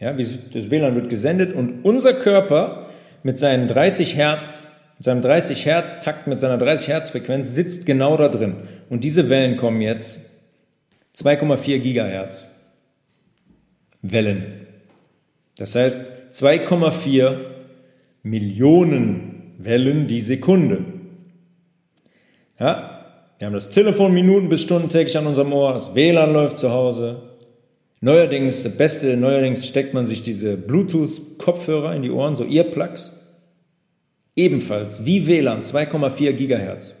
Ja, 0.00 0.12
das 0.12 0.70
WLAN 0.70 0.94
wird 0.94 1.08
gesendet 1.08 1.54
und 1.54 1.84
unser 1.84 2.12
Körper 2.12 2.90
mit 3.22 3.38
seinen 3.38 3.68
30 3.68 4.16
Hertz 4.16 4.64
mit 4.98 5.04
seinem 5.04 5.20
30 5.20 5.66
Hertz 5.66 6.00
Takt, 6.00 6.26
mit 6.26 6.40
seiner 6.40 6.56
30 6.58 6.88
Hertz 6.88 7.10
Frequenz 7.10 7.54
sitzt 7.54 7.84
genau 7.84 8.16
da 8.16 8.28
drin. 8.28 8.54
Und 8.88 9.04
diese 9.04 9.28
Wellen 9.28 9.56
kommen 9.56 9.80
jetzt 9.80 10.30
2,4 11.16 11.78
Gigahertz 11.78 12.50
Wellen. 14.02 14.66
Das 15.56 15.74
heißt 15.74 16.32
2,4 16.32 17.38
Millionen 18.22 19.54
Wellen 19.58 20.06
die 20.06 20.20
Sekunde. 20.20 20.84
Ja, 22.58 22.96
wir 23.38 23.46
haben 23.46 23.54
das 23.54 23.70
Telefon 23.70 24.14
Minuten 24.14 24.48
bis 24.48 24.62
Stunden 24.62 24.88
täglich 24.88 25.16
an 25.16 25.26
unserem 25.26 25.52
Ohr, 25.52 25.74
das 25.74 25.94
WLAN 25.94 26.32
läuft 26.32 26.58
zu 26.58 26.70
Hause. 26.70 27.22
Neuerdings, 28.00 28.62
das 28.62 28.76
Beste, 28.76 29.16
neuerdings 29.16 29.66
steckt 29.66 29.94
man 29.94 30.06
sich 30.06 30.22
diese 30.22 30.56
Bluetooth-Kopfhörer 30.56 31.94
in 31.94 32.02
die 32.02 32.10
Ohren, 32.10 32.36
so 32.36 32.44
Earplugs. 32.44 33.12
Ebenfalls 34.36 35.06
wie 35.06 35.26
WLAN 35.26 35.62
2,4 35.62 36.32
Gigahertz. 36.32 36.96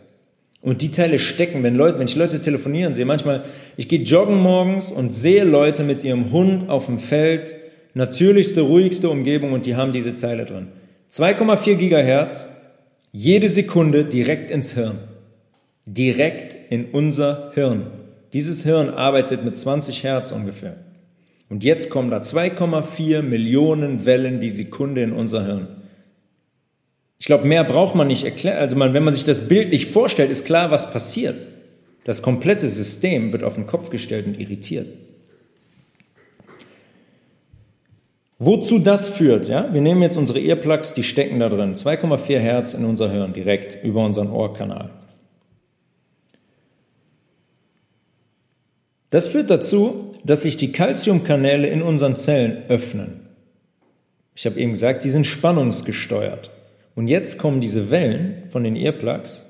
Und 0.66 0.82
die 0.82 0.90
Teile 0.90 1.20
stecken, 1.20 1.62
wenn 1.62 1.76
Leute, 1.76 2.00
wenn 2.00 2.08
ich 2.08 2.16
Leute 2.16 2.40
telefonieren 2.40 2.92
sehe, 2.92 3.04
manchmal, 3.04 3.44
ich 3.76 3.88
gehe 3.88 4.00
joggen 4.00 4.42
morgens 4.42 4.90
und 4.90 5.14
sehe 5.14 5.44
Leute 5.44 5.84
mit 5.84 6.02
ihrem 6.02 6.32
Hund 6.32 6.68
auf 6.68 6.86
dem 6.86 6.98
Feld, 6.98 7.54
natürlichste, 7.94 8.62
ruhigste 8.62 9.08
Umgebung 9.08 9.52
und 9.52 9.64
die 9.64 9.76
haben 9.76 9.92
diese 9.92 10.16
Teile 10.16 10.44
drin. 10.44 10.66
2,4 11.08 11.76
Gigahertz, 11.76 12.48
jede 13.12 13.48
Sekunde 13.48 14.06
direkt 14.06 14.50
ins 14.50 14.72
Hirn. 14.72 14.98
Direkt 15.84 16.58
in 16.68 16.86
unser 16.86 17.52
Hirn. 17.54 17.86
Dieses 18.32 18.64
Hirn 18.64 18.88
arbeitet 18.88 19.44
mit 19.44 19.56
20 19.56 20.02
Hertz 20.02 20.32
ungefähr. 20.32 20.74
Und 21.48 21.62
jetzt 21.62 21.90
kommen 21.90 22.10
da 22.10 22.22
2,4 22.22 23.22
Millionen 23.22 24.04
Wellen 24.04 24.40
die 24.40 24.50
Sekunde 24.50 25.04
in 25.04 25.12
unser 25.12 25.46
Hirn. 25.46 25.68
Ich 27.18 27.26
glaube, 27.26 27.46
mehr 27.46 27.64
braucht 27.64 27.94
man 27.94 28.08
nicht 28.08 28.24
erklären. 28.24 28.58
Also 28.58 28.76
man, 28.76 28.94
wenn 28.94 29.04
man 29.04 29.14
sich 29.14 29.24
das 29.24 29.48
Bild 29.48 29.70
nicht 29.70 29.86
vorstellt, 29.86 30.30
ist 30.30 30.44
klar, 30.44 30.70
was 30.70 30.92
passiert. 30.92 31.36
Das 32.04 32.22
komplette 32.22 32.68
System 32.68 33.32
wird 33.32 33.42
auf 33.42 33.54
den 33.54 33.66
Kopf 33.66 33.90
gestellt 33.90 34.26
und 34.26 34.38
irritiert. 34.38 34.86
Wozu 38.38 38.78
das 38.78 39.08
führt, 39.08 39.48
ja? 39.48 39.72
Wir 39.72 39.80
nehmen 39.80 40.02
jetzt 40.02 40.18
unsere 40.18 40.38
Earplugs, 40.40 40.92
die 40.92 41.02
stecken 41.02 41.40
da 41.40 41.48
drin. 41.48 41.74
2,4 41.74 42.38
Hertz 42.38 42.74
in 42.74 42.84
unser 42.84 43.10
Hirn, 43.10 43.32
direkt 43.32 43.82
über 43.82 44.04
unseren 44.04 44.30
Ohrkanal. 44.30 44.90
Das 49.08 49.28
führt 49.28 49.48
dazu, 49.50 50.12
dass 50.24 50.42
sich 50.42 50.58
die 50.58 50.72
Calciumkanäle 50.72 51.68
in 51.68 51.80
unseren 51.80 52.16
Zellen 52.16 52.64
öffnen. 52.68 53.20
Ich 54.34 54.44
habe 54.44 54.60
eben 54.60 54.72
gesagt, 54.72 55.04
die 55.04 55.10
sind 55.10 55.26
spannungsgesteuert. 55.26 56.50
Und 56.96 57.08
jetzt 57.08 57.38
kommen 57.38 57.60
diese 57.60 57.90
Wellen 57.90 58.44
von 58.48 58.64
den 58.64 58.74
Earplugs, 58.74 59.44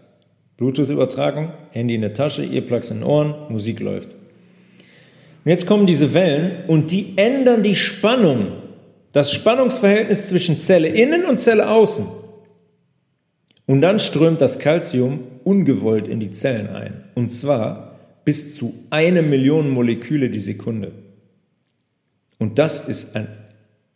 Bluetooth-Übertragung, 0.57 1.53
Handy 1.71 1.95
in 1.95 2.01
der 2.01 2.13
Tasche, 2.13 2.45
Earplugs 2.45 2.91
in 2.91 2.99
den 2.99 3.05
Ohren, 3.05 3.35
Musik 3.49 3.79
läuft. 3.79 4.09
Und 5.45 5.51
jetzt 5.51 5.65
kommen 5.65 5.87
diese 5.87 6.13
Wellen 6.13 6.65
und 6.67 6.91
die 6.91 7.15
ändern 7.17 7.63
die 7.63 7.77
Spannung, 7.77 8.49
das 9.13 9.33
Spannungsverhältnis 9.33 10.27
zwischen 10.27 10.59
Zelle 10.61 10.89
innen 10.89 11.25
und 11.25 11.39
Zelle 11.39 11.71
außen. 11.71 12.05
Und 13.65 13.81
dann 13.81 14.01
strömt 14.01 14.41
das 14.41 14.59
Calcium 14.59 15.21
ungewollt 15.45 16.09
in 16.09 16.19
die 16.19 16.33
Zellen 16.33 16.69
ein. 16.69 17.05
Und 17.15 17.31
zwar 17.31 17.97
bis 18.25 18.57
zu 18.57 18.75
eine 18.91 19.23
Million 19.23 19.71
Moleküle 19.71 20.31
die 20.31 20.41
Sekunde. 20.41 20.91
Und 22.41 22.59
das 22.59 22.89
ist 22.89 23.15
ein 23.15 23.29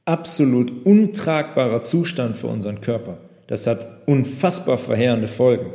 absolut 0.04 0.86
untragbarer 0.86 1.82
Zustand 1.82 2.36
für 2.36 2.46
unseren 2.46 2.80
Körper. 2.80 3.18
Das 3.50 3.66
hat 3.66 3.84
unfassbar 4.06 4.78
verheerende 4.78 5.26
Folgen. 5.26 5.72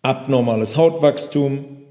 Abnormales 0.00 0.78
Hautwachstum, 0.78 1.82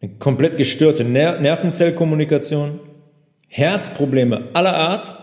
eine 0.00 0.12
komplett 0.20 0.56
gestörte 0.56 1.02
Ner 1.02 1.40
Nervenzellkommunikation, 1.40 2.78
Herzprobleme 3.48 4.44
aller 4.52 4.76
Art, 4.76 5.16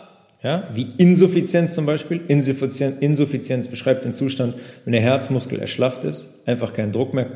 ja, 0.43 0.68
wie 0.74 0.86
Insuffizienz 0.97 1.76
zum 1.76 1.86
Beispiel. 1.86 2.20
Insuffizienz, 2.28 2.97
Insuffizienz 2.99 3.70
beschreibt 3.70 4.04
den 4.04 4.14
Zustand, 4.14 4.56
wenn 4.84 4.91
der 4.91 5.02
Herzmuskel 5.02 5.58
erschlafft 5.58 6.04
ist, 6.04 6.28
einfach 6.45 6.74
keinen 6.74 6.91
Druck 6.91 7.14
mehr 7.14 7.30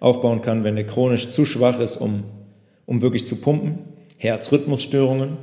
aufbauen 0.00 0.40
kann, 0.40 0.64
wenn 0.64 0.76
der 0.76 0.86
chronisch 0.86 1.28
zu 1.28 1.44
schwach 1.44 1.78
ist, 1.78 1.98
um, 1.98 2.24
um 2.86 3.02
wirklich 3.02 3.26
zu 3.26 3.36
pumpen. 3.36 3.80
Herzrhythmusstörungen, 4.16 5.36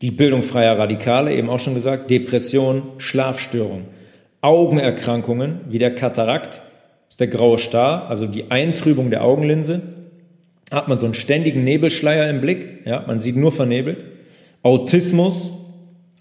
die 0.00 0.10
Bildung 0.10 0.42
freier 0.42 0.78
Radikale, 0.78 1.34
eben 1.34 1.50
auch 1.50 1.58
schon 1.60 1.74
gesagt, 1.74 2.08
Depression, 2.08 2.82
Schlafstörung, 2.96 3.88
Augenerkrankungen 4.42 5.62
wie 5.68 5.78
der 5.78 5.94
Katarakt, 5.94 6.60
ist 7.08 7.20
der 7.20 7.28
graue 7.28 7.58
Star, 7.58 8.08
also 8.08 8.26
die 8.26 8.50
Eintrübung 8.50 9.10
der 9.10 9.24
Augenlinse, 9.24 9.80
hat 10.70 10.88
man 10.88 10.98
so 10.98 11.06
einen 11.06 11.14
ständigen 11.14 11.64
Nebelschleier 11.64 12.28
im 12.28 12.40
Blick, 12.40 12.86
ja, 12.86 13.04
man 13.06 13.20
sieht 13.20 13.36
nur 13.36 13.52
vernebelt. 13.52 14.04
Autismus, 14.62 15.52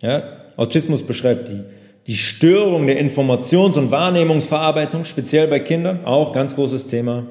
ja, 0.01 0.23
Autismus 0.55 1.03
beschreibt 1.03 1.49
die 1.49 1.63
die 2.07 2.15
Störung 2.15 2.87
der 2.87 2.99
Informations- 2.99 3.77
und 3.77 3.91
Wahrnehmungsverarbeitung, 3.91 5.05
speziell 5.05 5.47
bei 5.47 5.59
Kindern, 5.59 6.05
auch 6.05 6.33
ganz 6.33 6.55
großes 6.55 6.87
Thema. 6.87 7.27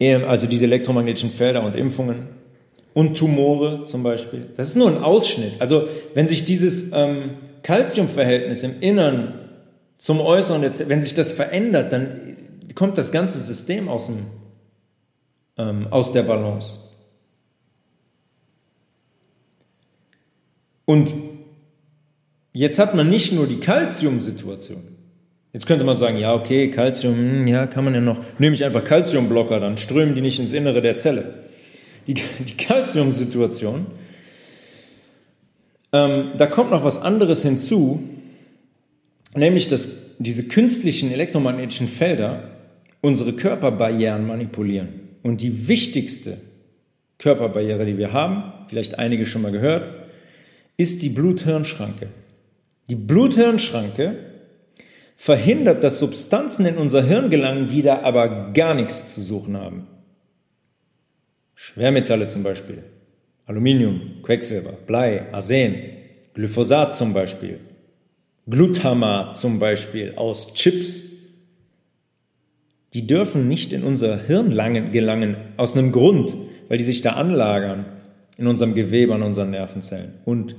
Also 0.00 0.46
diese 0.46 0.64
elektromagnetischen 0.64 1.30
Felder 1.30 1.62
und 1.62 1.76
Impfungen 1.76 2.28
und 2.92 3.16
Tumore 3.16 3.84
zum 3.84 4.02
Beispiel. 4.02 4.46
Das 4.56 4.68
ist 4.68 4.76
nur 4.76 4.88
ein 4.88 5.02
Ausschnitt. 5.02 5.52
Also 5.58 5.88
wenn 6.14 6.28
sich 6.28 6.44
dieses 6.44 6.92
ähm, 6.92 7.30
Calciumverhältnis 7.62 8.62
im 8.62 8.74
Innern 8.80 9.34
zum 9.98 10.20
Äußeren, 10.20 10.62
wenn 10.62 11.02
sich 11.02 11.14
das 11.14 11.32
verändert, 11.32 11.92
dann 11.92 12.36
kommt 12.74 12.98
das 12.98 13.12
ganze 13.12 13.40
System 13.40 13.88
aus, 13.88 14.06
dem, 14.06 14.26
ähm, 15.56 15.86
aus 15.90 16.12
der 16.12 16.22
Balance. 16.22 16.78
Und 20.84 21.14
Jetzt 22.56 22.78
hat 22.78 22.94
man 22.94 23.10
nicht 23.10 23.34
nur 23.34 23.46
die 23.46 23.60
Calcium-Situation. 23.60 24.82
Jetzt 25.52 25.66
könnte 25.66 25.84
man 25.84 25.98
sagen, 25.98 26.16
ja, 26.16 26.34
okay, 26.34 26.70
Calcium, 26.70 27.14
hm, 27.14 27.46
ja, 27.46 27.66
kann 27.66 27.84
man 27.84 27.92
ja 27.92 28.00
noch, 28.00 28.18
nehme 28.38 28.54
ich 28.54 28.64
einfach 28.64 28.82
Calciumblocker, 28.82 29.60
dann 29.60 29.76
strömen 29.76 30.14
die 30.14 30.22
nicht 30.22 30.40
ins 30.40 30.54
Innere 30.54 30.80
der 30.80 30.96
Zelle. 30.96 31.34
Die, 32.06 32.14
die 32.14 32.56
Calcium-Situation, 32.56 33.84
ähm, 35.92 36.30
da 36.38 36.46
kommt 36.46 36.70
noch 36.70 36.82
was 36.82 36.98
anderes 36.98 37.42
hinzu, 37.42 38.02
nämlich, 39.36 39.68
dass 39.68 39.88
diese 40.18 40.44
künstlichen 40.44 41.12
elektromagnetischen 41.12 41.88
Felder 41.88 42.50
unsere 43.00 43.32
Körperbarrieren 43.32 44.26
manipulieren. 44.26 45.00
Und 45.22 45.40
die 45.40 45.68
wichtigste 45.68 46.38
Körperbarriere, 47.18 47.84
die 47.86 47.98
wir 47.98 48.12
haben, 48.12 48.52
vielleicht 48.68 48.98
einige 48.98 49.26
schon 49.26 49.42
mal 49.42 49.52
gehört, 49.52 49.88
ist 50.76 51.02
die 51.02 51.08
Blut-Hirn-Schranke. 51.08 52.08
Die 52.88 52.94
Blut-Hirn-Schranke 52.94 54.16
verhindert, 55.16 55.82
dass 55.82 55.98
Substanzen 55.98 56.66
in 56.66 56.76
unser 56.76 57.02
Hirn 57.02 57.30
gelangen, 57.30 57.68
die 57.68 57.82
da 57.82 58.02
aber 58.02 58.52
gar 58.52 58.74
nichts 58.74 59.14
zu 59.14 59.22
suchen 59.22 59.56
haben. 59.56 59.86
Schwermetalle 61.54 62.26
zum 62.26 62.42
Beispiel, 62.42 62.82
Aluminium, 63.46 64.22
Quecksilber, 64.22 64.74
Blei, 64.86 65.32
Arsen, 65.32 65.74
Glyphosat 66.34 66.94
zum 66.94 67.14
Beispiel, 67.14 67.58
Glutamat 68.48 69.36
zum 69.38 69.58
Beispiel 69.58 70.14
aus 70.16 70.54
Chips. 70.54 71.02
Die 72.94 73.06
dürfen 73.06 73.48
nicht 73.48 73.72
in 73.72 73.82
unser 73.82 74.18
Hirn 74.18 74.48
gelangen, 74.48 75.36
aus 75.56 75.74
einem 75.74 75.92
Grund, 75.92 76.34
weil 76.68 76.78
die 76.78 76.84
sich 76.84 77.02
da 77.02 77.12
anlagern 77.12 77.86
in 78.38 78.46
unserem 78.46 78.74
Gewebe, 78.74 79.14
an 79.14 79.22
unseren 79.22 79.50
Nervenzellen. 79.50 80.14
Und 80.24 80.54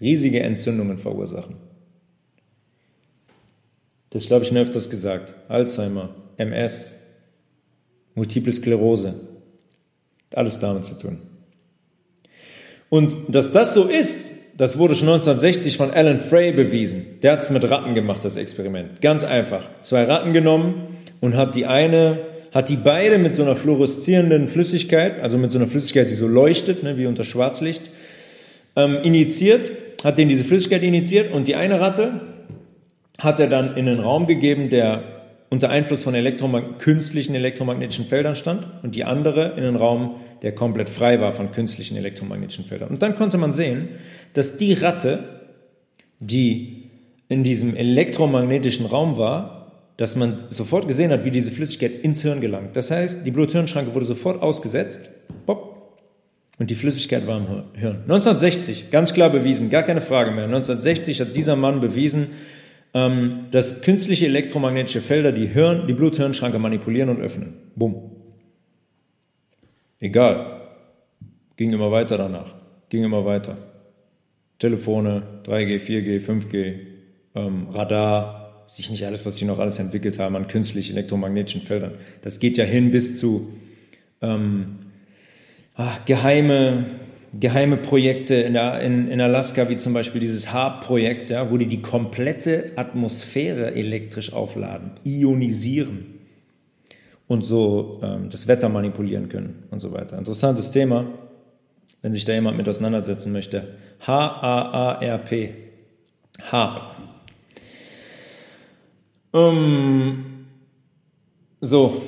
riesige 0.00 0.42
Entzündungen 0.42 0.98
verursachen. 0.98 1.56
Das 4.10 4.26
glaube 4.26 4.42
ich 4.42 4.48
schon 4.48 4.58
öfters 4.58 4.90
gesagt. 4.90 5.34
Alzheimer, 5.48 6.10
MS, 6.36 6.96
Multiple 8.14 8.52
Sklerose. 8.52 9.14
Alles 10.34 10.58
damit 10.58 10.84
zu 10.84 10.94
tun. 10.94 11.18
Und 12.88 13.16
dass 13.28 13.52
das 13.52 13.74
so 13.74 13.84
ist, 13.84 14.29
das 14.60 14.76
wurde 14.76 14.94
schon 14.94 15.08
1960 15.08 15.78
von 15.78 15.90
Alan 15.90 16.20
Frey 16.20 16.52
bewiesen. 16.52 17.18
Der 17.22 17.32
hat 17.32 17.40
es 17.40 17.48
mit 17.50 17.64
Ratten 17.70 17.94
gemacht, 17.94 18.22
das 18.26 18.36
Experiment. 18.36 19.00
Ganz 19.00 19.24
einfach. 19.24 19.62
Zwei 19.80 20.04
Ratten 20.04 20.34
genommen 20.34 20.98
und 21.20 21.34
hat 21.34 21.54
die 21.54 21.64
eine, 21.64 22.18
hat 22.52 22.68
die 22.68 22.76
beide 22.76 23.16
mit 23.16 23.34
so 23.34 23.42
einer 23.42 23.56
fluoreszierenden 23.56 24.48
Flüssigkeit, 24.48 25.18
also 25.22 25.38
mit 25.38 25.50
so 25.50 25.58
einer 25.58 25.66
Flüssigkeit, 25.66 26.10
die 26.10 26.14
so 26.14 26.26
leuchtet, 26.26 26.82
ne, 26.82 26.98
wie 26.98 27.06
unter 27.06 27.24
Schwarzlicht, 27.24 27.80
ähm, 28.76 28.98
injiziert 29.02 29.70
hat 30.04 30.18
den 30.18 30.28
diese 30.28 30.44
Flüssigkeit 30.44 30.82
initiiert 30.82 31.32
und 31.32 31.48
die 31.48 31.54
eine 31.54 31.80
Ratte 31.80 32.20
hat 33.18 33.40
er 33.40 33.46
dann 33.46 33.78
in 33.78 33.88
einen 33.88 34.00
Raum 34.00 34.26
gegeben, 34.26 34.68
der 34.68 35.02
unter 35.50 35.70
Einfluss 35.70 36.04
von 36.04 36.14
Elektromag 36.14 36.78
künstlichen 36.78 37.34
elektromagnetischen 37.34 38.04
Feldern 38.04 38.36
stand 38.36 38.66
und 38.82 38.94
die 38.94 39.04
andere 39.04 39.54
in 39.56 39.64
einen 39.64 39.76
Raum, 39.76 40.16
der 40.42 40.54
komplett 40.54 40.88
frei 40.88 41.20
war 41.20 41.32
von 41.32 41.50
künstlichen 41.50 41.96
elektromagnetischen 41.96 42.64
Feldern. 42.64 42.88
Und 42.88 43.02
dann 43.02 43.16
konnte 43.16 43.36
man 43.36 43.52
sehen, 43.52 43.88
dass 44.34 44.56
die 44.56 44.72
Ratte, 44.72 45.40
die 46.18 46.90
in 47.28 47.44
diesem 47.44 47.76
elektromagnetischen 47.76 48.86
Raum 48.86 49.16
war, 49.16 49.60
dass 49.96 50.16
man 50.16 50.44
sofort 50.48 50.88
gesehen 50.88 51.10
hat, 51.10 51.24
wie 51.24 51.30
diese 51.30 51.50
Flüssigkeit 51.50 51.92
ins 52.02 52.22
Hirn 52.22 52.40
gelangt. 52.40 52.74
Das 52.74 52.90
heißt, 52.90 53.26
die 53.26 53.30
Blut-Hirn-Schranke 53.30 53.94
wurde 53.94 54.06
sofort 54.06 54.42
ausgesetzt, 54.42 55.10
pop, 55.44 55.98
Und 56.58 56.70
die 56.70 56.74
Flüssigkeit 56.74 57.26
war 57.26 57.36
im 57.36 57.46
Hirn. 57.74 57.96
1960, 58.02 58.90
ganz 58.90 59.12
klar 59.12 59.30
bewiesen, 59.30 59.70
gar 59.70 59.82
keine 59.82 60.00
Frage 60.00 60.30
mehr. 60.30 60.44
1960 60.44 61.20
hat 61.20 61.36
dieser 61.36 61.54
Mann 61.54 61.80
bewiesen, 61.80 62.28
ähm, 62.94 63.46
dass 63.50 63.82
künstliche 63.82 64.26
elektromagnetische 64.26 65.00
Felder 65.00 65.32
die, 65.32 65.46
Hirn, 65.46 65.86
die 65.86 65.92
Blut-Hirn-Schranke 65.92 66.58
manipulieren 66.58 67.10
und 67.10 67.20
öffnen. 67.20 67.54
Bumm. 67.76 68.10
Egal. 70.00 70.62
Ging 71.56 71.72
immer 71.72 71.92
weiter 71.92 72.16
danach. 72.16 72.54
Ging 72.88 73.04
immer 73.04 73.24
weiter. 73.24 73.69
Telefone, 74.60 75.22
3G, 75.46 75.80
4G, 75.80 76.20
5G, 76.20 76.74
ähm, 77.34 77.68
Radar, 77.70 78.66
sich 78.68 78.90
nicht 78.90 79.04
alles, 79.04 79.26
was 79.26 79.36
sie 79.36 79.46
noch 79.46 79.58
alles 79.58 79.80
entwickelt 79.80 80.20
haben 80.20 80.36
an 80.36 80.46
künstlich 80.46 80.92
elektromagnetischen 80.92 81.62
Feldern. 81.62 81.94
Das 82.22 82.38
geht 82.38 82.56
ja 82.56 82.64
hin 82.64 82.92
bis 82.92 83.18
zu 83.18 83.52
ähm, 84.22 84.78
ach, 85.74 86.04
geheime, 86.04 86.84
geheime 87.38 87.78
Projekte 87.78 88.34
in, 88.34 88.54
in, 88.54 89.08
in 89.08 89.20
Alaska, 89.20 89.68
wie 89.68 89.78
zum 89.78 89.92
Beispiel 89.92 90.20
dieses 90.20 90.52
HARP-Projekt, 90.52 91.30
ja, 91.30 91.50
wo 91.50 91.56
die 91.56 91.66
die 91.66 91.82
komplette 91.82 92.72
Atmosphäre 92.76 93.74
elektrisch 93.74 94.32
aufladen, 94.32 94.92
ionisieren 95.04 96.20
und 97.26 97.42
so 97.42 98.00
ähm, 98.02 98.28
das 98.28 98.46
Wetter 98.46 98.68
manipulieren 98.68 99.28
können 99.28 99.64
und 99.70 99.80
so 99.80 99.92
weiter. 99.92 100.18
Interessantes 100.18 100.70
Thema, 100.70 101.06
wenn 102.02 102.12
sich 102.12 102.24
da 102.24 102.32
jemand 102.32 102.56
mit 102.56 102.68
auseinandersetzen 102.68 103.32
möchte. 103.32 103.76
H-A-A-R-P. 104.06 105.54
HARP. 106.50 106.80
Ähm, 109.32 110.24
so, 111.60 112.02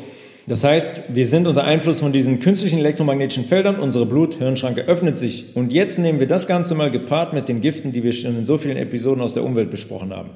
das 0.47 0.65
heißt, 0.65 1.15
wir 1.15 1.27
sind 1.27 1.47
unter 1.47 1.65
Einfluss 1.65 2.01
von 2.01 2.13
diesen 2.13 2.41
künstlichen 2.41 2.79
elektromagnetischen 2.79 3.45
Feldern, 3.45 3.79
unsere 3.79 4.07
Blut-Hirnschranke 4.07 4.83
öffnet 4.83 5.19
sich. 5.19 5.55
Und 5.55 5.73
jetzt 5.73 5.99
nehmen 5.99 6.19
wir 6.19 6.27
das 6.27 6.47
Ganze 6.47 6.75
mal 6.75 6.91
gepaart 6.91 7.33
mit 7.33 7.49
den 7.49 7.61
Giften, 7.61 7.93
die 7.93 8.03
wir 8.03 8.13
schon 8.13 8.37
in 8.37 8.45
so 8.45 8.59
vielen 8.59 8.77
Episoden 8.77 9.23
aus 9.23 9.35
der 9.35 9.45
Umwelt 9.45 9.71
besprochen 9.71 10.13
haben. 10.13 10.31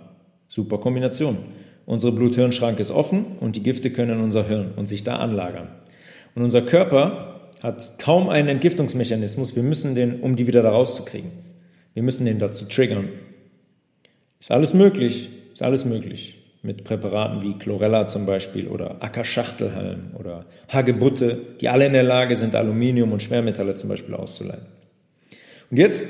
Super 0.48 0.78
Kombination. 0.78 1.38
Unsere 1.86 2.12
Blut-Hirnschranke 2.12 2.82
ist 2.82 2.90
offen 2.90 3.24
und 3.40 3.56
die 3.56 3.62
Gifte 3.62 3.90
können 3.90 4.18
in 4.18 4.24
unser 4.24 4.46
Hirn 4.46 4.72
und 4.76 4.86
sich 4.86 5.02
da 5.02 5.16
anlagern. 5.16 5.68
Und 6.34 6.42
unser 6.42 6.62
Körper 6.62 7.35
hat 7.66 7.98
kaum 7.98 8.28
einen 8.28 8.48
Entgiftungsmechanismus. 8.48 9.56
Wir 9.56 9.64
müssen 9.64 9.96
den, 9.96 10.20
um 10.20 10.36
die 10.36 10.46
wieder 10.46 10.62
da 10.62 10.70
rauszukriegen. 10.70 11.32
Wir 11.94 12.04
müssen 12.04 12.24
den 12.24 12.38
dazu 12.38 12.66
triggern. 12.66 13.08
Ist 14.38 14.52
alles 14.52 14.72
möglich, 14.72 15.30
ist 15.52 15.62
alles 15.62 15.84
möglich 15.84 16.38
mit 16.62 16.84
Präparaten 16.84 17.42
wie 17.42 17.58
Chlorella 17.58 18.06
zum 18.06 18.24
Beispiel 18.24 18.68
oder 18.68 19.02
Ackerschachtelhalm 19.02 20.12
oder 20.16 20.46
Hagebutte, 20.68 21.38
die 21.60 21.68
alle 21.68 21.86
in 21.86 21.92
der 21.92 22.02
Lage 22.04 22.36
sind, 22.36 22.54
Aluminium 22.54 23.12
und 23.12 23.22
Schwermetalle 23.22 23.74
zum 23.74 23.88
Beispiel 23.88 24.14
auszuleiten. 24.14 24.66
Und 25.70 25.76
jetzt, 25.76 26.08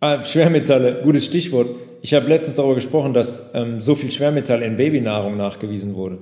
äh, 0.00 0.24
Schwermetalle, 0.24 1.02
gutes 1.02 1.26
Stichwort. 1.26 1.68
Ich 2.02 2.14
habe 2.14 2.28
letztens 2.28 2.56
darüber 2.56 2.74
gesprochen, 2.74 3.14
dass 3.14 3.50
ähm, 3.54 3.78
so 3.78 3.94
viel 3.94 4.10
Schwermetall 4.10 4.62
in 4.62 4.76
Babynahrung 4.76 5.36
nachgewiesen 5.36 5.94
wurde. 5.94 6.18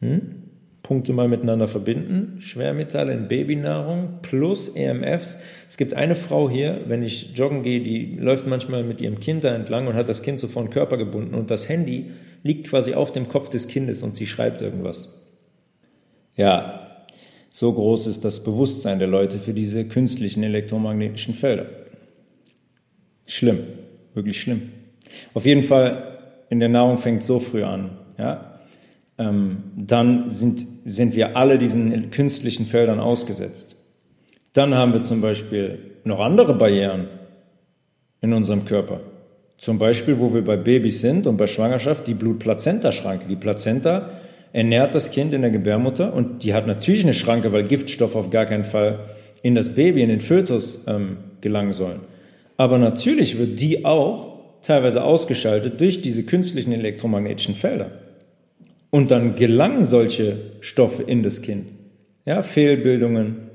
Hm? 0.00 0.41
Punkte 0.82 1.12
mal 1.12 1.28
miteinander 1.28 1.68
verbinden. 1.68 2.40
Schwermetalle 2.40 3.12
in 3.12 3.28
Babynahrung 3.28 4.18
plus 4.22 4.68
EMFs. 4.68 5.38
Es 5.68 5.76
gibt 5.76 5.94
eine 5.94 6.16
Frau 6.16 6.50
hier, 6.50 6.80
wenn 6.86 7.02
ich 7.02 7.36
joggen 7.36 7.62
gehe, 7.62 7.80
die 7.80 8.16
läuft 8.16 8.46
manchmal 8.46 8.82
mit 8.82 9.00
ihrem 9.00 9.20
Kind 9.20 9.44
da 9.44 9.54
entlang 9.54 9.86
und 9.86 9.94
hat 9.94 10.08
das 10.08 10.22
Kind 10.22 10.40
so 10.40 10.48
vor 10.48 10.62
den 10.62 10.70
Körper 10.70 10.96
gebunden 10.96 11.34
und 11.34 11.50
das 11.50 11.68
Handy 11.68 12.10
liegt 12.42 12.68
quasi 12.68 12.94
auf 12.94 13.12
dem 13.12 13.28
Kopf 13.28 13.48
des 13.48 13.68
Kindes 13.68 14.02
und 14.02 14.16
sie 14.16 14.26
schreibt 14.26 14.60
irgendwas. 14.60 15.18
Ja, 16.36 17.06
so 17.50 17.72
groß 17.72 18.06
ist 18.06 18.24
das 18.24 18.42
Bewusstsein 18.42 18.98
der 18.98 19.08
Leute 19.08 19.38
für 19.38 19.52
diese 19.52 19.84
künstlichen 19.84 20.42
elektromagnetischen 20.42 21.34
Felder. 21.34 21.66
Schlimm, 23.26 23.58
wirklich 24.14 24.40
schlimm. 24.40 24.72
Auf 25.34 25.44
jeden 25.44 25.62
Fall, 25.62 26.18
in 26.50 26.60
der 26.60 26.70
Nahrung 26.70 26.98
fängt 26.98 27.22
so 27.22 27.38
früh 27.38 27.62
an. 27.62 27.90
Ja? 28.18 28.51
Ähm, 29.22 29.58
dann 29.76 30.28
sind, 30.30 30.66
sind 30.84 31.14
wir 31.14 31.36
alle 31.36 31.58
diesen 31.58 32.10
künstlichen 32.10 32.66
Feldern 32.66 32.98
ausgesetzt. 32.98 33.76
Dann 34.52 34.74
haben 34.74 34.92
wir 34.92 35.02
zum 35.02 35.20
Beispiel 35.20 35.78
noch 36.04 36.20
andere 36.20 36.54
Barrieren 36.54 37.08
in 38.20 38.32
unserem 38.32 38.64
Körper. 38.64 39.00
Zum 39.58 39.78
Beispiel, 39.78 40.18
wo 40.18 40.34
wir 40.34 40.42
bei 40.42 40.56
Babys 40.56 41.00
sind 41.00 41.26
und 41.26 41.36
bei 41.36 41.46
Schwangerschaft, 41.46 42.06
die 42.06 42.14
Blutplazenta-Schranke. 42.14 43.26
Die 43.28 43.36
Plazenta 43.36 44.10
ernährt 44.52 44.94
das 44.94 45.10
Kind 45.10 45.32
in 45.32 45.42
der 45.42 45.50
Gebärmutter 45.50 46.12
und 46.12 46.42
die 46.42 46.52
hat 46.52 46.66
natürlich 46.66 47.04
eine 47.04 47.14
Schranke, 47.14 47.52
weil 47.52 47.64
Giftstoffe 47.64 48.16
auf 48.16 48.30
gar 48.30 48.46
keinen 48.46 48.64
Fall 48.64 48.98
in 49.42 49.54
das 49.54 49.70
Baby, 49.74 50.02
in 50.02 50.08
den 50.08 50.20
Fötus 50.20 50.84
ähm, 50.88 51.18
gelangen 51.40 51.72
sollen. 51.72 52.00
Aber 52.56 52.78
natürlich 52.78 53.38
wird 53.38 53.60
die 53.60 53.84
auch 53.84 54.32
teilweise 54.62 55.02
ausgeschaltet 55.04 55.80
durch 55.80 56.02
diese 56.02 56.24
künstlichen 56.24 56.72
elektromagnetischen 56.72 57.54
Felder. 57.54 58.01
Und 58.92 59.10
dann 59.10 59.36
gelangen 59.36 59.86
solche 59.86 60.36
Stoffe 60.60 61.02
in 61.02 61.22
das 61.22 61.40
Kind. 61.40 61.68
Ja, 62.26 62.42
Fehlbildungen, 62.42 63.48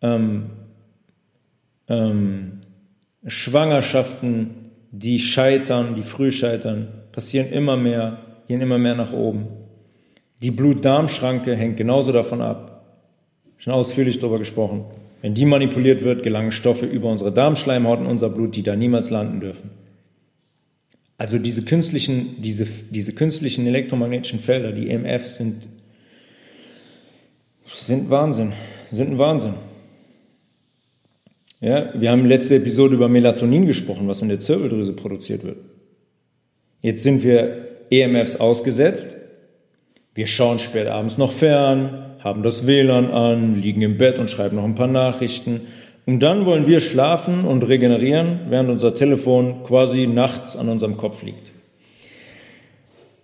ähm, 0.00 0.50
ähm, 1.88 2.60
Schwangerschaften, 3.26 4.70
die 4.92 5.18
scheitern, 5.18 5.94
die 5.94 6.02
früh 6.02 6.30
scheitern, 6.30 6.86
passieren 7.10 7.50
immer 7.50 7.76
mehr, 7.76 8.18
gehen 8.46 8.60
immer 8.60 8.78
mehr 8.78 8.94
nach 8.94 9.12
oben. 9.12 9.48
Die 10.42 10.52
Blut-Darm-Schranke 10.52 11.56
hängt 11.56 11.76
genauso 11.76 12.12
davon 12.12 12.40
ab. 12.40 12.84
Schon 13.58 13.72
ausführlich 13.72 14.20
darüber 14.20 14.38
gesprochen. 14.38 14.84
Wenn 15.22 15.34
die 15.34 15.44
manipuliert 15.44 16.04
wird, 16.04 16.22
gelangen 16.22 16.52
Stoffe 16.52 16.86
über 16.86 17.10
unsere 17.10 17.32
Darmschleimhaut 17.32 17.98
in 17.98 18.06
unser 18.06 18.28
Blut, 18.28 18.54
die 18.54 18.62
da 18.62 18.76
niemals 18.76 19.10
landen 19.10 19.40
dürfen. 19.40 19.70
Also 21.18 21.38
diese 21.38 21.62
künstlichen, 21.62 22.42
diese, 22.42 22.66
diese 22.90 23.12
künstlichen 23.12 23.66
elektromagnetischen 23.66 24.40
Felder, 24.40 24.72
die 24.72 24.90
EMFs, 24.90 25.36
sind, 25.36 25.62
sind 27.72 28.10
Wahnsinn, 28.10 28.52
sind 28.90 29.10
ein 29.10 29.18
Wahnsinn. 29.18 29.54
Ja, 31.60 31.92
wir 31.94 32.10
haben 32.10 32.26
letzte 32.26 32.56
Episode 32.56 32.96
über 32.96 33.08
Melatonin 33.08 33.66
gesprochen, 33.66 34.08
was 34.08 34.20
in 34.20 34.28
der 34.28 34.40
Zirbeldrüse 34.40 34.94
produziert 34.94 35.44
wird. 35.44 35.58
Jetzt 36.80 37.04
sind 37.04 37.22
wir 37.22 37.68
EMFs 37.90 38.36
ausgesetzt. 38.36 39.10
Wir 40.14 40.26
schauen 40.26 40.58
spät 40.58 40.88
abends 40.88 41.18
noch 41.18 41.32
fern, 41.32 42.16
haben 42.18 42.42
das 42.42 42.66
WLAN 42.66 43.10
an, 43.10 43.62
liegen 43.62 43.80
im 43.82 43.96
Bett 43.96 44.18
und 44.18 44.28
schreiben 44.28 44.56
noch 44.56 44.64
ein 44.64 44.74
paar 44.74 44.88
Nachrichten 44.88 45.62
und 46.04 46.20
dann 46.20 46.46
wollen 46.46 46.66
wir 46.66 46.80
schlafen 46.80 47.44
und 47.44 47.62
regenerieren, 47.62 48.40
während 48.48 48.70
unser 48.70 48.94
Telefon 48.94 49.62
quasi 49.64 50.06
nachts 50.06 50.56
an 50.56 50.68
unserem 50.68 50.96
Kopf 50.96 51.22
liegt. 51.22 51.52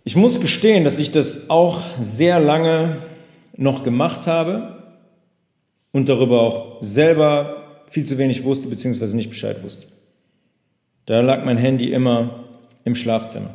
Ich 0.05 0.16
muss 0.16 0.41
gestehen, 0.41 0.85
dass 0.85 0.99
ich 0.99 1.11
das 1.11 1.51
auch 1.51 1.83
sehr 1.99 2.39
lange 2.39 2.99
noch 3.57 3.83
gemacht 3.83 4.26
habe 4.26 4.83
und 5.93 6.09
darüber 6.09 6.43
auch 6.43 6.83
selber 6.83 7.83
viel 7.91 8.05
zu 8.05 8.16
wenig 8.16 8.45
wusste 8.45 8.68
bzw. 8.68 9.16
nicht 9.16 9.31
Bescheid 9.31 9.62
wusste. 9.64 9.87
Da 11.07 11.20
lag 11.20 11.45
mein 11.45 11.59
Handy 11.59 11.91
immer 11.91 12.45
im 12.85 12.95
Schlafzimmer. 12.95 13.51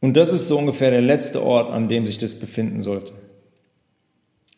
Und 0.00 0.16
das 0.16 0.32
ist 0.32 0.48
so 0.48 0.56
ungefähr 0.56 0.90
der 0.90 1.02
letzte 1.02 1.42
Ort, 1.42 1.68
an 1.68 1.88
dem 1.88 2.06
sich 2.06 2.16
das 2.16 2.36
befinden 2.36 2.80
sollte. 2.80 3.12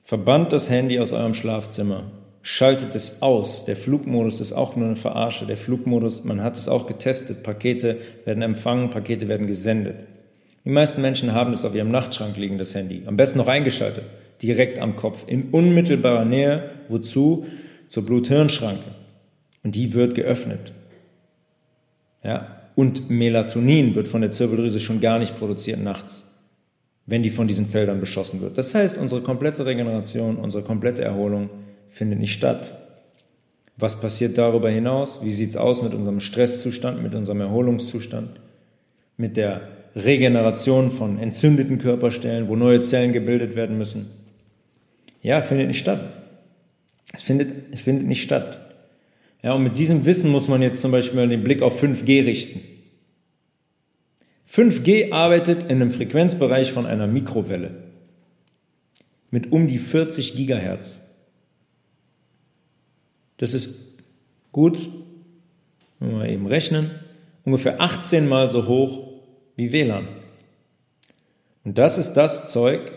Verbannt 0.05 0.53
das 0.53 0.70
Handy 0.70 1.00
aus 1.00 1.12
eurem 1.12 1.34
Schlafzimmer 1.34 2.05
schaltet 2.43 2.95
es 2.97 3.22
aus. 3.22 3.64
Der 3.64 3.76
Flugmodus 3.76 4.40
ist 4.40 4.53
auch 4.53 4.76
nur 4.76 4.86
eine 4.86 4.97
Verarsche. 4.97 5.47
Der 5.47 5.57
Flugmodus, 5.57 6.24
man 6.24 6.43
hat 6.43 6.59
es 6.59 6.68
auch 6.68 6.86
getestet. 6.86 7.43
Pakete 7.43 7.99
werden 8.24 8.43
empfangen, 8.43 8.90
Pakete 8.90 9.28
werden 9.28 9.47
gesendet. 9.47 10.05
Die 10.64 10.70
meisten 10.70 11.03
Menschen 11.03 11.32
haben 11.32 11.53
es 11.53 11.64
auf 11.64 11.74
ihrem 11.74 11.90
Nachtschrank 11.90 12.36
liegen, 12.36 12.59
das 12.59 12.74
Handy. 12.74 13.03
Am 13.07 13.16
besten 13.16 13.38
noch 13.38 13.49
eingeschaltet, 13.49 14.05
direkt 14.43 14.78
am 14.78 14.97
Kopf, 14.97 15.24
in 15.26 15.51
unmittelbarer 15.51 16.24
Nähe. 16.24 16.70
Wozu? 16.88 17.47
Zur 17.88 18.07
Blut-Hirn-Schranke. 18.07 18.90
Und 19.62 19.74
die 19.74 19.95
wird 19.95 20.14
geöffnet. 20.14 20.72
Ja? 22.24 22.59
Und 22.74 23.11
Melatonin 23.11 23.95
wird 23.95 24.09
von 24.09 24.22
der 24.22 24.30
Zirbeldrüse 24.30 24.80
schon 24.80 25.01
gar 25.01 25.18
nicht 25.18 25.38
produziert 25.38 25.80
nachts, 25.80 26.30
wenn 27.07 27.22
die 27.22 27.30
von 27.30 27.47
diesen 27.47 27.66
Feldern 27.66 28.01
beschossen 28.01 28.40
wird. 28.40 28.57
Das 28.57 28.74
heißt, 28.74 28.97
unsere 28.97 29.20
komplette 29.20 29.66
Regeneration, 29.66 30.36
unsere 30.36 30.64
komplette 30.64 31.03
Erholung 31.03 31.51
findet 31.93 32.18
nicht 32.18 32.32
statt. 32.32 32.66
Was 33.76 34.01
passiert 34.01 34.36
darüber 34.38 34.70
hinaus? 34.70 35.20
Wie 35.22 35.32
sieht 35.32 35.51
es 35.51 35.57
aus 35.57 35.82
mit 35.82 35.95
unserem 35.95 36.20
Stresszustand, 36.20 37.03
mit 37.03 37.14
unserem 37.14 37.40
Erholungszustand, 37.40 38.40
mit 39.16 39.36
der 39.36 39.68
Regeneration 39.95 40.90
von 40.90 41.18
entzündeten 41.18 41.78
Körperstellen, 41.78 42.49
wo 42.49 42.57
neue 42.57 42.80
Zellen 42.80 43.12
gebildet 43.12 43.55
werden 43.55 43.78
müssen? 43.78 44.11
Ja, 45.20 45.40
findet 45.43 45.68
nicht 45.68 45.78
statt. 45.78 46.01
Es 47.12 47.22
findet, 47.22 47.72
es 47.72 47.80
findet 47.80 48.07
nicht 48.07 48.22
statt. 48.22 48.59
Ja, 49.43 49.53
und 49.53 49.62
mit 49.62 49.78
diesem 49.78 50.07
Wissen 50.07 50.30
muss 50.30 50.49
man 50.49 50.62
jetzt 50.62 50.80
zum 50.80 50.93
Beispiel 50.93 51.28
den 51.28 51.45
Blick 51.45 51.62
auf 51.62 51.82
5G 51.82 52.24
richten. 52.24 52.61
5G 54.51 55.12
arbeitet 55.12 55.64
in 55.64 55.82
einem 55.82 55.93
Frequenzbereich 55.93 56.72
von 56.72 56.86
einer 56.86 57.07
Mikrowelle 57.07 57.70
mit 59.30 59.51
um 59.51 59.66
die 59.66 59.78
40 59.78 60.36
Gigahertz. 60.36 61.11
Das 63.43 63.55
ist 63.55 63.99
gut, 64.53 64.88
wenn 65.99 66.20
wir 66.20 66.28
eben 66.28 66.47
rechnen, 66.47 66.93
ungefähr 67.45 67.80
18 67.80 68.28
mal 68.28 68.49
so 68.49 68.68
hoch 68.68 69.20
wie 69.57 69.72
WLAN. 69.72 70.09
Und 71.64 71.76
das 71.76 71.99
ist 71.99 72.12
das 72.12 72.53
Zeug, 72.53 72.93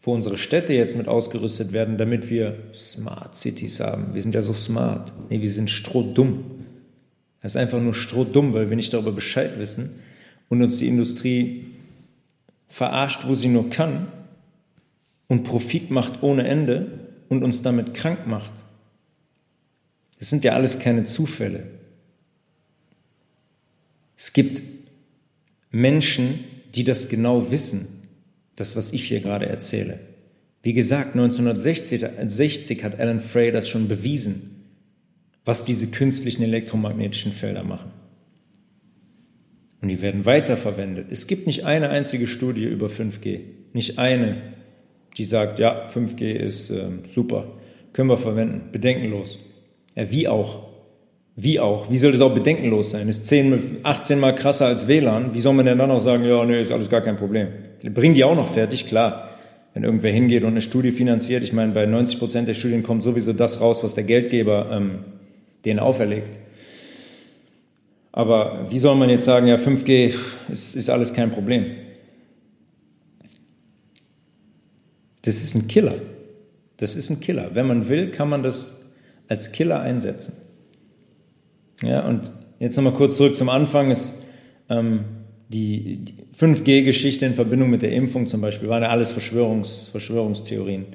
wo 0.00 0.14
unsere 0.14 0.38
Städte 0.38 0.72
jetzt 0.72 0.96
mit 0.96 1.08
ausgerüstet 1.08 1.74
werden, 1.74 1.98
damit 1.98 2.30
wir 2.30 2.56
Smart 2.72 3.34
Cities 3.34 3.80
haben. 3.80 4.14
Wir 4.14 4.22
sind 4.22 4.34
ja 4.34 4.40
so 4.40 4.54
smart. 4.54 5.12
Nee, 5.28 5.42
wir 5.42 5.50
sind 5.50 5.68
strohdumm. 5.68 6.64
Das 7.42 7.52
ist 7.52 7.56
einfach 7.56 7.78
nur 7.78 7.92
strohdumm, 7.92 8.54
weil 8.54 8.70
wir 8.70 8.76
nicht 8.76 8.94
darüber 8.94 9.12
Bescheid 9.12 9.58
wissen 9.58 9.98
und 10.48 10.62
uns 10.62 10.78
die 10.78 10.88
Industrie 10.88 11.66
verarscht, 12.66 13.28
wo 13.28 13.34
sie 13.34 13.48
nur 13.48 13.68
kann 13.68 14.08
und 15.28 15.44
Profit 15.44 15.90
macht 15.90 16.22
ohne 16.22 16.48
Ende 16.48 16.92
und 17.28 17.44
uns 17.44 17.60
damit 17.60 17.92
krank 17.92 18.26
macht. 18.26 18.52
Das 20.18 20.30
sind 20.30 20.44
ja 20.44 20.52
alles 20.52 20.78
keine 20.78 21.04
Zufälle. 21.04 21.64
Es 24.16 24.32
gibt 24.32 24.62
Menschen, 25.70 26.40
die 26.74 26.84
das 26.84 27.08
genau 27.08 27.50
wissen, 27.50 27.86
das, 28.56 28.76
was 28.76 28.92
ich 28.92 29.04
hier 29.04 29.20
gerade 29.20 29.46
erzähle. 29.46 29.98
Wie 30.62 30.72
gesagt, 30.72 31.14
1960 31.14 32.82
hat 32.82 32.98
Alan 32.98 33.20
Frey 33.20 33.52
das 33.52 33.68
schon 33.68 33.88
bewiesen, 33.88 34.64
was 35.44 35.64
diese 35.64 35.88
künstlichen 35.88 36.42
elektromagnetischen 36.42 37.32
Felder 37.32 37.62
machen. 37.62 37.92
Und 39.80 39.88
die 39.88 40.00
werden 40.00 40.24
weiterverwendet. 40.24 41.12
Es 41.12 41.26
gibt 41.26 41.46
nicht 41.46 41.64
eine 41.64 41.90
einzige 41.90 42.26
Studie 42.26 42.64
über 42.64 42.88
5G, 42.88 43.40
nicht 43.74 43.98
eine, 43.98 44.42
die 45.16 45.24
sagt, 45.24 45.58
ja, 45.58 45.86
5G 45.86 46.32
ist 46.32 46.70
äh, 46.70 46.88
super, 47.08 47.58
können 47.92 48.08
wir 48.08 48.18
verwenden, 48.18 48.72
bedenkenlos. 48.72 49.38
Ja, 49.96 50.10
wie 50.10 50.28
auch? 50.28 50.66
Wie 51.34 51.58
auch? 51.58 51.90
Wie 51.90 51.98
soll 51.98 52.12
das 52.12 52.20
auch 52.20 52.32
bedenkenlos 52.32 52.90
sein? 52.90 53.08
Ist 53.08 53.26
10, 53.26 53.78
18 53.82 54.20
mal 54.20 54.34
krasser 54.34 54.66
als 54.66 54.86
WLAN. 54.88 55.34
Wie 55.34 55.40
soll 55.40 55.52
man 55.54 55.66
denn 55.66 55.78
dann 55.78 55.90
auch 55.90 56.00
sagen, 56.00 56.24
ja, 56.24 56.44
nee, 56.44 56.62
ist 56.62 56.72
alles 56.72 56.88
gar 56.88 57.00
kein 57.00 57.16
Problem? 57.16 57.48
Bringen 57.82 58.14
die 58.14 58.24
auch 58.24 58.36
noch 58.36 58.48
fertig? 58.48 58.86
Klar. 58.86 59.30
Wenn 59.74 59.84
irgendwer 59.84 60.12
hingeht 60.12 60.44
und 60.44 60.50
eine 60.50 60.62
Studie 60.62 60.92
finanziert, 60.92 61.42
ich 61.42 61.52
meine, 61.52 61.72
bei 61.72 61.84
90 61.84 62.18
Prozent 62.18 62.48
der 62.48 62.54
Studien 62.54 62.82
kommt 62.82 63.02
sowieso 63.02 63.34
das 63.34 63.60
raus, 63.60 63.84
was 63.84 63.94
der 63.94 64.04
Geldgeber 64.04 64.70
ähm, 64.72 65.00
denen 65.66 65.80
auferlegt. 65.80 66.38
Aber 68.12 68.66
wie 68.70 68.78
soll 68.78 68.94
man 68.96 69.10
jetzt 69.10 69.26
sagen, 69.26 69.46
ja, 69.46 69.56
5G 69.56 70.14
ist, 70.48 70.74
ist 70.74 70.88
alles 70.88 71.12
kein 71.12 71.30
Problem? 71.30 71.66
Das 75.20 75.36
ist 75.36 75.54
ein 75.54 75.68
Killer. 75.68 75.96
Das 76.78 76.96
ist 76.96 77.10
ein 77.10 77.20
Killer. 77.20 77.50
Wenn 77.52 77.66
man 77.66 77.90
will, 77.90 78.10
kann 78.10 78.30
man 78.30 78.42
das 78.42 78.85
als 79.28 79.52
Killer 79.52 79.80
einsetzen. 79.80 80.34
Ja, 81.82 82.06
und 82.06 82.30
jetzt 82.58 82.76
nochmal 82.76 82.94
kurz 82.94 83.16
zurück 83.16 83.36
zum 83.36 83.48
Anfang. 83.48 83.90
Ist, 83.90 84.14
ähm, 84.68 85.04
die, 85.48 86.04
die 86.04 86.14
5G-Geschichte 86.36 87.24
in 87.24 87.34
Verbindung 87.34 87.70
mit 87.70 87.82
der 87.82 87.92
Impfung 87.92 88.26
zum 88.26 88.40
Beispiel 88.40 88.68
waren 88.68 88.82
ja 88.82 88.88
alles 88.88 89.12
Verschwörungs, 89.12 89.88
Verschwörungstheorien. 89.88 90.86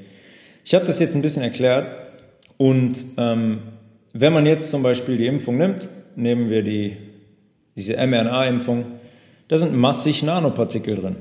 Ich 0.66 0.76
habe 0.76 0.86
das 0.86 1.00
jetzt 1.00 1.16
ein 1.16 1.22
bisschen 1.22 1.44
erklärt 1.44 1.88
und 2.58 3.04
ähm, 3.18 3.60
wenn 4.14 4.34
man 4.34 4.46
jetzt 4.46 4.70
zum 4.70 4.84
Beispiel 4.84 5.18
die 5.18 5.26
Impfung 5.26 5.58
nimmt, 5.58 5.88
nehmen 6.16 6.50
wir 6.50 6.64
die, 6.64 6.98
diese 7.76 7.96
mRNA-Impfung, 7.96 8.86
da 9.48 9.58
sind 9.58 9.76
massig 9.76 10.22
Nanopartikel 10.22 10.96
drin. 10.96 11.16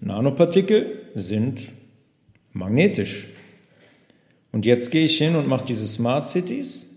Nanopartikel 0.00 1.00
sind 1.14 1.66
magnetisch. 2.52 3.28
Und 4.54 4.66
jetzt 4.66 4.92
gehe 4.92 5.04
ich 5.04 5.18
hin 5.18 5.34
und 5.34 5.48
mache 5.48 5.64
diese 5.64 5.84
Smart 5.84 6.28
Cities 6.28 6.94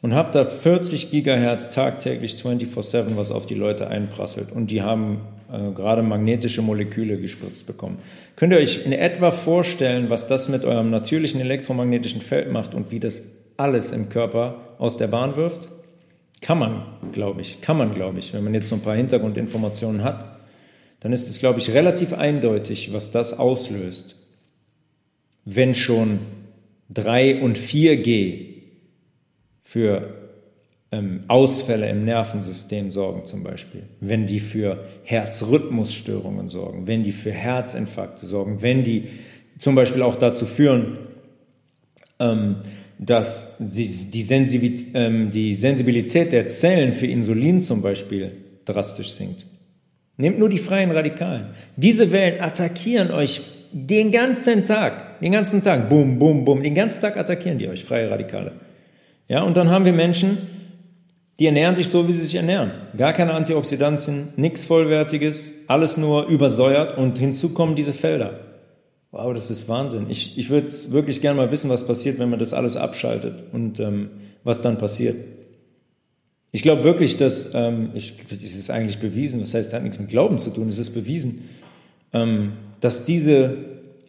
und 0.00 0.14
habe 0.14 0.32
da 0.32 0.46
40 0.46 1.10
Gigahertz 1.10 1.68
tagtäglich 1.68 2.36
24/7, 2.36 3.18
was 3.18 3.30
auf 3.30 3.44
die 3.44 3.54
Leute 3.54 3.88
einprasselt. 3.88 4.50
Und 4.50 4.70
die 4.70 4.80
haben 4.80 5.20
äh, 5.52 5.72
gerade 5.72 6.02
magnetische 6.02 6.62
Moleküle 6.62 7.20
gespritzt 7.20 7.66
bekommen. 7.66 7.98
Könnt 8.36 8.54
ihr 8.54 8.60
euch 8.60 8.86
in 8.86 8.92
etwa 8.92 9.30
vorstellen, 9.30 10.08
was 10.08 10.26
das 10.26 10.48
mit 10.48 10.64
eurem 10.64 10.88
natürlichen 10.88 11.38
elektromagnetischen 11.42 12.22
Feld 12.22 12.50
macht 12.50 12.72
und 12.72 12.90
wie 12.90 12.98
das 12.98 13.42
alles 13.58 13.92
im 13.92 14.08
Körper 14.08 14.54
aus 14.78 14.96
der 14.96 15.08
Bahn 15.08 15.36
wirft? 15.36 15.68
Kann 16.40 16.58
man, 16.58 16.82
glaube 17.12 17.42
ich, 17.42 17.60
kann 17.60 17.76
man, 17.76 17.92
glaube 17.92 18.20
ich, 18.20 18.32
wenn 18.32 18.42
man 18.42 18.54
jetzt 18.54 18.70
so 18.70 18.76
ein 18.76 18.80
paar 18.80 18.96
Hintergrundinformationen 18.96 20.02
hat, 20.02 20.38
dann 21.00 21.12
ist 21.12 21.28
es, 21.28 21.40
glaube 21.40 21.58
ich, 21.58 21.74
relativ 21.74 22.14
eindeutig, 22.14 22.94
was 22.94 23.10
das 23.10 23.38
auslöst. 23.38 24.16
Wenn 25.44 25.74
schon 25.74 26.20
3 26.90 27.40
und 27.40 27.58
4G 27.58 28.54
für 29.62 30.14
ähm, 30.92 31.22
Ausfälle 31.28 31.88
im 31.88 32.04
Nervensystem 32.04 32.90
sorgen 32.90 33.24
zum 33.24 33.42
Beispiel, 33.42 33.82
wenn 34.00 34.26
die 34.26 34.40
für 34.40 34.84
Herzrhythmusstörungen 35.04 36.48
sorgen, 36.48 36.86
wenn 36.86 37.02
die 37.02 37.12
für 37.12 37.32
Herzinfarkte 37.32 38.26
sorgen, 38.26 38.62
wenn 38.62 38.84
die 38.84 39.08
zum 39.58 39.74
Beispiel 39.74 40.02
auch 40.02 40.16
dazu 40.16 40.46
führen, 40.46 40.98
ähm, 42.18 42.56
dass 42.98 43.56
die, 43.58 44.90
ähm, 44.94 45.30
die 45.30 45.54
Sensibilität 45.54 46.32
der 46.32 46.46
Zellen 46.46 46.92
für 46.92 47.06
Insulin 47.06 47.60
zum 47.60 47.82
Beispiel 47.82 48.32
drastisch 48.64 49.12
sinkt. 49.12 49.46
Nehmt 50.16 50.38
nur 50.38 50.48
die 50.48 50.58
freien 50.58 50.92
Radikalen. 50.92 51.46
Diese 51.76 52.12
Wellen 52.12 52.40
attackieren 52.40 53.10
euch 53.10 53.40
den 53.76 54.12
ganzen 54.12 54.64
Tag, 54.64 55.18
den 55.18 55.32
ganzen 55.32 55.60
Tag, 55.60 55.88
boom, 55.88 56.16
boom, 56.16 56.44
boom, 56.44 56.62
den 56.62 56.76
ganzen 56.76 57.00
Tag 57.00 57.16
attackieren 57.16 57.58
die 57.58 57.68
euch, 57.68 57.84
freie 57.84 58.08
Radikale. 58.08 58.52
Ja, 59.26 59.42
und 59.42 59.56
dann 59.56 59.68
haben 59.68 59.84
wir 59.84 59.92
Menschen, 59.92 60.38
die 61.40 61.46
ernähren 61.46 61.74
sich 61.74 61.88
so, 61.88 62.06
wie 62.06 62.12
sie 62.12 62.20
sich 62.20 62.36
ernähren. 62.36 62.70
Gar 62.96 63.12
keine 63.12 63.34
Antioxidantien, 63.34 64.28
nichts 64.36 64.64
Vollwertiges, 64.64 65.52
alles 65.66 65.96
nur 65.96 66.26
übersäuert 66.26 66.96
und 66.96 67.18
hinzu 67.18 67.48
kommen 67.48 67.74
diese 67.74 67.92
Felder. 67.92 68.38
Wow, 69.10 69.34
das 69.34 69.50
ist 69.50 69.68
Wahnsinn. 69.68 70.06
Ich, 70.08 70.38
ich 70.38 70.50
würde 70.50 70.68
wirklich 70.90 71.20
gerne 71.20 71.36
mal 71.36 71.50
wissen, 71.50 71.68
was 71.68 71.84
passiert, 71.84 72.20
wenn 72.20 72.30
man 72.30 72.38
das 72.38 72.52
alles 72.52 72.76
abschaltet 72.76 73.42
und 73.52 73.80
ähm, 73.80 74.10
was 74.44 74.62
dann 74.62 74.78
passiert. 74.78 75.16
Ich 76.52 76.62
glaube 76.62 76.84
wirklich, 76.84 77.16
dass, 77.16 77.50
ähm, 77.54 77.90
ich, 77.94 78.14
es 78.30 78.54
ist 78.54 78.70
eigentlich 78.70 79.00
bewiesen, 79.00 79.40
das 79.40 79.52
heißt, 79.52 79.68
es 79.68 79.74
hat 79.74 79.82
nichts 79.82 79.98
mit 79.98 80.10
Glauben 80.10 80.38
zu 80.38 80.50
tun, 80.50 80.68
es 80.68 80.78
ist 80.78 80.90
bewiesen, 80.90 81.48
ähm, 82.12 82.52
dass 82.84 83.04
diese 83.04 83.56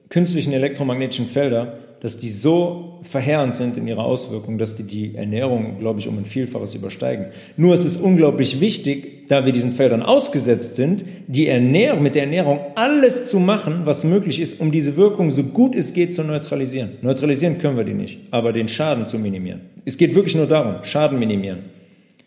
künstlichen 0.10 0.54
elektromagnetischen 0.54 1.26
Felder 1.26 1.80
dass 2.06 2.20
die 2.20 2.30
so 2.30 3.00
verheerend 3.02 3.56
sind 3.56 3.78
in 3.78 3.88
ihrer 3.88 4.04
Auswirkung, 4.04 4.60
dass 4.60 4.76
die 4.76 4.84
die 4.84 5.16
Ernährung, 5.16 5.80
glaube 5.80 6.00
ich, 6.00 6.08
um 6.08 6.20
ein 6.20 6.26
Vielfaches 6.26 6.76
übersteigen. 6.76 7.28
Nur 7.58 7.74
es 7.74 7.84
ist 7.84 7.98
unglaublich 7.98 8.60
wichtig, 8.60 9.28
da 9.28 9.44
wir 9.44 9.52
diesen 9.52 9.72
Feldern 9.72 10.04
ausgesetzt 10.04 10.76
sind, 10.76 11.04
die 11.26 11.48
Ernährung, 11.48 12.04
mit 12.04 12.14
der 12.14 12.26
Ernährung 12.26 12.60
alles 12.76 13.26
zu 13.26 13.40
machen, 13.40 13.82
was 13.86 14.04
möglich 14.04 14.40
ist, 14.40 14.60
um 14.60 14.72
diese 14.72 14.98
Wirkung 14.98 15.32
so 15.32 15.42
gut 15.42 15.76
es 15.76 15.96
geht 15.96 16.14
zu 16.14 16.24
neutralisieren. 16.24 16.92
Neutralisieren 17.02 17.58
können 17.58 17.76
wir 17.76 17.84
die 17.84 17.96
nicht, 17.96 18.20
aber 18.30 18.54
den 18.54 18.68
Schaden 18.68 19.08
zu 19.08 19.18
minimieren. 19.18 19.62
Es 19.84 19.98
geht 19.98 20.14
wirklich 20.14 20.36
nur 20.36 20.46
darum, 20.46 20.84
Schaden 20.84 21.18
minimieren. 21.18 21.60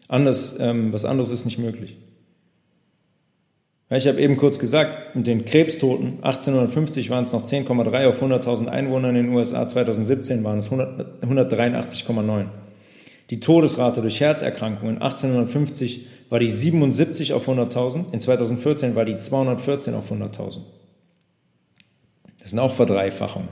Anders, 0.09 0.57
ähm, 0.59 0.93
was 0.93 1.05
anderes 1.05 1.31
ist 1.31 1.45
nicht 1.45 1.61
möglich. 1.61 1.97
Ich 3.91 4.07
habe 4.07 4.21
eben 4.21 4.37
kurz 4.37 4.59
gesagt, 4.59 5.17
mit 5.17 5.27
den 5.27 5.47
Krebstoten, 5.47 6.19
1850 6.23 7.09
waren 7.09 7.23
es 7.23 7.33
noch 7.33 7.47
10,3 7.47 8.07
auf 8.07 8.23
100.000 8.23 8.67
Einwohner 8.67 9.09
in 9.09 9.15
den 9.15 9.29
USA, 9.31 9.67
2017 9.67 10.45
waren 10.45 10.59
es 10.59 10.71
183,9. 10.71 12.45
Die 13.31 13.41
Todesrate 13.41 14.03
durch 14.03 14.21
Herzerkrankungen 14.21 15.01
1850 15.01 16.07
war 16.29 16.39
die 16.39 16.51
77 16.51 17.33
auf 17.33 17.49
100.000, 17.49 18.13
in 18.13 18.21
2014 18.21 18.95
war 18.95 19.07
die 19.07 19.17
214 19.17 19.95
auf 19.95 20.13
100.000. 20.13 20.59
Das 22.39 22.51
sind 22.51 22.59
auch 22.59 22.75
Verdreifachungen. 22.75 23.49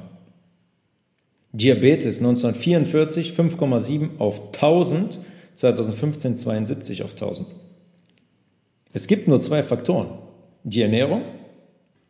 Diabetes 1.52 2.18
1944 2.18 3.32
5,7 3.32 4.18
auf 4.18 4.52
1000, 4.52 5.18
2015 5.54 6.36
72 6.36 7.02
auf 7.02 7.12
1000. 7.12 7.48
Es 8.92 9.06
gibt 9.06 9.28
nur 9.28 9.40
zwei 9.40 9.62
Faktoren 9.62 10.25
die 10.66 10.82
Ernährung 10.82 11.22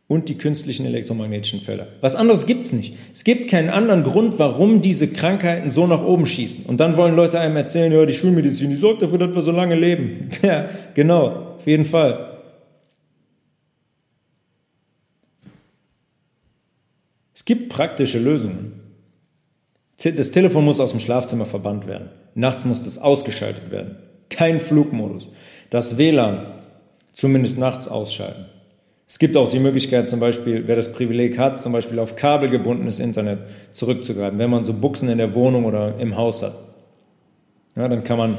und 0.07 0.29
die 0.29 0.37
künstlichen 0.37 0.85
elektromagnetischen 0.85 1.61
Felder. 1.61 1.87
Was 2.01 2.15
anderes 2.15 2.45
gibt 2.45 2.65
es 2.65 2.73
nicht. 2.73 2.95
Es 3.13 3.23
gibt 3.23 3.51
keinen 3.51 3.69
anderen 3.69 4.03
Grund, 4.03 4.39
warum 4.39 4.81
diese 4.81 5.07
Krankheiten 5.07 5.69
so 5.69 5.85
nach 5.85 6.03
oben 6.03 6.25
schießen. 6.25 6.65
Und 6.65 6.77
dann 6.79 6.97
wollen 6.97 7.15
Leute 7.15 7.39
einem 7.39 7.55
erzählen, 7.55 7.91
ja, 7.91 8.05
die 8.05 8.13
Schulmedizin, 8.13 8.69
die 8.71 8.75
sorgt 8.75 9.01
dafür, 9.01 9.19
dass 9.19 9.35
wir 9.35 9.41
so 9.41 9.51
lange 9.51 9.75
leben. 9.75 10.29
Ja, 10.41 10.69
genau, 10.93 11.55
auf 11.57 11.67
jeden 11.67 11.85
Fall. 11.85 12.39
Es 17.33 17.45
gibt 17.45 17.69
praktische 17.69 18.19
Lösungen. 18.19 18.81
Das 20.03 20.31
Telefon 20.31 20.65
muss 20.65 20.79
aus 20.79 20.91
dem 20.91 20.99
Schlafzimmer 20.99 21.45
verbannt 21.45 21.87
werden. 21.87 22.09
Nachts 22.33 22.65
muss 22.65 22.83
das 22.83 22.97
ausgeschaltet 22.97 23.71
werden. 23.71 23.97
Kein 24.29 24.59
Flugmodus. 24.61 25.29
Das 25.69 25.97
WLAN 25.97 26.56
zumindest 27.17 27.57
nachts 27.57 27.87
ausschalten. 27.87 28.45
Es 29.07 29.17
gibt 29.17 29.35
auch 29.37 29.49
die 29.49 29.57
Möglichkeit, 29.57 30.07
zum 30.07 30.19
Beispiel, 30.19 30.67
wer 30.67 30.75
das 30.75 30.91
Privileg 30.91 31.39
hat, 31.39 31.59
zum 31.59 31.71
Beispiel 31.71 31.97
auf 31.97 32.15
kabelgebundenes 32.15 32.99
Internet 32.99 33.39
zurückzugreifen, 33.71 34.37
wenn 34.37 34.51
man 34.51 34.63
so 34.63 34.73
Buchsen 34.73 35.09
in 35.09 35.17
der 35.17 35.33
Wohnung 35.33 35.65
oder 35.65 35.95
im 35.97 36.15
Haus 36.15 36.43
hat. 36.43 36.53
Ja, 37.75 37.87
dann 37.87 38.03
kann 38.03 38.19
man 38.19 38.37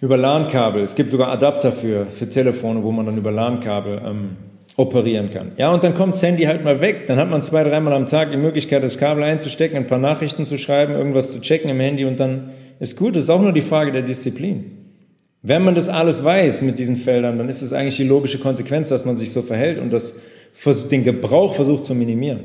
über 0.00 0.16
LAN-Kabel, 0.16 0.82
es 0.82 0.94
gibt 0.94 1.10
sogar 1.10 1.28
Adapter 1.28 1.70
für, 1.70 2.06
für 2.06 2.28
Telefone, 2.28 2.82
wo 2.82 2.92
man 2.92 3.04
dann 3.04 3.18
über 3.18 3.30
LAN-Kabel 3.30 4.00
ähm, 4.06 4.36
operieren 4.76 5.30
kann. 5.30 5.52
Ja, 5.58 5.70
und 5.70 5.84
dann 5.84 5.94
kommt 5.94 6.14
das 6.14 6.22
Handy 6.22 6.44
halt 6.44 6.64
mal 6.64 6.80
weg. 6.80 7.06
Dann 7.08 7.18
hat 7.18 7.28
man 7.28 7.42
zwei, 7.42 7.62
dreimal 7.62 7.92
am 7.92 8.06
Tag 8.06 8.30
die 8.30 8.38
Möglichkeit, 8.38 8.82
das 8.82 8.96
Kabel 8.96 9.22
einzustecken, 9.22 9.76
ein 9.76 9.86
paar 9.86 9.98
Nachrichten 9.98 10.46
zu 10.46 10.56
schreiben, 10.56 10.94
irgendwas 10.94 11.32
zu 11.32 11.40
checken 11.42 11.68
im 11.68 11.80
Handy 11.80 12.06
und 12.06 12.18
dann 12.18 12.52
ist 12.78 12.96
gut. 12.96 13.16
Das 13.16 13.24
ist 13.24 13.30
auch 13.30 13.42
nur 13.42 13.52
die 13.52 13.60
Frage 13.60 13.92
der 13.92 14.02
Disziplin. 14.02 14.77
Wenn 15.42 15.62
man 15.62 15.74
das 15.74 15.88
alles 15.88 16.24
weiß 16.24 16.62
mit 16.62 16.78
diesen 16.78 16.96
Feldern, 16.96 17.38
dann 17.38 17.48
ist 17.48 17.62
es 17.62 17.72
eigentlich 17.72 17.96
die 17.96 18.04
logische 18.04 18.38
Konsequenz, 18.38 18.88
dass 18.88 19.04
man 19.04 19.16
sich 19.16 19.32
so 19.32 19.42
verhält 19.42 19.78
und 19.78 19.90
das, 19.90 20.16
den 20.90 21.04
Gebrauch 21.04 21.54
versucht 21.54 21.84
zu 21.84 21.94
minimieren. 21.94 22.40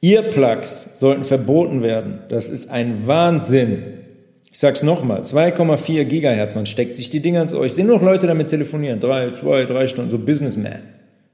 Earplugs 0.00 0.98
sollten 0.98 1.22
verboten 1.22 1.82
werden. 1.82 2.20
Das 2.28 2.50
ist 2.50 2.70
ein 2.70 3.06
Wahnsinn. 3.06 3.82
Ich 4.50 4.58
sag's 4.58 4.82
nochmal, 4.82 5.22
2,4 5.22 6.04
Gigahertz, 6.04 6.54
man 6.54 6.66
steckt 6.66 6.96
sich 6.96 7.10
die 7.10 7.20
Dinger 7.20 7.42
ins 7.42 7.54
Ohr. 7.54 7.64
Ich 7.64 7.74
sehe 7.74 7.84
noch 7.84 8.02
Leute 8.02 8.26
damit 8.26 8.48
telefonieren, 8.48 9.00
drei, 9.00 9.30
zwei, 9.32 9.64
drei 9.64 9.86
Stunden, 9.86 10.10
so 10.10 10.18
Businessman. 10.18 10.80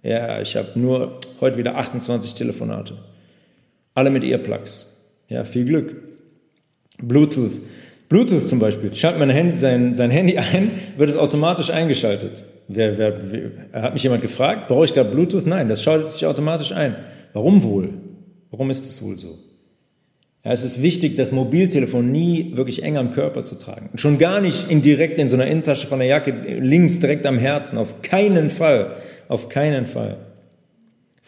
Ja, 0.02 0.40
ich 0.40 0.56
habe 0.56 0.68
nur 0.76 1.20
heute 1.40 1.58
wieder 1.58 1.76
28 1.76 2.34
Telefonate. 2.34 2.94
Alle 3.94 4.10
mit 4.10 4.24
Earplugs. 4.24 4.96
Ja, 5.28 5.44
viel 5.44 5.64
Glück. 5.64 5.94
Bluetooth. 7.02 7.60
Bluetooth 8.10 8.46
zum 8.48 8.58
Beispiel. 8.58 8.94
Schaltet 8.94 9.20
mein 9.20 9.30
Handy, 9.30 9.56
sein, 9.56 9.94
sein 9.94 10.10
Handy 10.10 10.36
ein, 10.36 10.72
wird 10.98 11.08
es 11.08 11.16
automatisch 11.16 11.70
eingeschaltet. 11.70 12.44
Wer, 12.66 12.98
wer, 12.98 13.14
wer, 13.32 13.82
hat 13.82 13.94
mich 13.94 14.02
jemand 14.02 14.20
gefragt, 14.20 14.68
brauche 14.68 14.84
ich 14.84 14.92
gerade 14.92 15.10
Bluetooth? 15.10 15.46
Nein, 15.46 15.68
das 15.68 15.82
schaltet 15.82 16.10
sich 16.10 16.26
automatisch 16.26 16.72
ein. 16.72 16.96
Warum 17.32 17.62
wohl? 17.62 17.90
Warum 18.50 18.68
ist 18.70 18.84
es 18.84 19.00
wohl 19.00 19.16
so? 19.16 19.38
Ja, 20.44 20.50
es 20.50 20.64
ist 20.64 20.82
wichtig, 20.82 21.16
das 21.16 21.30
Mobiltelefon 21.30 22.10
nie 22.10 22.56
wirklich 22.56 22.82
eng 22.82 22.96
am 22.96 23.12
Körper 23.12 23.44
zu 23.44 23.56
tragen. 23.56 23.90
schon 23.94 24.18
gar 24.18 24.40
nicht 24.40 24.70
indirekt 24.70 25.18
in 25.18 25.28
so 25.28 25.36
einer 25.36 25.46
Innentasche 25.46 25.86
von 25.86 26.00
der 26.00 26.08
Jacke 26.08 26.32
links 26.32 26.98
direkt 26.98 27.26
am 27.26 27.38
Herzen. 27.38 27.78
Auf 27.78 28.02
keinen 28.02 28.50
Fall. 28.50 28.96
Auf 29.28 29.48
keinen 29.48 29.86
Fall. 29.86 30.16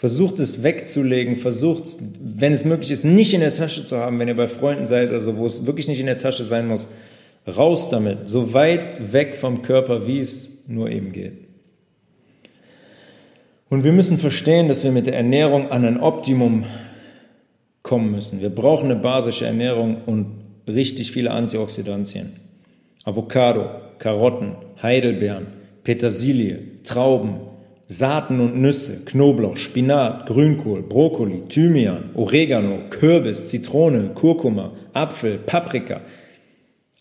Versucht 0.03 0.41
es 0.41 0.65
wegzulegen, 0.65 1.37
versucht 1.37 1.85
es, 1.85 1.99
wenn 2.21 2.53
es 2.53 2.65
möglich 2.65 2.91
ist, 2.91 3.05
nicht 3.05 3.35
in 3.35 3.41
der 3.41 3.55
Tasche 3.55 3.87
zu 3.87 3.99
haben, 3.99 4.19
wenn 4.19 4.27
ihr 4.27 4.35
bei 4.35 4.49
Freunden 4.49 4.85
seid, 4.85 5.13
also 5.13 5.37
wo 5.37 5.47
es 5.47 5.65
wirklich 5.65 5.87
nicht 5.87 6.01
in 6.01 6.07
der 6.07 6.19
Tasche 6.19 6.43
sein 6.43 6.67
muss. 6.67 6.89
Raus 7.47 7.89
damit, 7.89 8.29
so 8.29 8.53
weit 8.53 9.13
weg 9.13 9.37
vom 9.37 9.63
Körper, 9.63 10.09
wie 10.09 10.19
es 10.19 10.65
nur 10.67 10.91
eben 10.91 11.13
geht. 11.13 11.35
Und 13.69 13.85
wir 13.85 13.93
müssen 13.93 14.19
verstehen, 14.19 14.67
dass 14.67 14.83
wir 14.83 14.91
mit 14.91 15.07
der 15.07 15.15
Ernährung 15.15 15.71
an 15.71 15.85
ein 15.85 16.01
Optimum 16.01 16.65
kommen 17.85 18.11
müssen. 18.11 18.41
Wir 18.41 18.51
brauchen 18.51 18.91
eine 18.91 18.99
basische 18.99 19.47
Ernährung 19.47 19.99
und 20.05 20.27
richtig 20.67 21.13
viele 21.13 21.31
Antioxidantien. 21.31 22.33
Avocado, 23.05 23.67
Karotten, 24.01 24.57
Heidelbeeren, 24.83 25.47
Petersilie, 25.85 26.83
Trauben, 26.83 27.52
Saaten 27.93 28.41
und 28.41 28.61
Nüsse, 28.61 29.05
Knoblauch, 29.05 29.57
Spinat, 29.57 30.27
Grünkohl, 30.27 30.83
Brokkoli, 30.83 31.43
Thymian, 31.49 32.11
Oregano, 32.15 32.81
Kürbis, 32.91 33.49
Zitrone, 33.49 34.11
Kurkuma, 34.15 34.73
Apfel, 34.93 35.39
Paprika. 35.39 36.01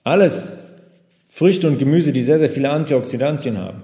Alles 0.04 0.50
Früchte 1.30 1.68
und 1.68 1.80
Gemüse, 1.80 2.12
die 2.12 2.24
sehr, 2.24 2.40
sehr 2.40 2.50
viele 2.50 2.70
Antioxidantien 2.70 3.58
haben. 3.58 3.84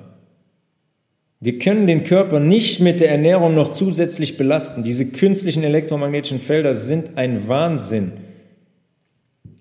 Wir 1.40 1.60
können 1.60 1.88
den 1.88 2.04
Körper 2.04 2.40
nicht 2.40 2.82
mit 2.82 3.00
der 3.00 3.12
Ernährung 3.12 3.56
noch 3.56 3.72
zusätzlich 3.72 4.38
belasten. 4.38 4.84
Diese 4.84 5.06
künstlichen 5.06 5.64
elektromagnetischen 5.64 6.40
Felder 6.40 6.76
sind 6.76 7.18
ein 7.18 7.48
Wahnsinn. 7.48 8.14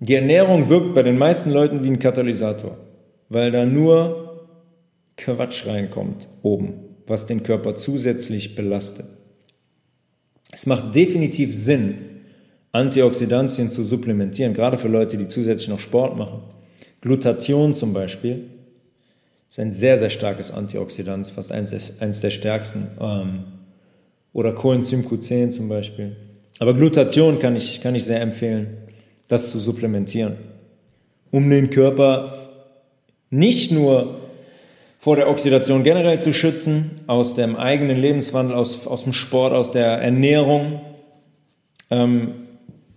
Die 0.00 0.14
Ernährung 0.14 0.68
wirkt 0.68 0.94
bei 0.94 1.02
den 1.02 1.16
meisten 1.16 1.50
Leuten 1.50 1.84
wie 1.84 1.88
ein 1.88 1.98
Katalysator, 1.98 2.76
weil 3.28 3.50
da 3.50 3.64
nur 3.64 4.48
Quatsch 5.16 5.66
reinkommt 5.66 6.28
oben 6.42 6.85
was 7.06 7.26
den 7.26 7.42
Körper 7.42 7.74
zusätzlich 7.74 8.54
belastet. 8.54 9.06
Es 10.52 10.66
macht 10.66 10.94
definitiv 10.94 11.54
Sinn, 11.54 11.98
Antioxidantien 12.72 13.70
zu 13.70 13.84
supplementieren, 13.84 14.54
gerade 14.54 14.78
für 14.78 14.88
Leute, 14.88 15.16
die 15.16 15.28
zusätzlich 15.28 15.68
noch 15.68 15.80
Sport 15.80 16.16
machen. 16.16 16.42
Glutathion 17.00 17.74
zum 17.74 17.92
Beispiel 17.92 18.44
ist 19.48 19.58
ein 19.58 19.72
sehr, 19.72 19.98
sehr 19.98 20.10
starkes 20.10 20.50
Antioxidant, 20.50 21.26
fast 21.28 21.52
eins 21.52 21.70
der, 21.70 21.80
eins 22.00 22.20
der 22.20 22.30
stärksten. 22.30 22.88
Ähm, 23.00 23.44
oder 24.32 24.52
Coenzym 24.52 25.06
Q10 25.06 25.50
zum 25.50 25.68
Beispiel. 25.68 26.16
Aber 26.58 26.74
Glutathion 26.74 27.38
kann 27.38 27.56
ich, 27.56 27.80
kann 27.80 27.94
ich 27.94 28.04
sehr 28.04 28.20
empfehlen, 28.20 28.76
das 29.28 29.50
zu 29.50 29.58
supplementieren, 29.58 30.36
um 31.30 31.48
den 31.48 31.70
Körper 31.70 32.34
nicht 33.30 33.72
nur 33.72 34.20
vor 35.06 35.14
der 35.14 35.30
Oxidation 35.30 35.84
generell 35.84 36.18
zu 36.18 36.32
schützen, 36.32 37.02
aus 37.06 37.36
dem 37.36 37.54
eigenen 37.54 37.96
Lebenswandel, 37.96 38.56
aus, 38.56 38.88
aus 38.88 39.04
dem 39.04 39.12
Sport, 39.12 39.52
aus 39.52 39.70
der 39.70 39.86
Ernährung, 39.98 40.80
ähm, 41.90 42.34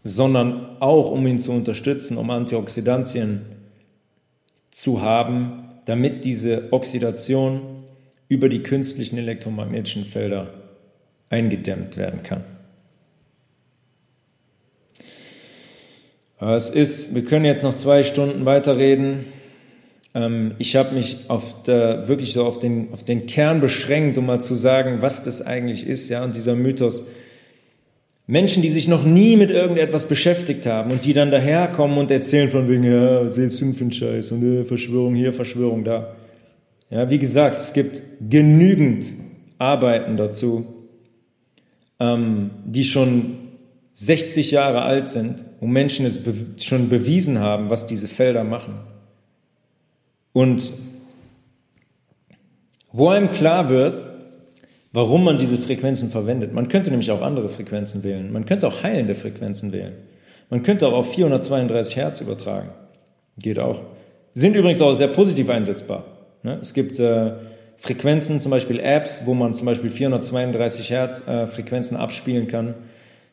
sondern 0.04 0.78
auch 0.80 1.12
um 1.12 1.28
ihn 1.28 1.38
zu 1.38 1.52
unterstützen, 1.52 2.18
um 2.18 2.32
Antioxidantien 2.32 3.44
zu 4.72 5.04
haben, 5.04 5.66
damit 5.86 6.26
diese 6.26 6.74
Oxidation 6.74 7.62
über 8.28 8.50
die 8.50 8.64
künstlichen 8.64 9.20
elektromagnetischen 9.20 10.04
Felder 10.04 10.48
eingedämmt 11.30 11.96
werden 11.96 12.24
kann. 12.24 12.44
Es 16.40 16.72
ist, 16.72 17.14
wir 17.14 17.24
können 17.24 17.46
jetzt 17.46 17.62
noch 17.62 17.76
zwei 17.76 18.02
Stunden 18.02 18.46
weiterreden. 18.46 19.26
Ähm, 20.20 20.52
ich 20.58 20.76
habe 20.76 20.96
mich 20.96 21.30
auf 21.30 21.64
der, 21.64 22.08
wirklich 22.08 22.34
so 22.34 22.44
auf 22.44 22.60
den, 22.60 22.92
auf 22.92 23.04
den 23.04 23.26
Kern 23.26 23.62
beschränkt, 23.62 24.18
um 24.18 24.26
mal 24.26 24.42
zu 24.42 24.56
sagen, 24.56 24.98
was 25.00 25.24
das 25.24 25.42
eigentlich 25.42 25.88
ist, 25.88 26.10
ja, 26.10 26.24
und 26.24 26.36
dieser 26.36 26.56
Mythos. 26.56 27.04
Menschen, 28.28 28.62
die 28.62 28.70
sich 28.70 28.88
noch 28.88 29.06
nie 29.06 29.38
mit 29.38 29.50
irgendetwas 29.50 30.08
beschäftigt 30.08 30.66
haben 30.66 30.92
und 30.92 31.06
die 31.06 31.14
dann 31.14 31.32
daherkommen 31.32 31.98
und 31.98 32.12
erzählen 32.12 32.52
von 32.52 32.68
wegen, 32.68 32.84
ja, 32.84 33.26
was 33.26 33.38
erzählst 33.38 33.62
du 33.62 33.74
für 33.74 33.82
einen 33.82 33.92
Scheiß 33.92 34.32
und 34.32 34.44
äh, 34.44 34.66
Verschwörung 34.66 35.16
hier, 35.16 35.34
Verschwörung 35.34 35.84
da. 35.84 36.16
Ja, 36.90 37.10
wie 37.10 37.20
gesagt, 37.20 37.62
es 37.62 37.74
gibt 37.74 38.02
genügend 38.30 39.06
Arbeiten 39.58 40.18
dazu, 40.18 40.66
ähm, 42.00 42.52
die 42.66 42.84
schon 42.84 43.38
60 43.96 44.52
Jahre 44.52 44.82
alt 44.82 45.10
sind, 45.10 45.44
wo 45.60 45.68
Menschen 45.68 46.06
es 46.06 46.24
be 46.24 46.34
schon 46.58 46.90
bewiesen 46.90 47.40
haben, 47.40 47.70
was 47.70 47.88
diese 47.88 48.08
Felder 48.08 48.44
machen. 48.44 48.76
Und 50.40 50.72
wo 52.94 53.10
einem 53.10 53.30
klar 53.34 53.68
wird, 53.68 54.08
warum 54.94 55.26
man 55.26 55.38
diese 55.38 55.58
Frequenzen 55.58 56.12
verwendet. 56.12 56.54
Man 56.54 56.70
könnte 56.70 56.92
nämlich 56.92 57.12
auch 57.12 57.22
andere 57.22 57.50
Frequenzen 57.50 58.06
wählen. 58.06 58.32
Man 58.32 58.46
könnte 58.46 58.66
auch 58.66 58.82
heilende 58.82 59.16
Frequenzen 59.16 59.74
wählen. 59.74 59.92
Man 60.50 60.64
könnte 60.64 60.88
auch 60.88 60.94
auf 60.94 61.14
432 61.14 61.98
Hertz 61.98 62.22
übertragen. 62.22 62.70
Geht 63.38 63.60
auch. 63.60 63.82
Sind 64.34 64.56
übrigens 64.56 64.80
auch 64.80 64.96
sehr 64.96 65.10
positiv 65.10 65.50
einsetzbar. 65.50 66.06
Ne? 66.44 66.58
Es 66.62 66.74
gibt 66.74 67.00
äh, 67.00 67.34
Frequenzen, 67.76 68.40
zum 68.40 68.52
Beispiel 68.52 68.80
Apps, 68.80 69.24
wo 69.26 69.34
man 69.34 69.54
zum 69.56 69.66
Beispiel 69.66 69.90
432 69.90 70.90
Hertz 70.90 71.28
äh, 71.28 71.48
Frequenzen 71.48 71.98
abspielen 71.98 72.48
kann, 72.48 72.76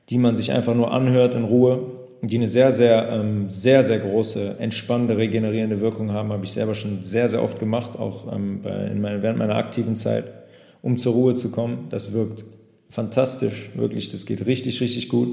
die 0.09 0.19
man 0.19 0.35
sich 0.35 0.51
einfach 0.51 0.75
nur 0.75 0.91
anhört 0.91 1.37
in 1.37 1.45
Ruhe 1.45 1.85
die 2.23 2.37
eine 2.37 2.49
sehr, 2.49 2.73
sehr, 2.73 3.09
ähm, 3.11 3.49
sehr, 3.51 3.83
sehr 3.83 3.99
große, 3.99 4.57
entspannende, 4.59 5.17
regenerierende 5.17 5.81
Wirkung 5.81 6.13
haben, 6.13 6.33
habe 6.33 6.45
ich 6.45 6.53
selber 6.53 6.75
schon 6.75 7.05
sehr, 7.05 7.29
sehr 7.29 7.43
oft 7.43 7.59
gemacht, 7.59 7.99
auch 7.99 8.33
ähm, 8.33 8.63
bei, 8.63 8.87
in 8.87 9.01
meine, 9.01 9.23
während 9.23 9.39
meiner 9.39 9.57
aktiven 9.57 9.97
Zeit, 9.97 10.25
um 10.83 10.99
zur 10.99 11.13
Ruhe 11.13 11.35
zu 11.35 11.51
kommen. 11.51 11.87
Das 11.91 12.13
wirkt 12.13 12.45
fantastisch, 12.89 13.71
wirklich, 13.75 14.11
das 14.11 14.27
geht 14.27 14.47
richtig, 14.47 14.81
richtig 14.81 15.09
gut. 15.09 15.29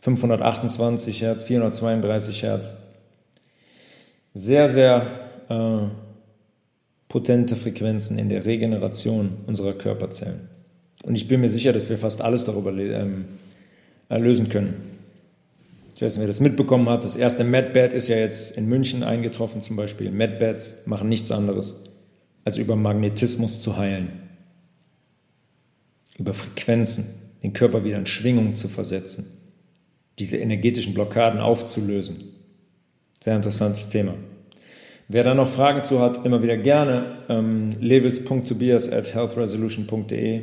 528 0.00 1.22
Hertz, 1.22 1.42
432 1.42 2.42
Hertz. 2.42 2.76
Sehr, 4.34 4.68
sehr 4.68 5.06
äh, 5.48 5.88
potente 7.08 7.56
Frequenzen 7.56 8.18
in 8.18 8.28
der 8.28 8.44
Regeneration 8.44 9.38
unserer 9.46 9.72
Körperzellen. 9.72 10.48
Und 11.02 11.16
ich 11.16 11.26
bin 11.26 11.40
mir 11.40 11.48
sicher, 11.48 11.72
dass 11.72 11.88
wir 11.88 11.98
fast 11.98 12.20
alles 12.20 12.44
darüber 12.44 12.72
ähm, 12.72 13.24
lösen 14.10 14.48
können. 14.48 14.87
Ich 15.98 16.02
weiß 16.02 16.14
nicht, 16.14 16.20
wer 16.20 16.28
das 16.28 16.38
mitbekommen 16.38 16.88
hat. 16.88 17.02
Das 17.02 17.16
erste 17.16 17.42
MedBed 17.42 17.92
ist 17.92 18.06
ja 18.06 18.14
jetzt 18.14 18.56
in 18.56 18.66
München 18.68 19.02
eingetroffen 19.02 19.60
zum 19.60 19.74
Beispiel. 19.74 20.12
MedBeds 20.12 20.86
machen 20.86 21.08
nichts 21.08 21.32
anderes, 21.32 21.74
als 22.44 22.56
über 22.56 22.76
Magnetismus 22.76 23.60
zu 23.60 23.78
heilen. 23.78 24.12
Über 26.16 26.34
Frequenzen, 26.34 27.04
den 27.42 27.52
Körper 27.52 27.84
wieder 27.84 27.98
in 27.98 28.06
Schwingung 28.06 28.54
zu 28.54 28.68
versetzen. 28.68 29.26
Diese 30.20 30.36
energetischen 30.36 30.94
Blockaden 30.94 31.40
aufzulösen. 31.40 32.32
Sehr 33.20 33.34
interessantes 33.34 33.88
Thema. 33.88 34.14
Wer 35.08 35.24
da 35.24 35.34
noch 35.34 35.48
Fragen 35.48 35.82
zu 35.82 35.98
hat, 35.98 36.24
immer 36.24 36.44
wieder 36.44 36.58
gerne. 36.58 37.24
Ähm, 37.28 37.72
levels.tobias 37.80 38.88
at 38.88 39.14
healthresolution.de 39.16 40.42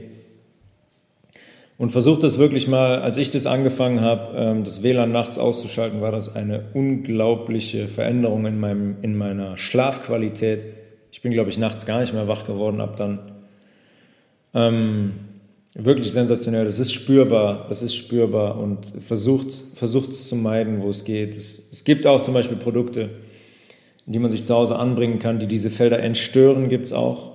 Und 1.77 1.91
versucht 1.91 2.23
das 2.23 2.37
wirklich 2.37 2.67
mal, 2.67 3.01
als 3.01 3.17
ich 3.17 3.31
das 3.31 3.45
angefangen 3.45 3.99
habe, 3.99 4.37
ähm, 4.37 4.63
das 4.63 4.81
WLAN 4.81 5.11
nachts 5.11 5.37
auszuschalten, 5.37 5.99
war 5.99 6.11
das 6.11 6.33
eine 6.33 6.65
unglaubliche 6.73 7.89
Veränderung 7.89 8.45
in, 8.45 8.59
meinem, 8.59 8.95
in 9.01 9.17
meiner 9.17 9.57
Schlafqualität. 9.57 10.61
Ich 11.11 11.21
bin, 11.21 11.33
glaube 11.33 11.49
ich, 11.49 11.57
nachts 11.57 11.85
gar 11.85 11.99
nicht 11.99 12.13
mehr 12.13 12.29
wach 12.29 12.45
geworden 12.45 12.79
ab 12.79 12.95
dann. 12.95 13.19
Ähm, 14.53 15.11
wirklich 15.73 16.11
sensationell. 16.11 16.63
Das 16.63 16.79
ist 16.79 16.93
spürbar, 16.93 17.65
das 17.67 17.81
ist 17.81 17.95
spürbar 17.95 18.57
und 18.57 18.93
versucht, 18.99 19.53
versucht 19.75 20.11
es 20.11 20.29
zu 20.29 20.37
meiden, 20.37 20.81
wo 20.81 20.89
es 20.89 21.03
geht. 21.03 21.35
Es, 21.35 21.71
es 21.73 21.83
gibt 21.83 22.07
auch 22.07 22.21
zum 22.21 22.33
Beispiel 22.33 22.55
Produkte, 22.55 23.09
die 24.05 24.19
man 24.19 24.31
sich 24.31 24.45
zu 24.45 24.55
Hause 24.55 24.77
anbringen 24.77 25.19
kann, 25.19 25.39
die 25.39 25.47
diese 25.47 25.69
Felder 25.69 25.99
entstören, 25.99 26.69
gibt 26.69 26.85
es 26.85 26.93
auch 26.93 27.34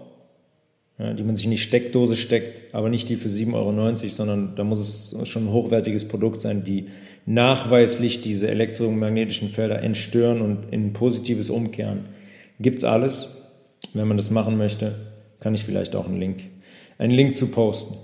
ja, 1.01 1.15
die 1.15 1.23
man 1.23 1.35
sich 1.35 1.47
in 1.47 1.51
die 1.53 1.59
Steckdose 1.59 2.15
steckt, 2.15 2.75
aber 2.75 2.91
nicht 2.91 3.09
die 3.09 3.17
für 3.17 3.29
7,90 3.29 3.55
Euro, 3.55 3.97
sondern 4.09 4.55
da 4.55 4.65
muss 4.65 4.79
es 4.81 5.29
schon 5.29 5.47
ein 5.47 5.53
hochwertiges 5.53 6.07
Produkt 6.07 6.43
sein, 6.43 6.63
die 6.63 6.87
nachweislich 7.25 8.21
diese 8.21 8.49
elektromagnetischen 8.49 9.49
Felder 9.49 9.83
entstören 9.83 10.43
und 10.43 10.65
in 10.71 10.93
positives 10.93 11.49
umkehren. 11.49 12.07
Gibt's 12.61 12.85
alles. 12.85 13.31
Wenn 13.95 14.09
man 14.09 14.19
das 14.19 14.31
machen 14.31 14.59
möchte, 14.59 14.95
kann 15.41 15.55
ich 15.55 15.65
vielleicht 15.65 15.97
auch 15.97 16.07
einen 16.07 16.21
Link, 16.21 16.43
einen 16.99 17.15
Link 17.15 17.35
zu 17.35 17.47
posten. 17.49 17.95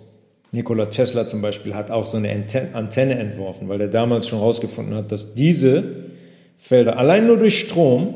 Nikola 0.52 0.86
Tesla 0.86 1.26
zum 1.26 1.42
Beispiel 1.42 1.74
hat 1.74 1.90
auch 1.90 2.06
so 2.06 2.16
eine 2.16 2.30
Antenne 2.30 3.18
entworfen, 3.18 3.68
weil 3.68 3.80
er 3.82 3.88
damals 3.88 4.26
schon 4.26 4.38
herausgefunden 4.38 4.94
hat, 4.94 5.12
dass 5.12 5.34
diese 5.34 6.06
Felder 6.56 6.98
allein 6.98 7.26
nur 7.26 7.36
durch 7.36 7.60
Strom 7.60 8.14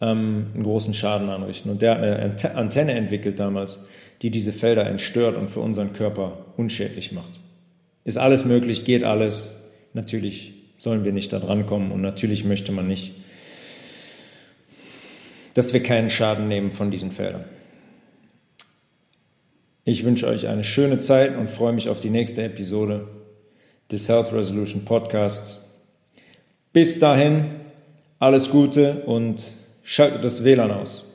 ähm, 0.00 0.46
einen 0.54 0.62
großen 0.62 0.94
Schaden 0.94 1.28
anrichten. 1.28 1.70
Und 1.70 1.82
der 1.82 1.92
hat 1.92 2.02
eine 2.02 2.54
Antenne 2.56 2.92
entwickelt 2.92 3.38
damals, 3.38 3.80
die 4.22 4.30
diese 4.30 4.52
Felder 4.52 4.86
entstört 4.86 5.36
und 5.36 5.50
für 5.50 5.60
unseren 5.60 5.92
Körper 5.92 6.46
unschädlich 6.56 7.12
macht. 7.12 7.40
Ist 8.04 8.18
alles 8.18 8.44
möglich, 8.44 8.84
geht 8.84 9.04
alles. 9.04 9.54
Natürlich 9.92 10.54
sollen 10.78 11.04
wir 11.04 11.12
nicht 11.12 11.32
da 11.32 11.38
dran 11.38 11.66
kommen 11.66 11.92
und 11.92 12.00
natürlich 12.00 12.44
möchte 12.44 12.72
man 12.72 12.88
nicht, 12.88 13.12
dass 15.54 15.72
wir 15.72 15.82
keinen 15.82 16.10
Schaden 16.10 16.48
nehmen 16.48 16.72
von 16.72 16.90
diesen 16.90 17.10
Feldern. 17.10 17.44
Ich 19.84 20.04
wünsche 20.04 20.26
euch 20.26 20.46
eine 20.46 20.64
schöne 20.64 21.00
Zeit 21.00 21.36
und 21.36 21.50
freue 21.50 21.72
mich 21.72 21.88
auf 21.88 22.00
die 22.00 22.10
nächste 22.10 22.42
Episode 22.42 23.08
des 23.90 24.08
Health 24.08 24.32
Resolution 24.32 24.84
Podcasts. 24.84 25.68
Bis 26.72 26.98
dahin, 26.98 27.50
alles 28.18 28.50
Gute 28.50 29.02
und 29.06 29.42
Schaltet 29.82 30.24
das 30.24 30.44
WLAN 30.44 30.70
aus. 30.70 31.09